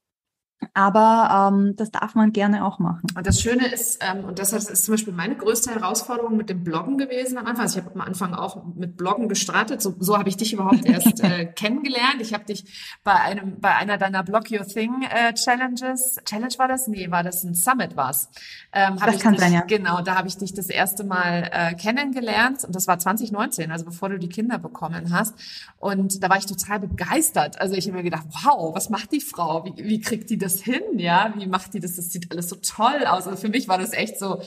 aber 0.74 1.52
ähm, 1.54 1.76
das 1.76 1.92
darf 1.92 2.16
man 2.16 2.32
gerne 2.32 2.66
auch 2.66 2.80
machen. 2.80 3.08
Und 3.16 3.26
das 3.26 3.42
Schöne 3.42 3.68
ist, 3.68 4.00
ähm, 4.02 4.26
und 4.26 4.40
das 4.40 4.54
ist 4.54 4.86
zum 4.86 4.94
Beispiel 4.94 5.14
meine 5.14 5.36
größte 5.36 5.72
Herausforderung 5.72 6.38
mit 6.38 6.50
dem 6.50 6.64
Bloggen 6.64 6.98
gewesen 6.98 7.38
am 7.38 7.46
Anfang. 7.46 7.64
Also 7.64 7.80
ich 7.80 7.86
habe 7.86 7.96
am 7.96 8.02
Anfang 8.02 8.34
auch 8.34 8.64
mit 8.76 8.96
Bloggen 8.96 9.28
gestartet. 9.28 9.82
So, 9.82 9.96
so 10.00 10.18
habe 10.18 10.30
ich 10.30 10.38
dich 10.38 10.54
überhaupt 10.54 10.86
erst 10.86 11.20
äh, 11.24 11.46
kennengelernt. 11.46 12.18
Ich 12.20 12.34
habe 12.34 12.46
dich 12.46 13.00
bei 13.04 13.16
einem, 13.16 13.60
bei 13.60 13.76
einer 13.76 13.98
deiner 13.98 14.24
Blog 14.24 14.52
Your 14.52 14.66
Thing 14.66 15.04
äh, 15.04 15.34
Challenges, 15.34 16.20
Challenge 16.26 16.54
war 16.58 16.68
das? 16.68 16.88
Nee, 16.88 17.10
war 17.12 17.24
das 17.24 17.44
ein 17.44 17.56
Summit 17.56 17.96
war's. 17.96 18.30
Ähm, 18.72 18.98
das 19.04 19.20
kann 19.20 19.34
dich, 19.34 19.42
sein, 19.42 19.54
ja. 19.54 19.62
Genau, 19.62 20.02
da 20.02 20.16
habe 20.16 20.28
ich 20.28 20.38
dich 20.38 20.54
das 20.54 20.70
erste 20.70 21.04
Mal 21.04 21.50
äh, 21.52 21.74
kennengelernt 21.74 22.64
und 22.64 22.76
das 22.76 22.88
war 22.88 23.00
2019, 23.00 23.72
also 23.72 23.86
bevor 23.86 24.10
du 24.10 24.20
die 24.20 24.30
Kinder 24.30 24.58
bekommen 24.58 25.12
hast. 25.12 25.36
Und 25.80 26.24
da 26.24 26.30
war 26.30 26.38
ich 26.38 26.46
total 26.46 26.80
begeistert. 26.80 27.60
Also 27.60 27.76
ich 27.76 27.88
habe 27.88 27.98
mir 27.98 28.04
gedacht, 28.04 28.28
wow, 28.44 28.74
was 28.76 28.90
macht 28.90 29.12
die 29.12 29.22
Frau? 29.22 29.66
Wie, 29.66 29.84
wie 29.84 30.00
kriegt 30.00 30.30
die 30.30 30.38
das 30.38 30.51
das 30.52 30.62
hin? 30.62 30.82
Ja, 30.98 31.34
wie 31.38 31.48
macht 31.48 31.74
die 31.74 31.80
das? 31.80 31.96
Das 31.96 32.12
sieht 32.12 32.32
alles 32.32 32.50
so 32.50 32.56
toll 32.56 33.06
aus. 33.06 33.28
Also 33.28 33.38
für 33.38 33.50
mich 33.50 33.68
war 33.68 33.78
das 33.78 33.94
echt 33.94 34.20
so 34.20 34.42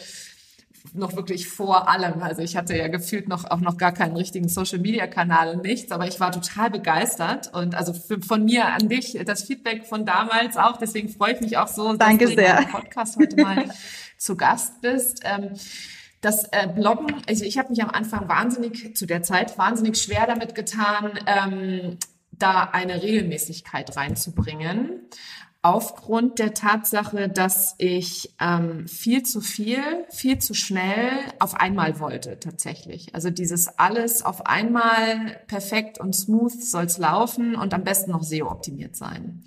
noch 0.93 1.17
wirklich 1.17 1.49
vor 1.49 1.89
allem. 1.89 2.23
Also 2.23 2.43
ich 2.43 2.57
hatte 2.57 2.77
ja 2.77 2.89
gefühlt 2.89 3.29
noch 3.29 3.51
auch 3.51 3.61
noch 3.61 3.79
gar 3.79 3.93
keinen 3.93 4.17
richtigen 4.17 4.49
Social 4.49 4.79
Media 4.79 5.07
Kanal 5.07 5.55
und 5.55 5.63
nichts, 5.63 5.91
aber 5.91 6.07
ich 6.07 6.21
war 6.21 6.31
total 6.31 6.71
begeistert 6.71 7.53
und 7.55 7.75
also 7.75 7.95
für, 7.95 8.21
von 8.21 8.45
mir 8.45 8.67
an 8.67 8.89
dich 8.89 9.19
das 9.25 9.45
Feedback 9.45 9.87
von 9.87 10.05
damals 10.05 10.57
auch. 10.57 10.77
Deswegen 10.77 11.09
freue 11.09 11.35
ich 11.35 11.41
mich 11.41 11.57
auch 11.57 11.69
so, 11.69 11.95
Danke 11.95 12.27
dass 12.27 12.35
sehr. 12.35 12.57
du 12.57 12.63
im 12.65 12.69
Podcast 12.69 13.17
heute 13.17 13.41
mal 13.41 13.65
zu 14.19 14.37
Gast 14.37 14.83
bist. 14.83 15.23
Ähm, 15.25 15.51
das 16.21 16.45
äh, 16.53 16.69
Bloggen, 16.75 17.17
also 17.29 17.45
ich 17.45 17.59
habe 17.59 17.71
mich 17.71 17.83
am 17.83 17.91
Anfang 17.91 18.29
wahnsinnig, 18.29 18.97
zu 18.97 19.07
der 19.07 19.23
Zeit 19.23 19.59
wahnsinnig 19.59 19.99
schwer 19.99 20.27
damit 20.27 20.55
getan, 20.55 21.19
ähm, 21.27 21.99
da 22.33 22.65
eine 22.73 23.03
Regelmäßigkeit 23.03 23.97
reinzubringen 23.97 25.09
aufgrund 25.65 26.39
der 26.39 26.53
Tatsache, 26.53 27.31
dass 27.31 27.75
ich 27.79 28.35
ähm, 28.39 28.87
viel 28.87 29.23
zu 29.23 29.41
viel, 29.41 29.83
viel 30.11 30.39
zu 30.39 30.53
schnell 30.53 31.09
auf 31.39 31.55
einmal 31.55 31.99
wollte 32.01 32.39
tatsächlich. 32.39 33.15
Also 33.15 33.31
dieses 33.31 33.79
alles 33.79 34.23
auf 34.23 34.45
einmal 34.45 35.41
perfekt 35.47 35.99
und 35.99 36.15
smooth 36.15 36.53
soll's 36.63 36.99
laufen 36.99 37.57
und 37.57 37.73
am 37.73 37.83
besten 37.83 38.11
noch 38.11 38.23
SEO 38.23 38.51
optimiert 38.51 38.95
sein. 38.95 39.43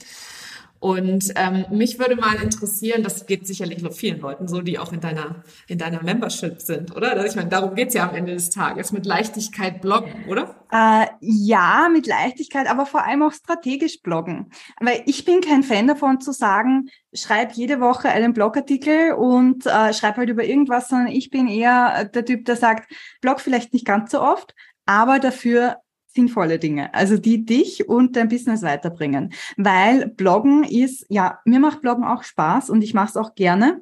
Und 0.79 1.31
ähm, 1.35 1.65
mich 1.71 1.99
würde 1.99 2.15
mal 2.15 2.35
interessieren, 2.35 3.03
das 3.03 3.25
geht 3.25 3.47
sicherlich 3.47 3.81
noch 3.81 3.93
vielen 3.93 4.19
Leuten 4.19 4.47
so, 4.47 4.61
die 4.61 4.77
auch 4.77 4.93
in 4.93 4.99
deiner, 4.99 5.43
in 5.67 5.77
deiner 5.77 6.03
Membership 6.03 6.61
sind, 6.61 6.95
oder? 6.95 7.11
Also 7.11 7.25
ich 7.27 7.35
meine, 7.35 7.49
darum 7.49 7.73
geht's 7.75 7.93
ja 7.93 8.07
am 8.07 8.15
Ende 8.15 8.33
des 8.33 8.49
Tages, 8.49 8.91
mit 8.91 9.05
Leichtigkeit 9.05 9.81
bloggen, 9.81 10.25
oder? 10.27 10.55
Äh, 10.71 11.07
ja, 11.21 11.89
mit 11.91 12.05
Leichtigkeit, 12.05 12.69
aber 12.69 12.85
vor 12.85 13.05
allem 13.05 13.23
auch 13.23 13.31
strategisch 13.31 14.01
bloggen. 14.01 14.51
Weil 14.79 15.01
ich 15.05 15.25
bin 15.25 15.41
kein 15.41 15.63
Fan 15.63 15.87
davon 15.87 16.21
zu 16.21 16.31
sagen, 16.31 16.89
schreib 17.13 17.53
jede 17.53 17.79
Woche 17.79 18.09
einen 18.09 18.33
Blogartikel 18.33 19.13
und 19.13 19.65
äh, 19.65 19.93
schreib 19.93 20.17
halt 20.17 20.29
über 20.29 20.43
irgendwas, 20.43 20.89
sondern 20.89 21.07
ich 21.07 21.29
bin 21.29 21.47
eher 21.47 22.05
der 22.05 22.25
Typ, 22.25 22.45
der 22.45 22.55
sagt, 22.55 22.91
blog 23.21 23.39
vielleicht 23.39 23.73
nicht 23.73 23.85
ganz 23.85 24.11
so 24.11 24.21
oft, 24.21 24.53
aber 24.85 25.19
dafür 25.19 25.77
sinnvolle 26.17 26.57
Dinge, 26.57 26.93
also 26.95 27.17
die 27.17 27.45
dich 27.45 27.87
und 27.87 28.15
dein 28.15 28.27
Business 28.27 28.63
weiterbringen. 28.63 29.33
Weil 29.55 30.07
Bloggen 30.07 30.63
ist, 30.63 31.05
ja, 31.09 31.39
mir 31.45 31.59
macht 31.59 31.81
Bloggen 31.81 32.03
auch 32.03 32.23
Spaß 32.23 32.71
und 32.71 32.83
ich 32.83 32.95
mache 32.95 33.09
es 33.09 33.17
auch 33.17 33.35
gerne. 33.35 33.81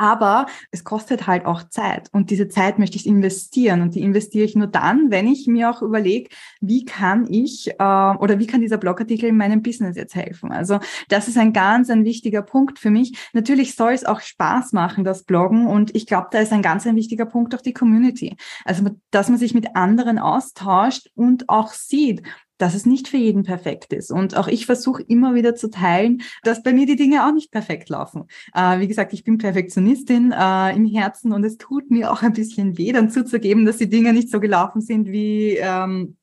Aber 0.00 0.46
es 0.70 0.82
kostet 0.82 1.26
halt 1.26 1.44
auch 1.44 1.68
Zeit 1.68 2.08
und 2.12 2.30
diese 2.30 2.48
Zeit 2.48 2.78
möchte 2.78 2.96
ich 2.96 3.06
investieren 3.06 3.82
und 3.82 3.94
die 3.94 4.00
investiere 4.00 4.46
ich 4.46 4.56
nur 4.56 4.66
dann, 4.66 5.10
wenn 5.10 5.28
ich 5.28 5.46
mir 5.46 5.70
auch 5.70 5.82
überlege, 5.82 6.30
wie 6.62 6.86
kann 6.86 7.30
ich 7.30 7.68
äh, 7.68 7.74
oder 7.82 8.38
wie 8.38 8.46
kann 8.46 8.62
dieser 8.62 8.78
Blogartikel 8.78 9.28
in 9.28 9.36
meinem 9.36 9.60
Business 9.60 9.98
jetzt 9.98 10.14
helfen. 10.14 10.52
Also 10.52 10.78
das 11.10 11.28
ist 11.28 11.36
ein 11.36 11.52
ganz 11.52 11.90
ein 11.90 12.06
wichtiger 12.06 12.40
Punkt 12.40 12.78
für 12.78 12.90
mich. 12.90 13.14
Natürlich 13.34 13.74
soll 13.74 13.92
es 13.92 14.06
auch 14.06 14.22
Spaß 14.22 14.72
machen, 14.72 15.04
das 15.04 15.24
Bloggen 15.24 15.66
und 15.66 15.94
ich 15.94 16.06
glaube, 16.06 16.28
da 16.30 16.38
ist 16.38 16.54
ein 16.54 16.62
ganz 16.62 16.86
ein 16.86 16.96
wichtiger 16.96 17.26
Punkt 17.26 17.54
auch 17.54 17.60
die 17.60 17.74
Community. 17.74 18.38
Also 18.64 18.82
dass 19.10 19.28
man 19.28 19.36
sich 19.36 19.52
mit 19.52 19.76
anderen 19.76 20.18
austauscht 20.18 21.10
und 21.14 21.50
auch 21.50 21.74
sieht, 21.74 22.22
dass 22.60 22.74
es 22.74 22.86
nicht 22.86 23.08
für 23.08 23.16
jeden 23.16 23.42
perfekt 23.42 23.92
ist. 23.92 24.10
Und 24.10 24.36
auch 24.36 24.48
ich 24.48 24.66
versuche 24.66 25.02
immer 25.02 25.34
wieder 25.34 25.54
zu 25.54 25.70
teilen, 25.70 26.22
dass 26.42 26.62
bei 26.62 26.72
mir 26.72 26.86
die 26.86 26.96
Dinge 26.96 27.26
auch 27.26 27.32
nicht 27.32 27.50
perfekt 27.50 27.88
laufen. 27.88 28.24
Äh, 28.54 28.80
wie 28.80 28.88
gesagt, 28.88 29.12
ich 29.12 29.24
bin 29.24 29.38
Perfektionistin 29.38 30.32
äh, 30.32 30.74
im 30.76 30.86
Herzen 30.86 31.32
und 31.32 31.44
es 31.44 31.56
tut 31.56 31.90
mir 31.90 32.12
auch 32.12 32.22
ein 32.22 32.32
bisschen 32.32 32.76
weh, 32.78 32.92
dann 32.92 33.10
zuzugeben, 33.10 33.64
dass 33.64 33.78
die 33.78 33.88
Dinge 33.88 34.12
nicht 34.12 34.30
so 34.30 34.40
gelaufen 34.40 34.80
sind, 34.80 35.08
wie 35.08 35.56
ähm, 35.56 36.16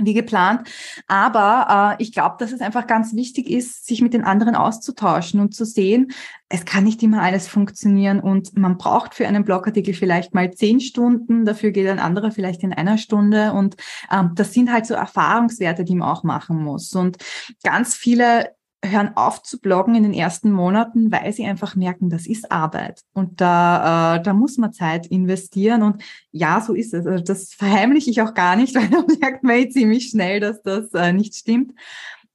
wie 0.00 0.14
geplant. 0.14 0.68
Aber 1.06 1.96
äh, 1.98 2.02
ich 2.02 2.12
glaube, 2.12 2.36
dass 2.38 2.52
es 2.52 2.60
einfach 2.60 2.86
ganz 2.86 3.14
wichtig 3.14 3.50
ist, 3.50 3.86
sich 3.86 4.00
mit 4.00 4.14
den 4.14 4.24
anderen 4.24 4.54
auszutauschen 4.54 5.40
und 5.40 5.54
zu 5.54 5.64
sehen, 5.64 6.12
es 6.48 6.64
kann 6.64 6.84
nicht 6.84 7.02
immer 7.02 7.22
alles 7.22 7.46
funktionieren 7.46 8.20
und 8.20 8.56
man 8.56 8.78
braucht 8.78 9.14
für 9.14 9.28
einen 9.28 9.44
Blogartikel 9.44 9.92
vielleicht 9.92 10.34
mal 10.34 10.50
zehn 10.52 10.80
Stunden, 10.80 11.44
dafür 11.44 11.72
geht 11.72 11.88
ein 11.88 11.98
anderer 11.98 12.30
vielleicht 12.30 12.62
in 12.62 12.72
einer 12.72 12.96
Stunde 12.96 13.52
und 13.52 13.76
ähm, 14.10 14.32
das 14.34 14.54
sind 14.54 14.72
halt 14.72 14.86
so 14.86 14.94
Erfahrungswerte, 14.94 15.84
die 15.84 15.94
man 15.94 16.08
auch 16.08 16.24
machen 16.24 16.62
muss. 16.62 16.94
Und 16.94 17.18
ganz 17.62 17.94
viele 17.94 18.57
hören 18.84 19.16
auf 19.16 19.42
zu 19.42 19.58
bloggen 19.60 19.94
in 19.96 20.04
den 20.04 20.14
ersten 20.14 20.52
Monaten, 20.52 21.10
weil 21.10 21.32
sie 21.32 21.44
einfach 21.44 21.74
merken, 21.74 22.10
das 22.10 22.26
ist 22.26 22.52
Arbeit 22.52 23.02
und 23.12 23.40
da, 23.40 24.16
äh, 24.16 24.22
da 24.22 24.32
muss 24.32 24.56
man 24.56 24.72
Zeit 24.72 25.06
investieren 25.08 25.82
und 25.82 26.02
ja, 26.30 26.60
so 26.60 26.74
ist 26.74 26.94
es. 26.94 27.04
Also 27.06 27.24
das 27.24 27.52
verheimliche 27.54 28.10
ich 28.10 28.22
auch 28.22 28.34
gar 28.34 28.54
nicht, 28.56 28.74
weil 28.76 28.88
da 28.88 29.04
merkt 29.20 29.42
man 29.42 29.56
eh 29.56 29.68
ziemlich 29.68 30.10
schnell, 30.10 30.40
dass 30.40 30.62
das 30.62 30.92
äh, 30.94 31.12
nicht 31.12 31.34
stimmt. 31.34 31.72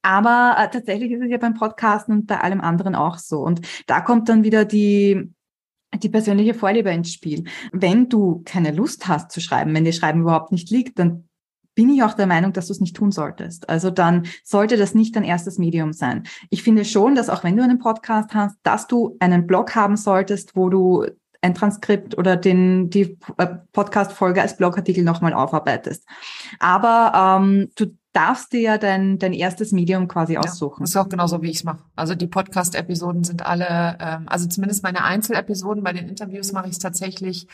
Aber 0.02 0.56
äh, 0.58 0.68
tatsächlich 0.70 1.12
ist 1.12 1.22
es 1.22 1.30
ja 1.30 1.38
beim 1.38 1.54
Podcasten 1.54 2.14
und 2.14 2.26
bei 2.26 2.38
allem 2.38 2.60
anderen 2.60 2.94
auch 2.94 3.16
so. 3.16 3.40
Und 3.40 3.62
da 3.86 4.02
kommt 4.02 4.28
dann 4.28 4.44
wieder 4.44 4.66
die, 4.66 5.32
die 5.94 6.10
persönliche 6.10 6.52
Vorliebe 6.52 6.90
ins 6.90 7.10
Spiel. 7.10 7.44
Wenn 7.72 8.10
du 8.10 8.42
keine 8.44 8.72
Lust 8.72 9.08
hast 9.08 9.30
zu 9.30 9.40
schreiben, 9.40 9.74
wenn 9.74 9.84
dir 9.84 9.94
Schreiben 9.94 10.20
überhaupt 10.20 10.52
nicht 10.52 10.68
liegt, 10.70 10.98
dann 10.98 11.26
bin 11.74 11.90
ich 11.90 12.02
auch 12.02 12.14
der 12.14 12.26
Meinung, 12.26 12.52
dass 12.52 12.68
du 12.68 12.72
es 12.72 12.80
nicht 12.80 12.96
tun 12.96 13.12
solltest. 13.12 13.68
Also 13.68 13.90
dann 13.90 14.26
sollte 14.42 14.76
das 14.76 14.94
nicht 14.94 15.16
dein 15.16 15.24
erstes 15.24 15.58
Medium 15.58 15.92
sein. 15.92 16.24
Ich 16.50 16.62
finde 16.62 16.84
schon, 16.84 17.14
dass 17.14 17.28
auch 17.28 17.44
wenn 17.44 17.56
du 17.56 17.62
einen 17.62 17.78
Podcast 17.78 18.34
hast, 18.34 18.56
dass 18.62 18.86
du 18.86 19.16
einen 19.20 19.46
Blog 19.46 19.74
haben 19.74 19.96
solltest, 19.96 20.56
wo 20.56 20.68
du 20.68 21.06
ein 21.42 21.54
Transkript 21.54 22.16
oder 22.16 22.36
den, 22.36 22.88
die 22.88 23.18
äh, 23.36 23.46
Podcast-Folge 23.72 24.40
als 24.40 24.56
Blogartikel 24.56 25.04
nochmal 25.04 25.34
aufarbeitest. 25.34 26.06
Aber 26.58 27.38
ähm, 27.42 27.70
du 27.76 27.94
darfst 28.14 28.52
dir 28.52 28.60
ja 28.60 28.78
dein, 28.78 29.18
dein 29.18 29.32
erstes 29.32 29.72
Medium 29.72 30.06
quasi 30.06 30.38
aussuchen. 30.38 30.82
Ja, 30.82 30.84
ist 30.84 30.96
auch 30.96 31.08
genauso, 31.08 31.42
wie 31.42 31.50
ich 31.50 31.56
es 31.56 31.64
mache. 31.64 31.82
Also 31.96 32.14
die 32.14 32.28
Podcast-Episoden 32.28 33.24
sind 33.24 33.44
alle, 33.44 33.98
ähm, 34.00 34.28
also 34.28 34.46
zumindest 34.46 34.84
meine 34.84 35.02
Einzelepisoden, 35.02 35.82
bei 35.82 35.92
den 35.92 36.08
Interviews 36.08 36.52
mache 36.52 36.66
ich 36.66 36.72
es 36.72 36.78
tatsächlich 36.78 37.48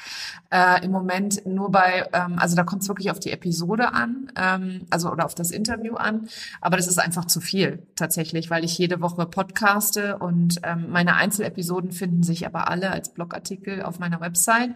äh, 0.50 0.84
im 0.84 0.92
Moment 0.92 1.46
nur 1.46 1.70
bei, 1.70 2.06
ähm, 2.12 2.38
also 2.38 2.56
da 2.56 2.64
kommt 2.64 2.82
es 2.82 2.88
wirklich 2.88 3.10
auf 3.10 3.18
die 3.18 3.30
Episode 3.30 3.94
an, 3.94 4.30
ähm, 4.36 4.86
also 4.90 5.10
oder 5.10 5.24
auf 5.24 5.34
das 5.34 5.50
Interview 5.50 5.94
an, 5.94 6.28
aber 6.60 6.76
das 6.76 6.86
ist 6.86 6.98
einfach 6.98 7.24
zu 7.24 7.40
viel 7.40 7.86
tatsächlich, 7.96 8.50
weil 8.50 8.62
ich 8.62 8.76
jede 8.76 9.00
Woche 9.00 9.24
podcaste 9.24 10.18
und 10.18 10.60
ähm, 10.62 10.88
meine 10.90 11.16
Einzelepisoden 11.16 11.90
finden 11.90 12.22
sich 12.22 12.46
aber 12.46 12.68
alle 12.68 12.90
als 12.90 13.14
Blogartikel 13.14 13.82
auf 13.82 13.98
meiner 13.98 14.20
Website 14.20 14.72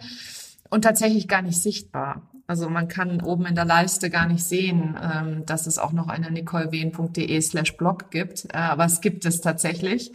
und 0.70 0.82
tatsächlich 0.82 1.28
gar 1.28 1.42
nicht 1.42 1.60
sichtbar. 1.60 2.22
Also 2.46 2.68
man 2.68 2.88
kann 2.88 3.22
oben 3.22 3.46
in 3.46 3.54
der 3.54 3.64
Leiste 3.64 4.10
gar 4.10 4.26
nicht 4.26 4.44
sehen, 4.44 4.98
ähm, 5.02 5.46
dass 5.46 5.66
es 5.66 5.78
auch 5.78 5.92
noch 5.92 6.08
eine 6.08 6.30
nicolewehn.de 6.30 7.40
slash 7.40 7.76
blog 7.76 8.10
gibt, 8.10 8.46
äh, 8.52 8.58
aber 8.58 8.84
es 8.84 9.00
gibt 9.00 9.24
es 9.24 9.40
tatsächlich. 9.40 10.12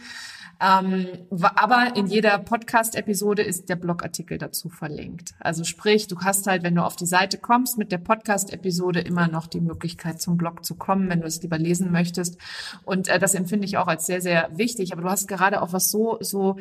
Ähm, 0.62 1.06
aber 1.30 1.96
in 1.96 2.06
jeder 2.06 2.38
Podcast-Episode 2.38 3.42
ist 3.42 3.70
der 3.70 3.76
Blogartikel 3.76 4.36
dazu 4.36 4.68
verlinkt. 4.68 5.32
Also 5.40 5.64
sprich, 5.64 6.06
du 6.06 6.20
hast 6.20 6.46
halt, 6.46 6.62
wenn 6.62 6.74
du 6.74 6.84
auf 6.84 6.96
die 6.96 7.06
Seite 7.06 7.38
kommst, 7.38 7.78
mit 7.78 7.90
der 7.90 7.98
Podcast-Episode 7.98 9.00
immer 9.00 9.26
noch 9.26 9.46
die 9.46 9.62
Möglichkeit 9.62 10.20
zum 10.20 10.36
Blog 10.36 10.64
zu 10.64 10.74
kommen, 10.74 11.08
wenn 11.08 11.22
du 11.22 11.26
es 11.26 11.40
lieber 11.40 11.58
lesen 11.58 11.90
möchtest. 11.90 12.36
Und 12.84 13.08
äh, 13.08 13.18
das 13.18 13.34
empfinde 13.34 13.64
ich 13.64 13.78
auch 13.78 13.88
als 13.88 14.04
sehr, 14.04 14.20
sehr 14.20 14.50
wichtig. 14.52 14.92
Aber 14.92 15.00
du 15.00 15.08
hast 15.08 15.28
gerade 15.28 15.62
auch 15.62 15.72
was 15.72 15.90
so, 15.90 16.18
so 16.20 16.58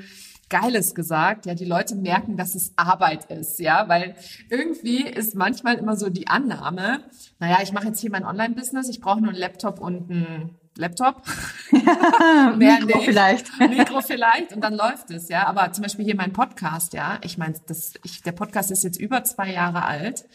Geiles 0.49 0.95
gesagt. 0.95 1.45
Ja, 1.45 1.53
die 1.53 1.65
Leute 1.65 1.95
merken, 1.95 2.37
dass 2.37 2.55
es 2.55 2.73
Arbeit 2.75 3.25
ist, 3.25 3.59
ja, 3.59 3.87
weil 3.87 4.15
irgendwie 4.49 5.03
ist 5.03 5.35
manchmal 5.35 5.75
immer 5.75 5.95
so 5.95 6.09
die 6.09 6.27
Annahme, 6.27 7.01
naja, 7.39 7.59
ich 7.61 7.71
mache 7.71 7.87
jetzt 7.87 7.99
hier 7.99 8.11
mein 8.11 8.25
Online-Business, 8.25 8.89
ich 8.89 8.99
brauche 8.99 9.21
nur 9.21 9.29
einen 9.29 9.39
Laptop 9.39 9.79
und 9.79 10.09
einen 10.09 10.59
Laptop. 10.79 11.23
Ja, 11.71 12.53
Mehr 12.57 12.79
Mikro 12.79 12.97
nicht. 12.97 13.05
vielleicht. 13.05 13.59
Mikro 13.69 14.01
vielleicht 14.01 14.53
und 14.53 14.61
dann 14.63 14.73
läuft 14.73 15.11
es, 15.11 15.29
ja. 15.29 15.45
Aber 15.45 15.71
zum 15.73 15.83
Beispiel 15.83 16.05
hier 16.05 16.15
mein 16.15 16.33
Podcast, 16.33 16.93
ja. 16.93 17.19
Ich 17.23 17.37
meine, 17.37 17.55
das, 17.67 17.93
ich, 18.03 18.21
der 18.23 18.31
Podcast 18.31 18.71
ist 18.71 18.83
jetzt 18.83 18.99
über 18.99 19.23
zwei 19.23 19.51
Jahre 19.51 19.83
alt. 19.83 20.25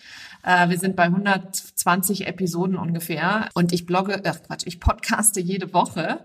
Äh, 0.43 0.69
wir 0.69 0.79
sind 0.79 0.97
bei 0.97 1.05
120 1.05 2.27
Episoden 2.27 2.77
ungefähr 2.77 3.49
und 3.55 3.73
ich 3.73 3.87
blogge, 3.87 4.21
ach 4.25 4.43
Quatsch, 4.47 4.67
ich 4.67 4.81
podcaste 4.81 5.41
jede 5.41 5.73
Woche. 5.73 6.21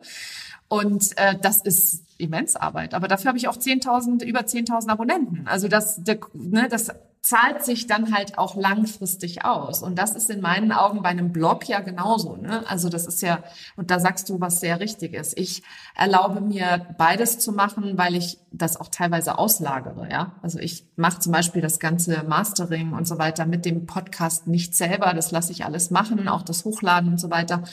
Und 0.69 1.17
äh, 1.17 1.35
das 1.41 1.61
ist 1.61 2.05
immens 2.19 2.55
Arbeit. 2.55 2.93
Aber 2.93 3.07
dafür 3.07 3.29
habe 3.29 3.37
ich 3.37 3.47
auch 3.47 3.57
10.000, 3.57 4.23
über 4.23 4.41
10.000 4.41 4.89
Abonnenten. 4.89 5.47
Also 5.47 5.67
das, 5.67 6.03
der, 6.03 6.19
ne, 6.33 6.67
das 6.69 6.91
zahlt 7.21 7.65
sich 7.65 7.87
dann 7.87 8.13
halt 8.13 8.37
auch 8.37 8.55
langfristig 8.55 9.43
aus. 9.43 9.81
Und 9.83 9.97
das 9.97 10.15
ist 10.15 10.29
in 10.29 10.41
meinen 10.41 10.71
Augen 10.71 11.01
bei 11.01 11.09
einem 11.09 11.33
Blog 11.33 11.67
ja 11.67 11.79
genauso. 11.79 12.37
Ne? 12.37 12.63
Also 12.67 12.89
das 12.89 13.07
ist 13.07 13.21
ja, 13.21 13.43
und 13.75 13.91
da 13.91 13.99
sagst 13.99 14.29
du, 14.29 14.39
was 14.39 14.59
sehr 14.59 14.79
richtig 14.79 15.13
ist. 15.13 15.37
Ich 15.37 15.63
erlaube 15.95 16.39
mir 16.39 16.95
beides 16.97 17.39
zu 17.39 17.51
machen, 17.51 17.97
weil 17.97 18.15
ich 18.15 18.37
das 18.51 18.77
auch 18.77 18.89
teilweise 18.89 19.37
auslagere. 19.37 20.07
Ja, 20.09 20.33
also 20.41 20.59
ich 20.59 20.85
mache 20.95 21.19
zum 21.19 21.31
Beispiel 21.31 21.61
das 21.61 21.79
ganze 21.79 22.23
Mastering 22.23 22.93
und 22.93 23.07
so 23.07 23.17
weiter 23.17 23.45
mit 23.45 23.65
dem 23.65 23.85
Podcast 23.85 24.47
nicht 24.47 24.75
selber. 24.75 25.13
Das 25.13 25.31
lasse 25.31 25.51
ich 25.51 25.65
alles 25.65 25.91
machen, 25.91 26.27
auch 26.27 26.43
das 26.43 26.65
Hochladen 26.65 27.11
und 27.11 27.19
so 27.19 27.29
weiter 27.29 27.63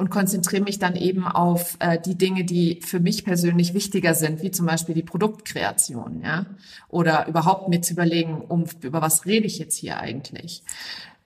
und 0.00 0.10
konzentriere 0.10 0.62
mich 0.62 0.78
dann 0.78 0.96
eben 0.96 1.26
auf 1.26 1.76
äh, 1.78 1.98
die 2.00 2.16
Dinge, 2.16 2.44
die 2.44 2.80
für 2.82 3.00
mich 3.00 3.24
persönlich 3.24 3.74
wichtiger 3.74 4.14
sind, 4.14 4.42
wie 4.42 4.50
zum 4.50 4.64
Beispiel 4.64 4.94
die 4.94 5.02
Produktkreation, 5.02 6.22
ja, 6.24 6.46
oder 6.88 7.28
überhaupt 7.28 7.68
mir 7.68 7.82
zu 7.82 7.92
überlegen, 7.92 8.40
um 8.40 8.64
über 8.80 9.02
was 9.02 9.26
rede 9.26 9.46
ich 9.46 9.58
jetzt 9.58 9.76
hier 9.76 9.98
eigentlich. 9.98 10.62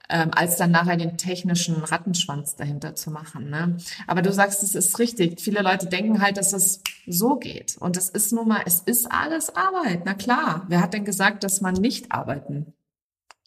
Ähm, 0.09 0.31
als 0.33 0.57
dann 0.57 0.71
nachher 0.71 0.97
den 0.97 1.17
technischen 1.17 1.83
Rattenschwanz 1.83 2.55
dahinter 2.55 2.95
zu 2.95 3.09
machen. 3.09 3.49
Ne? 3.49 3.77
Aber 4.07 4.21
du 4.21 4.31
sagst, 4.31 4.61
es 4.61 4.75
ist 4.75 4.99
richtig. 4.99 5.41
Viele 5.41 5.61
Leute 5.61 5.87
denken 5.87 6.21
halt, 6.21 6.37
dass 6.37 6.53
es 6.53 6.81
so 7.07 7.37
geht. 7.37 7.77
Und 7.79 7.97
es 7.97 8.09
ist 8.09 8.31
nun 8.31 8.47
mal, 8.47 8.61
es 8.65 8.81
ist 8.81 9.11
alles 9.11 9.55
Arbeit. 9.55 10.03
Na 10.05 10.13
klar. 10.13 10.65
Wer 10.67 10.81
hat 10.81 10.93
denn 10.93 11.05
gesagt, 11.05 11.43
dass 11.43 11.61
man 11.61 11.73
nicht 11.73 12.11
arbeiten 12.11 12.73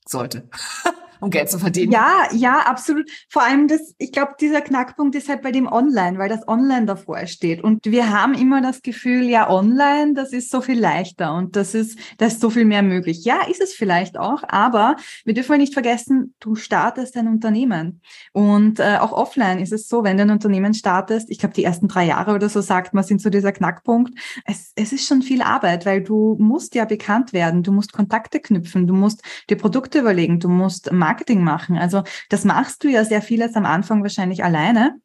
sollte? 0.05 0.49
um 1.21 1.31
Geld 1.31 1.51
zu 1.51 1.59
verdienen. 1.59 1.93
Ja, 1.93 2.29
ja, 2.33 2.61
absolut. 2.61 3.11
Vor 3.29 3.43
allem 3.43 3.69
das, 3.69 3.95
ich 3.99 4.13
glaube, 4.13 4.33
dieser 4.41 4.61
Knackpunkt 4.61 5.15
ist 5.15 5.29
halt 5.29 5.43
bei 5.43 5.53
dem 5.53 5.67
Online, 5.67 6.19
weil 6.19 6.29
das 6.29 6.47
Online 6.49 6.87
davor 6.87 7.27
steht. 7.27 7.63
Und 7.63 7.85
wir 7.87 8.11
haben 8.11 8.35
immer 8.35 8.61
das 8.61 8.83
Gefühl, 8.83 9.25
ja, 9.25 9.51
online, 9.51 10.15
das 10.15 10.33
ist 10.33 10.51
so 10.51 10.61
viel 10.61 10.79
leichter 10.79 11.35
und 11.35 11.57
das 11.57 11.75
ist, 11.75 11.99
da 12.19 12.27
ist 12.27 12.41
so 12.41 12.51
viel 12.51 12.65
mehr 12.65 12.83
möglich. 12.83 13.25
Ja, 13.25 13.43
ist 13.49 13.61
es 13.61 13.73
vielleicht 13.73 14.19
auch, 14.19 14.43
aber 14.47 14.97
wir 15.25 15.35
dürfen 15.35 15.59
nicht 15.59 15.75
vergessen, 15.75 16.35
du 16.41 16.55
startest 16.55 17.17
ein 17.17 17.29
Unternehmen. 17.29 18.01
Und 18.33 18.81
äh, 18.81 18.97
auch 19.01 19.13
offline 19.13 19.59
ist 19.59 19.73
es 19.73 19.89
so, 19.89 20.05
wenn 20.05 20.17
du 20.17 20.23
ein 20.23 20.31
Unternehmen 20.31 20.75
startest, 20.75 21.31
ich 21.31 21.39
glaube, 21.39 21.55
die 21.55 21.65
ersten 21.65 21.89
drei 21.89 22.07
Jahre 22.07 22.35
oder 22.35 22.49
so 22.49 22.61
sagt 22.61 22.95
man, 22.95 23.05
sind 23.05 23.21
so 23.21 23.31
dieser 23.31 23.53
Knackpunkt. 23.53 24.19
Es, 24.45 24.73
es 24.77 24.93
ist 24.93 25.07
schon 25.07 25.23
viel 25.23 25.43
Arbeit, 25.43 25.85
weil 25.85 26.03
du 26.03 26.37
musst 26.39 26.75
ja 26.75 26.85
bekannt 26.85 27.33
werden, 27.33 27.63
du 27.63 27.73
musst 27.73 27.93
Kontakte 27.93 28.41
knüpfen, 28.41 28.87
du 28.87 28.95
musst 28.95 29.23
dir 29.51 29.57
Produkte 29.57 29.99
überlegen, 29.99 30.41
du 30.41 30.49
musst 30.49 30.93
machen. 31.43 31.77
Also 31.77 32.03
das 32.29 32.45
machst 32.45 32.85
du 32.85 32.89
ja 32.89 33.05
sehr 33.05 33.23
vieles 33.23 33.55
am 33.57 33.67
Anfang 33.67 34.03
wahrscheinlich 34.03 34.45
alleine. 34.45 35.01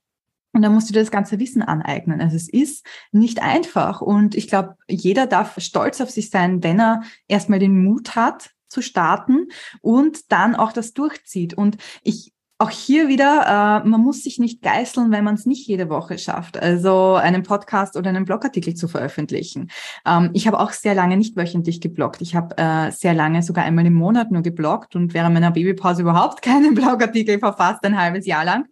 Und 0.53 0.61
dann 0.61 0.73
musst 0.73 0.87
du 0.87 0.93
dir 0.93 0.99
das 0.99 1.11
ganze 1.11 1.39
Wissen 1.39 1.63
aneignen. 1.63 2.21
Also 2.21 2.35
es 2.35 2.47
ist 2.47 2.85
nicht 3.11 3.41
einfach. 3.41 4.01
Und 4.01 4.35
ich 4.35 4.47
glaube, 4.47 4.75
jeder 4.87 5.25
darf 5.25 5.59
stolz 5.59 5.99
auf 5.99 6.11
sich 6.11 6.29
sein, 6.29 6.61
wenn 6.61 6.79
er 6.79 7.01
erstmal 7.27 7.59
den 7.59 7.83
Mut 7.83 8.15
hat, 8.15 8.51
zu 8.73 8.81
starten 8.81 9.47
und 9.81 10.31
dann 10.31 10.55
auch 10.55 10.73
das 10.73 10.93
durchzieht. 10.93 11.53
Und 11.53 11.77
ich 12.01 12.32
auch 12.59 12.69
hier 12.69 13.07
wieder, 13.07 13.81
äh, 13.83 13.87
man 13.87 14.01
muss 14.01 14.23
sich 14.23 14.39
nicht 14.39 14.61
geißeln, 14.61 15.11
wenn 15.11 15.23
man 15.23 15.35
es 15.35 15.45
nicht 15.45 15.67
jede 15.67 15.89
Woche 15.89 16.17
schafft, 16.17 16.57
also 16.57 17.15
einen 17.15 17.43
Podcast 17.43 17.97
oder 17.97 18.09
einen 18.09 18.25
Blogartikel 18.25 18.73
zu 18.73 18.87
veröffentlichen. 18.87 19.69
Ähm, 20.05 20.29
ich 20.33 20.47
habe 20.47 20.59
auch 20.59 20.71
sehr 20.71 20.95
lange 20.95 21.17
nicht 21.17 21.35
wöchentlich 21.35 21.81
gebloggt. 21.81 22.21
Ich 22.21 22.35
habe 22.35 22.57
äh, 22.57 22.91
sehr 22.91 23.13
lange 23.13 23.43
sogar 23.43 23.65
einmal 23.65 23.85
im 23.85 23.93
Monat 23.93 24.31
nur 24.31 24.43
gebloggt 24.43 24.95
und 24.95 25.13
während 25.13 25.33
meiner 25.33 25.51
Babypause 25.51 26.03
überhaupt 26.03 26.41
keinen 26.43 26.75
Blogartikel 26.75 27.39
verfasst, 27.39 27.83
ein 27.83 27.97
halbes 27.97 28.25
Jahr 28.25 28.45
lang. 28.45 28.65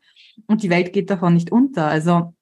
Und 0.47 0.63
die 0.63 0.69
Welt 0.69 0.93
geht 0.93 1.09
davon 1.09 1.33
nicht 1.33 1.51
unter. 1.51 1.87
Also 1.87 2.33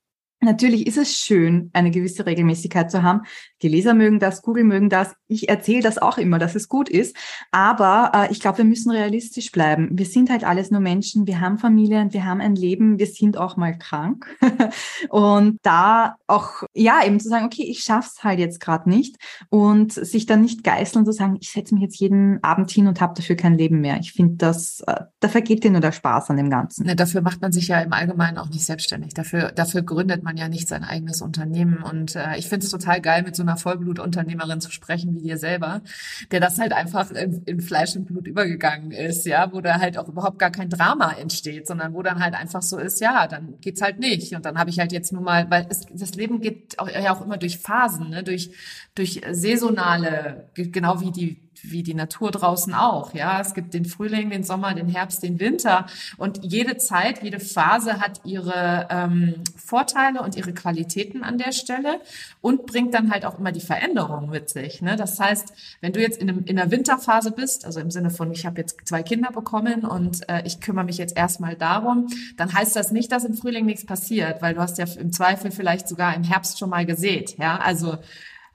Natürlich 0.41 0.87
ist 0.87 0.97
es 0.97 1.13
schön, 1.15 1.69
eine 1.73 1.91
gewisse 1.91 2.25
Regelmäßigkeit 2.25 2.89
zu 2.89 3.03
haben. 3.03 3.21
Die 3.61 3.67
Leser 3.67 3.93
mögen 3.93 4.19
das, 4.19 4.41
Google 4.41 4.63
mögen 4.63 4.89
das. 4.89 5.13
Ich 5.27 5.49
erzähle 5.49 5.81
das 5.81 5.97
auch 5.97 6.17
immer, 6.17 6.39
dass 6.39 6.55
es 6.55 6.69
gut 6.69 6.87
ist. 6.87 7.15
Aber 7.51 8.11
äh, 8.15 8.31
ich 8.31 8.39
glaube, 8.39 8.59
wir 8.59 8.65
müssen 8.65 8.89
realistisch 8.89 9.51
bleiben. 9.51 9.89
Wir 9.91 10.05
sind 10.05 10.29
halt 10.29 10.45
alles 10.45 10.71
nur 10.71 10.79
Menschen. 10.79 11.27
Wir 11.27 11.41
haben 11.41 11.57
Familien, 11.57 12.13
wir 12.13 12.25
haben 12.25 12.39
ein 12.39 12.55
Leben. 12.55 12.99
Wir 12.99 13.07
sind 13.07 13.37
auch 13.37 13.57
mal 13.57 13.77
krank. 13.77 14.27
und 15.09 15.57
da 15.61 16.15
auch, 16.27 16.63
ja, 16.73 17.05
eben 17.05 17.19
zu 17.19 17.27
sagen, 17.27 17.45
okay, 17.45 17.63
ich 17.63 17.79
schaff's 17.79 18.23
halt 18.23 18.39
jetzt 18.39 18.61
gerade 18.61 18.89
nicht. 18.89 19.17
Und 19.49 19.91
sich 19.91 20.25
dann 20.25 20.41
nicht 20.41 20.63
geißeln 20.63 21.05
zu 21.05 21.11
sagen, 21.11 21.37
ich 21.41 21.51
setze 21.51 21.73
mich 21.73 21.83
jetzt 21.83 21.99
jeden 21.99 22.41
Abend 22.45 22.71
hin 22.71 22.87
und 22.87 23.01
habe 23.01 23.13
dafür 23.13 23.35
kein 23.35 23.57
Leben 23.57 23.81
mehr. 23.81 23.97
Ich 23.99 24.13
finde, 24.13 24.35
das, 24.37 24.81
äh, 24.87 25.01
da 25.19 25.27
vergeht 25.27 25.65
dir 25.65 25.71
nur 25.71 25.81
der 25.81 25.91
Spaß 25.91 26.29
an 26.29 26.37
dem 26.37 26.49
Ganzen. 26.49 26.85
Ne, 26.85 26.95
dafür 26.95 27.21
macht 27.21 27.41
man 27.41 27.51
sich 27.51 27.67
ja 27.67 27.81
im 27.81 27.91
Allgemeinen 27.91 28.37
auch 28.37 28.49
nicht 28.49 28.65
selbstständig. 28.65 29.13
Dafür, 29.13 29.51
dafür 29.51 29.81
gründet 29.81 30.23
man 30.23 30.28
man 30.29 30.37
ja 30.37 30.47
nicht 30.47 30.67
sein 30.67 30.83
eigenes 30.83 31.23
Unternehmen. 31.23 31.81
Und 31.81 32.15
äh, 32.15 32.37
ich 32.37 32.47
finde 32.47 32.63
es 32.63 32.71
total 32.71 33.01
geil, 33.01 33.23
mit 33.23 33.35
so 33.35 33.41
einer 33.41 33.57
Vollblutunternehmerin 33.57 34.61
zu 34.61 34.71
sprechen 34.71 35.15
wie 35.15 35.21
dir 35.21 35.37
selber, 35.37 35.81
der 36.29 36.39
das 36.39 36.59
halt 36.59 36.71
einfach 36.71 37.09
in, 37.09 37.41
in 37.45 37.61
Fleisch 37.61 37.95
und 37.95 38.05
Blut 38.05 38.27
übergegangen 38.27 38.91
ist, 38.91 39.25
ja, 39.25 39.51
wo 39.51 39.59
da 39.59 39.79
halt 39.79 39.97
auch 39.97 40.07
überhaupt 40.07 40.37
gar 40.37 40.51
kein 40.51 40.69
Drama 40.69 41.13
entsteht, 41.13 41.65
sondern 41.65 41.95
wo 41.95 42.03
dann 42.03 42.23
halt 42.23 42.35
einfach 42.35 42.61
so 42.61 42.77
ist, 42.77 43.01
ja, 43.01 43.25
dann 43.25 43.59
geht's 43.59 43.81
halt 43.81 43.99
nicht. 43.99 44.35
Und 44.35 44.45
dann 44.45 44.59
habe 44.59 44.69
ich 44.69 44.79
halt 44.79 44.91
jetzt 44.91 45.11
nur 45.11 45.23
mal, 45.23 45.49
weil 45.49 45.65
es, 45.69 45.87
das 45.91 46.13
Leben 46.13 46.41
geht 46.41 46.77
auch, 46.77 46.87
ja 46.87 47.11
auch 47.11 47.25
immer 47.25 47.37
durch 47.37 47.57
Phasen, 47.57 48.09
ne, 48.09 48.21
durch, 48.21 48.51
durch 48.93 49.21
saisonale, 49.31 50.49
genau 50.53 51.01
wie 51.01 51.11
die 51.11 51.48
wie 51.63 51.83
die 51.83 51.93
Natur 51.93 52.31
draußen 52.31 52.73
auch. 52.73 53.13
Ja, 53.13 53.39
es 53.41 53.53
gibt 53.53 53.73
den 53.73 53.85
Frühling, 53.85 54.29
den 54.29 54.43
Sommer, 54.43 54.73
den 54.73 54.87
Herbst, 54.87 55.23
den 55.23 55.39
Winter 55.39 55.85
und 56.17 56.43
jede 56.43 56.77
Zeit, 56.77 57.23
jede 57.23 57.39
Phase 57.39 57.99
hat 57.99 58.21
ihre 58.23 58.87
ähm, 58.89 59.35
Vorteile 59.55 60.21
und 60.21 60.35
ihre 60.35 60.53
Qualitäten 60.53 61.23
an 61.23 61.37
der 61.37 61.51
Stelle 61.51 62.01
und 62.41 62.65
bringt 62.65 62.93
dann 62.93 63.11
halt 63.11 63.25
auch 63.25 63.39
immer 63.39 63.51
die 63.51 63.61
Veränderung 63.61 64.29
mit 64.29 64.49
sich. 64.49 64.81
Ne? 64.81 64.95
Das 64.95 65.19
heißt, 65.19 65.53
wenn 65.81 65.93
du 65.93 66.01
jetzt 66.01 66.21
in, 66.21 66.29
einem, 66.29 66.45
in 66.45 66.55
der 66.55 66.71
Winterphase 66.71 67.31
bist, 67.31 67.65
also 67.65 67.79
im 67.79 67.91
Sinne 67.91 68.09
von, 68.09 68.31
ich 68.31 68.45
habe 68.45 68.59
jetzt 68.59 68.77
zwei 68.85 69.03
Kinder 69.03 69.31
bekommen 69.31 69.85
und 69.85 70.27
äh, 70.29 70.43
ich 70.45 70.59
kümmere 70.61 70.85
mich 70.85 70.97
jetzt 70.97 71.15
erstmal 71.15 71.55
darum, 71.55 72.07
dann 72.37 72.53
heißt 72.53 72.75
das 72.75 72.91
nicht, 72.91 73.11
dass 73.11 73.25
im 73.25 73.33
Frühling 73.33 73.65
nichts 73.65 73.85
passiert, 73.85 74.41
weil 74.41 74.53
du 74.53 74.61
hast 74.61 74.77
ja 74.77 74.85
im 74.99 75.11
Zweifel 75.11 75.51
vielleicht 75.51 75.87
sogar 75.87 76.15
im 76.15 76.23
Herbst 76.23 76.59
schon 76.59 76.69
mal 76.69 76.85
gesät. 76.85 77.37
Ja, 77.37 77.57
also 77.57 77.97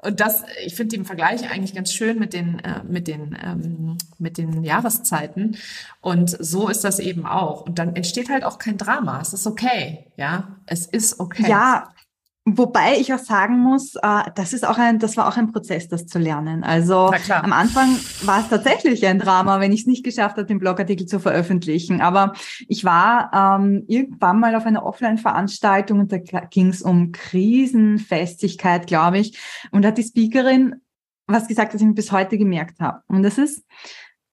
und 0.05 0.21
das, 0.21 0.45
ich 0.65 0.75
finde 0.75 0.97
den 0.97 1.05
Vergleich 1.05 1.51
eigentlich 1.51 1.75
ganz 1.75 1.93
schön 1.93 2.19
mit 2.19 2.35
den, 2.35 2.59
äh, 2.61 2.83
mit 2.85 3.09
den, 3.09 3.37
ähm, 3.43 3.97
mit 4.19 4.37
den 4.37 4.63
Jahreszeiten. 4.63 5.57
Und 6.01 6.31
so 6.31 6.69
ist 6.69 6.85
das 6.85 6.99
eben 6.99 7.27
auch. 7.27 7.63
Und 7.63 7.79
dann 7.79 7.97
entsteht 7.97 8.29
halt 8.29 8.45
auch 8.45 8.59
kein 8.59 8.77
Drama. 8.77 9.21
Es 9.21 9.33
ist 9.33 9.47
okay. 9.47 10.07
Ja, 10.17 10.57
es 10.67 10.87
ist 10.87 11.21
okay. 11.21 11.49
Ja, 11.49 11.94
Wobei 12.47 12.99
ich 12.99 13.13
auch 13.15 13.19
sagen 13.19 13.59
muss, 13.59 13.95
äh, 13.97 14.31
das 14.35 14.53
ist 14.53 14.67
auch 14.67 14.77
ein, 14.77 14.99
das 14.99 15.17
war 15.17 15.29
auch 15.29 15.39
ein 15.39 15.51
Prozess, 15.51 15.89
das 15.89 16.07
zu 16.07 16.19
lernen. 16.19 16.63
Also 16.63 17.11
am 17.31 17.53
Anfang 17.55 17.97
war 18.23 18.41
es 18.41 18.51
tatsächlich 18.51 19.07
ein 19.07 19.19
Drama, 19.19 19.61
wenn 19.61 19.73
ich 19.73 19.81
es 19.81 19.87
nicht 19.87 20.05
geschafft 20.05 20.37
habe, 20.37 20.47
den 20.47 20.59
Blogartikel 20.59 21.07
zu 21.07 21.21
veröffentlichen. 21.21 22.03
Aber 22.03 22.35
ich 22.69 22.85
war 22.85 23.31
ähm, 23.33 23.85
irgendwann 23.89 24.41
mal 24.41 24.55
auf 24.57 24.67
einer 24.67 24.85
Offline-Veranstaltung 24.85 26.01
und 26.01 26.13
da 26.13 26.19
ging 26.19 26.69
es 26.69 26.83
um 26.83 27.13
Krisenfestigkeit, 27.13 28.87
glaube 28.87 29.21
ich. 29.21 29.39
Und 29.71 29.83
da 29.83 29.89
hat 29.89 29.99
die 29.99 30.03
Speakerin 30.03 30.75
was 31.27 31.49
gesagt, 31.49 31.75
das 31.75 31.81
ich 31.81 31.87
mir 31.87 31.95
bis 31.95 32.13
heute 32.13 32.39
gemerkt 32.39 32.81
habe. 32.81 33.03
Und 33.09 33.23
das 33.23 33.39
ist, 33.39 33.65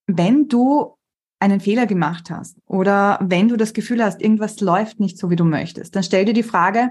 wenn 0.06 0.48
du 0.48 0.96
einen 1.38 1.60
Fehler 1.60 1.86
gemacht 1.86 2.30
hast 2.30 2.56
oder 2.66 3.18
wenn 3.20 3.48
du 3.48 3.56
das 3.56 3.72
Gefühl 3.72 4.04
hast, 4.04 4.22
irgendwas 4.22 4.60
läuft 4.60 5.00
nicht 5.00 5.18
so, 5.18 5.28
wie 5.28 5.36
du 5.36 5.44
möchtest, 5.44 5.96
dann 5.96 6.04
stell 6.04 6.24
dir 6.24 6.34
die 6.34 6.44
Frage, 6.44 6.90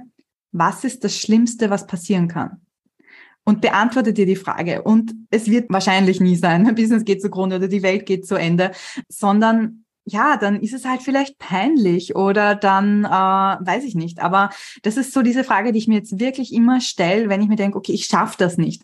was 0.52 0.84
ist 0.84 1.04
das 1.04 1.18
Schlimmste, 1.18 1.70
was 1.70 1.88
passieren 1.88 2.28
kann? 2.28 2.62
Und 3.44 3.62
beantworte 3.62 4.14
dir 4.14 4.26
die 4.26 4.36
Frage. 4.36 4.84
Und 4.84 5.14
es 5.32 5.50
wird 5.50 5.72
wahrscheinlich 5.72 6.20
nie 6.20 6.36
sein, 6.36 6.68
ein 6.68 6.76
Business 6.76 7.06
geht 7.06 7.22
zugrunde 7.22 7.58
oder 7.58 7.68
die 7.68 7.84
Welt 7.84 8.06
geht 8.06 8.26
zu 8.26 8.36
Ende, 8.36 8.72
sondern 9.08 9.86
ja, 10.04 10.38
dann 10.38 10.60
ist 10.60 10.74
es 10.74 10.86
halt 10.86 11.02
vielleicht 11.04 11.38
peinlich 11.38 12.16
oder 12.16 12.56
dann 12.56 13.06
äh, 13.06 13.08
weiß 13.10 13.84
ich 13.84 13.96
nicht. 13.96 14.20
Aber 14.20 14.50
das 14.82 14.98
ist 14.98 15.14
so 15.14 15.22
diese 15.22 15.44
Frage, 15.44 15.72
die 15.72 15.78
ich 15.78 15.88
mir 15.88 15.96
jetzt 15.96 16.20
wirklich 16.20 16.54
immer 16.54 16.82
stelle, 16.82 17.30
wenn 17.30 17.42
ich 17.42 17.48
mir 17.48 17.56
denke, 17.56 17.78
okay, 17.78 17.94
ich 17.94 18.06
schaffe 18.06 18.36
das 18.38 18.58
nicht. 18.58 18.84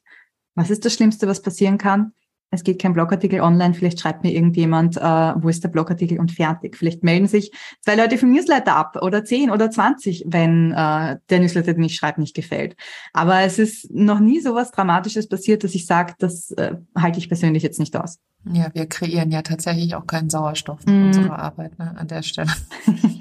Was 0.55 0.69
ist 0.69 0.85
das 0.85 0.93
Schlimmste, 0.93 1.27
was 1.27 1.41
passieren 1.41 1.77
kann? 1.77 2.13
Es 2.49 2.63
geht 2.63 2.81
kein 2.81 2.93
Blogartikel 2.93 3.41
online, 3.41 3.73
vielleicht 3.73 3.99
schreibt 3.99 4.23
mir 4.23 4.31
irgendjemand, 4.31 4.97
äh, 4.97 5.01
wo 5.01 5.49
ist 5.49 5.63
der 5.63 5.69
Blogartikel 5.69 6.19
und 6.19 6.31
fertig. 6.31 6.77
Vielleicht 6.77 7.03
melden 7.03 7.27
sich 7.27 7.51
zwei 7.81 7.95
Leute 7.95 8.17
vom 8.17 8.31
Newsletter 8.31 8.75
ab 8.75 8.97
oder 9.01 9.25
zehn 9.25 9.51
oder 9.51 9.69
zwanzig, 9.69 10.23
wenn 10.27 10.71
äh, 10.71 11.17
der 11.29 11.39
Newsletter, 11.39 11.73
den 11.73 11.83
ich 11.83 11.95
schreibe, 11.95 12.21
nicht 12.21 12.35
gefällt. 12.35 12.75
Aber 13.13 13.41
es 13.41 13.59
ist 13.59 13.91
noch 13.91 14.19
nie 14.19 14.39
so 14.39 14.55
was 14.55 14.71
Dramatisches 14.71 15.27
passiert, 15.27 15.63
dass 15.63 15.75
ich 15.75 15.85
sage, 15.85 16.13
das 16.19 16.51
äh, 16.51 16.75
halte 16.95 17.19
ich 17.19 17.27
persönlich 17.27 17.63
jetzt 17.63 17.79
nicht 17.79 17.95
aus. 17.97 18.19
Ja, 18.53 18.69
wir 18.73 18.85
kreieren 18.85 19.31
ja 19.31 19.41
tatsächlich 19.41 19.95
auch 19.95 20.07
keinen 20.07 20.29
Sauerstoff 20.29 20.79
in 20.85 21.03
mm. 21.03 21.07
unserer 21.07 21.39
Arbeit 21.39 21.77
ne, 21.79 21.95
an 21.97 22.07
der 22.07 22.23
Stelle. 22.23 22.51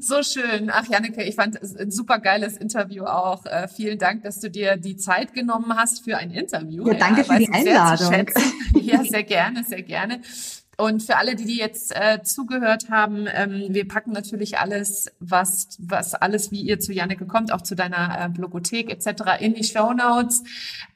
So 0.00 0.22
schön. 0.22 0.70
Ach, 0.70 0.86
Janneke, 0.88 1.22
ich 1.22 1.34
fand 1.34 1.56
es 1.60 1.76
ein 1.76 1.90
super 1.90 2.18
geiles 2.18 2.56
Interview 2.56 3.04
auch. 3.04 3.46
Äh, 3.46 3.68
vielen 3.68 3.98
Dank, 3.98 4.22
dass 4.22 4.40
du 4.40 4.50
dir 4.50 4.76
die 4.76 4.96
Zeit 4.96 5.34
genommen 5.34 5.76
hast 5.76 6.04
für 6.04 6.16
ein 6.16 6.30
Interview. 6.30 6.86
Ja, 6.88 6.94
danke 6.94 7.22
ja, 7.22 7.24
für 7.24 7.38
die 7.38 7.52
Einladung. 7.52 8.26
Ja, 8.80 9.04
sehr 9.04 9.22
gerne, 9.22 9.64
sehr 9.64 9.82
gerne. 9.82 10.20
Und 10.82 11.00
für 11.00 11.16
alle, 11.16 11.36
die, 11.36 11.44
die 11.44 11.58
jetzt 11.58 11.94
äh, 11.94 12.24
zugehört 12.24 12.90
haben, 12.90 13.28
ähm, 13.32 13.66
wir 13.68 13.86
packen 13.86 14.10
natürlich 14.10 14.58
alles, 14.58 15.12
was, 15.20 15.78
was 15.78 16.16
alles, 16.16 16.50
wie 16.50 16.60
ihr 16.60 16.80
zu 16.80 16.92
Janneke 16.92 17.24
kommt, 17.24 17.52
auch 17.52 17.60
zu 17.60 17.76
deiner 17.76 18.18
äh, 18.18 18.28
Blogothek 18.28 18.90
etc. 18.90 19.38
in 19.38 19.54
die 19.54 19.62
Show 19.62 19.92
Notes. 19.92 20.42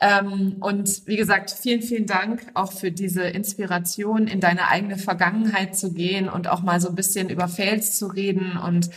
Ähm, 0.00 0.56
und 0.58 1.06
wie 1.06 1.16
gesagt, 1.16 1.52
vielen, 1.52 1.82
vielen 1.82 2.06
Dank 2.06 2.50
auch 2.54 2.72
für 2.72 2.90
diese 2.90 3.22
Inspiration, 3.22 4.26
in 4.26 4.40
deine 4.40 4.66
eigene 4.66 4.98
Vergangenheit 4.98 5.76
zu 5.76 5.92
gehen 5.92 6.28
und 6.28 6.48
auch 6.48 6.62
mal 6.62 6.80
so 6.80 6.88
ein 6.88 6.96
bisschen 6.96 7.30
über 7.30 7.46
Fails 7.46 7.96
zu 7.96 8.08
reden 8.08 8.58
und 8.58 8.90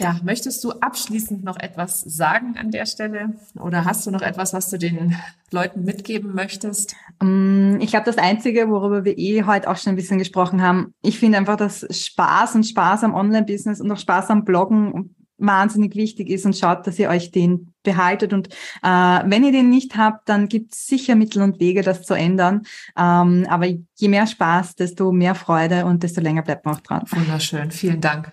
ja, 0.00 0.18
möchtest 0.24 0.64
du 0.64 0.72
abschließend 0.72 1.44
noch 1.44 1.58
etwas 1.58 2.00
sagen 2.00 2.56
an 2.58 2.70
der 2.70 2.86
Stelle? 2.86 3.34
Oder 3.58 3.84
hast 3.84 4.06
du 4.06 4.10
noch 4.10 4.22
etwas, 4.22 4.52
was 4.52 4.70
du 4.70 4.78
den 4.78 5.14
Leuten 5.50 5.84
mitgeben 5.84 6.34
möchtest? 6.34 6.96
Mm, 7.22 7.76
ich 7.80 7.90
glaube, 7.90 8.06
das 8.06 8.18
Einzige, 8.18 8.68
worüber 8.70 9.04
wir 9.04 9.18
eh 9.18 9.44
heute 9.44 9.68
auch 9.70 9.76
schon 9.76 9.92
ein 9.92 9.96
bisschen 9.96 10.18
gesprochen 10.18 10.62
haben, 10.62 10.94
ich 11.02 11.18
finde 11.18 11.38
einfach, 11.38 11.56
dass 11.56 11.86
Spaß 11.90 12.54
und 12.56 12.64
Spaß 12.64 13.04
am 13.04 13.14
Online-Business 13.14 13.80
und 13.80 13.92
auch 13.92 13.98
Spaß 13.98 14.30
am 14.30 14.44
Bloggen 14.44 15.14
wahnsinnig 15.40 15.96
wichtig 15.96 16.28
ist 16.28 16.44
und 16.44 16.56
schaut, 16.56 16.86
dass 16.86 16.98
ihr 16.98 17.08
euch 17.08 17.30
den 17.30 17.72
behaltet. 17.82 18.32
Und 18.32 18.48
äh, 18.82 18.88
wenn 19.24 19.44
ihr 19.44 19.52
den 19.52 19.70
nicht 19.70 19.96
habt, 19.96 20.28
dann 20.28 20.48
gibt 20.48 20.74
es 20.74 20.86
sicher 20.86 21.16
Mittel 21.16 21.42
und 21.42 21.60
Wege, 21.60 21.82
das 21.82 22.02
zu 22.02 22.14
ändern. 22.14 22.62
Ähm, 22.96 23.46
aber 23.48 23.66
je 23.66 24.08
mehr 24.08 24.26
Spaß, 24.26 24.76
desto 24.76 25.12
mehr 25.12 25.34
Freude 25.34 25.86
und 25.86 26.02
desto 26.02 26.20
länger 26.20 26.42
bleibt 26.42 26.66
man 26.66 26.76
auch 26.76 26.80
dran. 26.80 27.02
Wunderschön. 27.10 27.70
Vielen 27.70 28.00
Dank, 28.00 28.32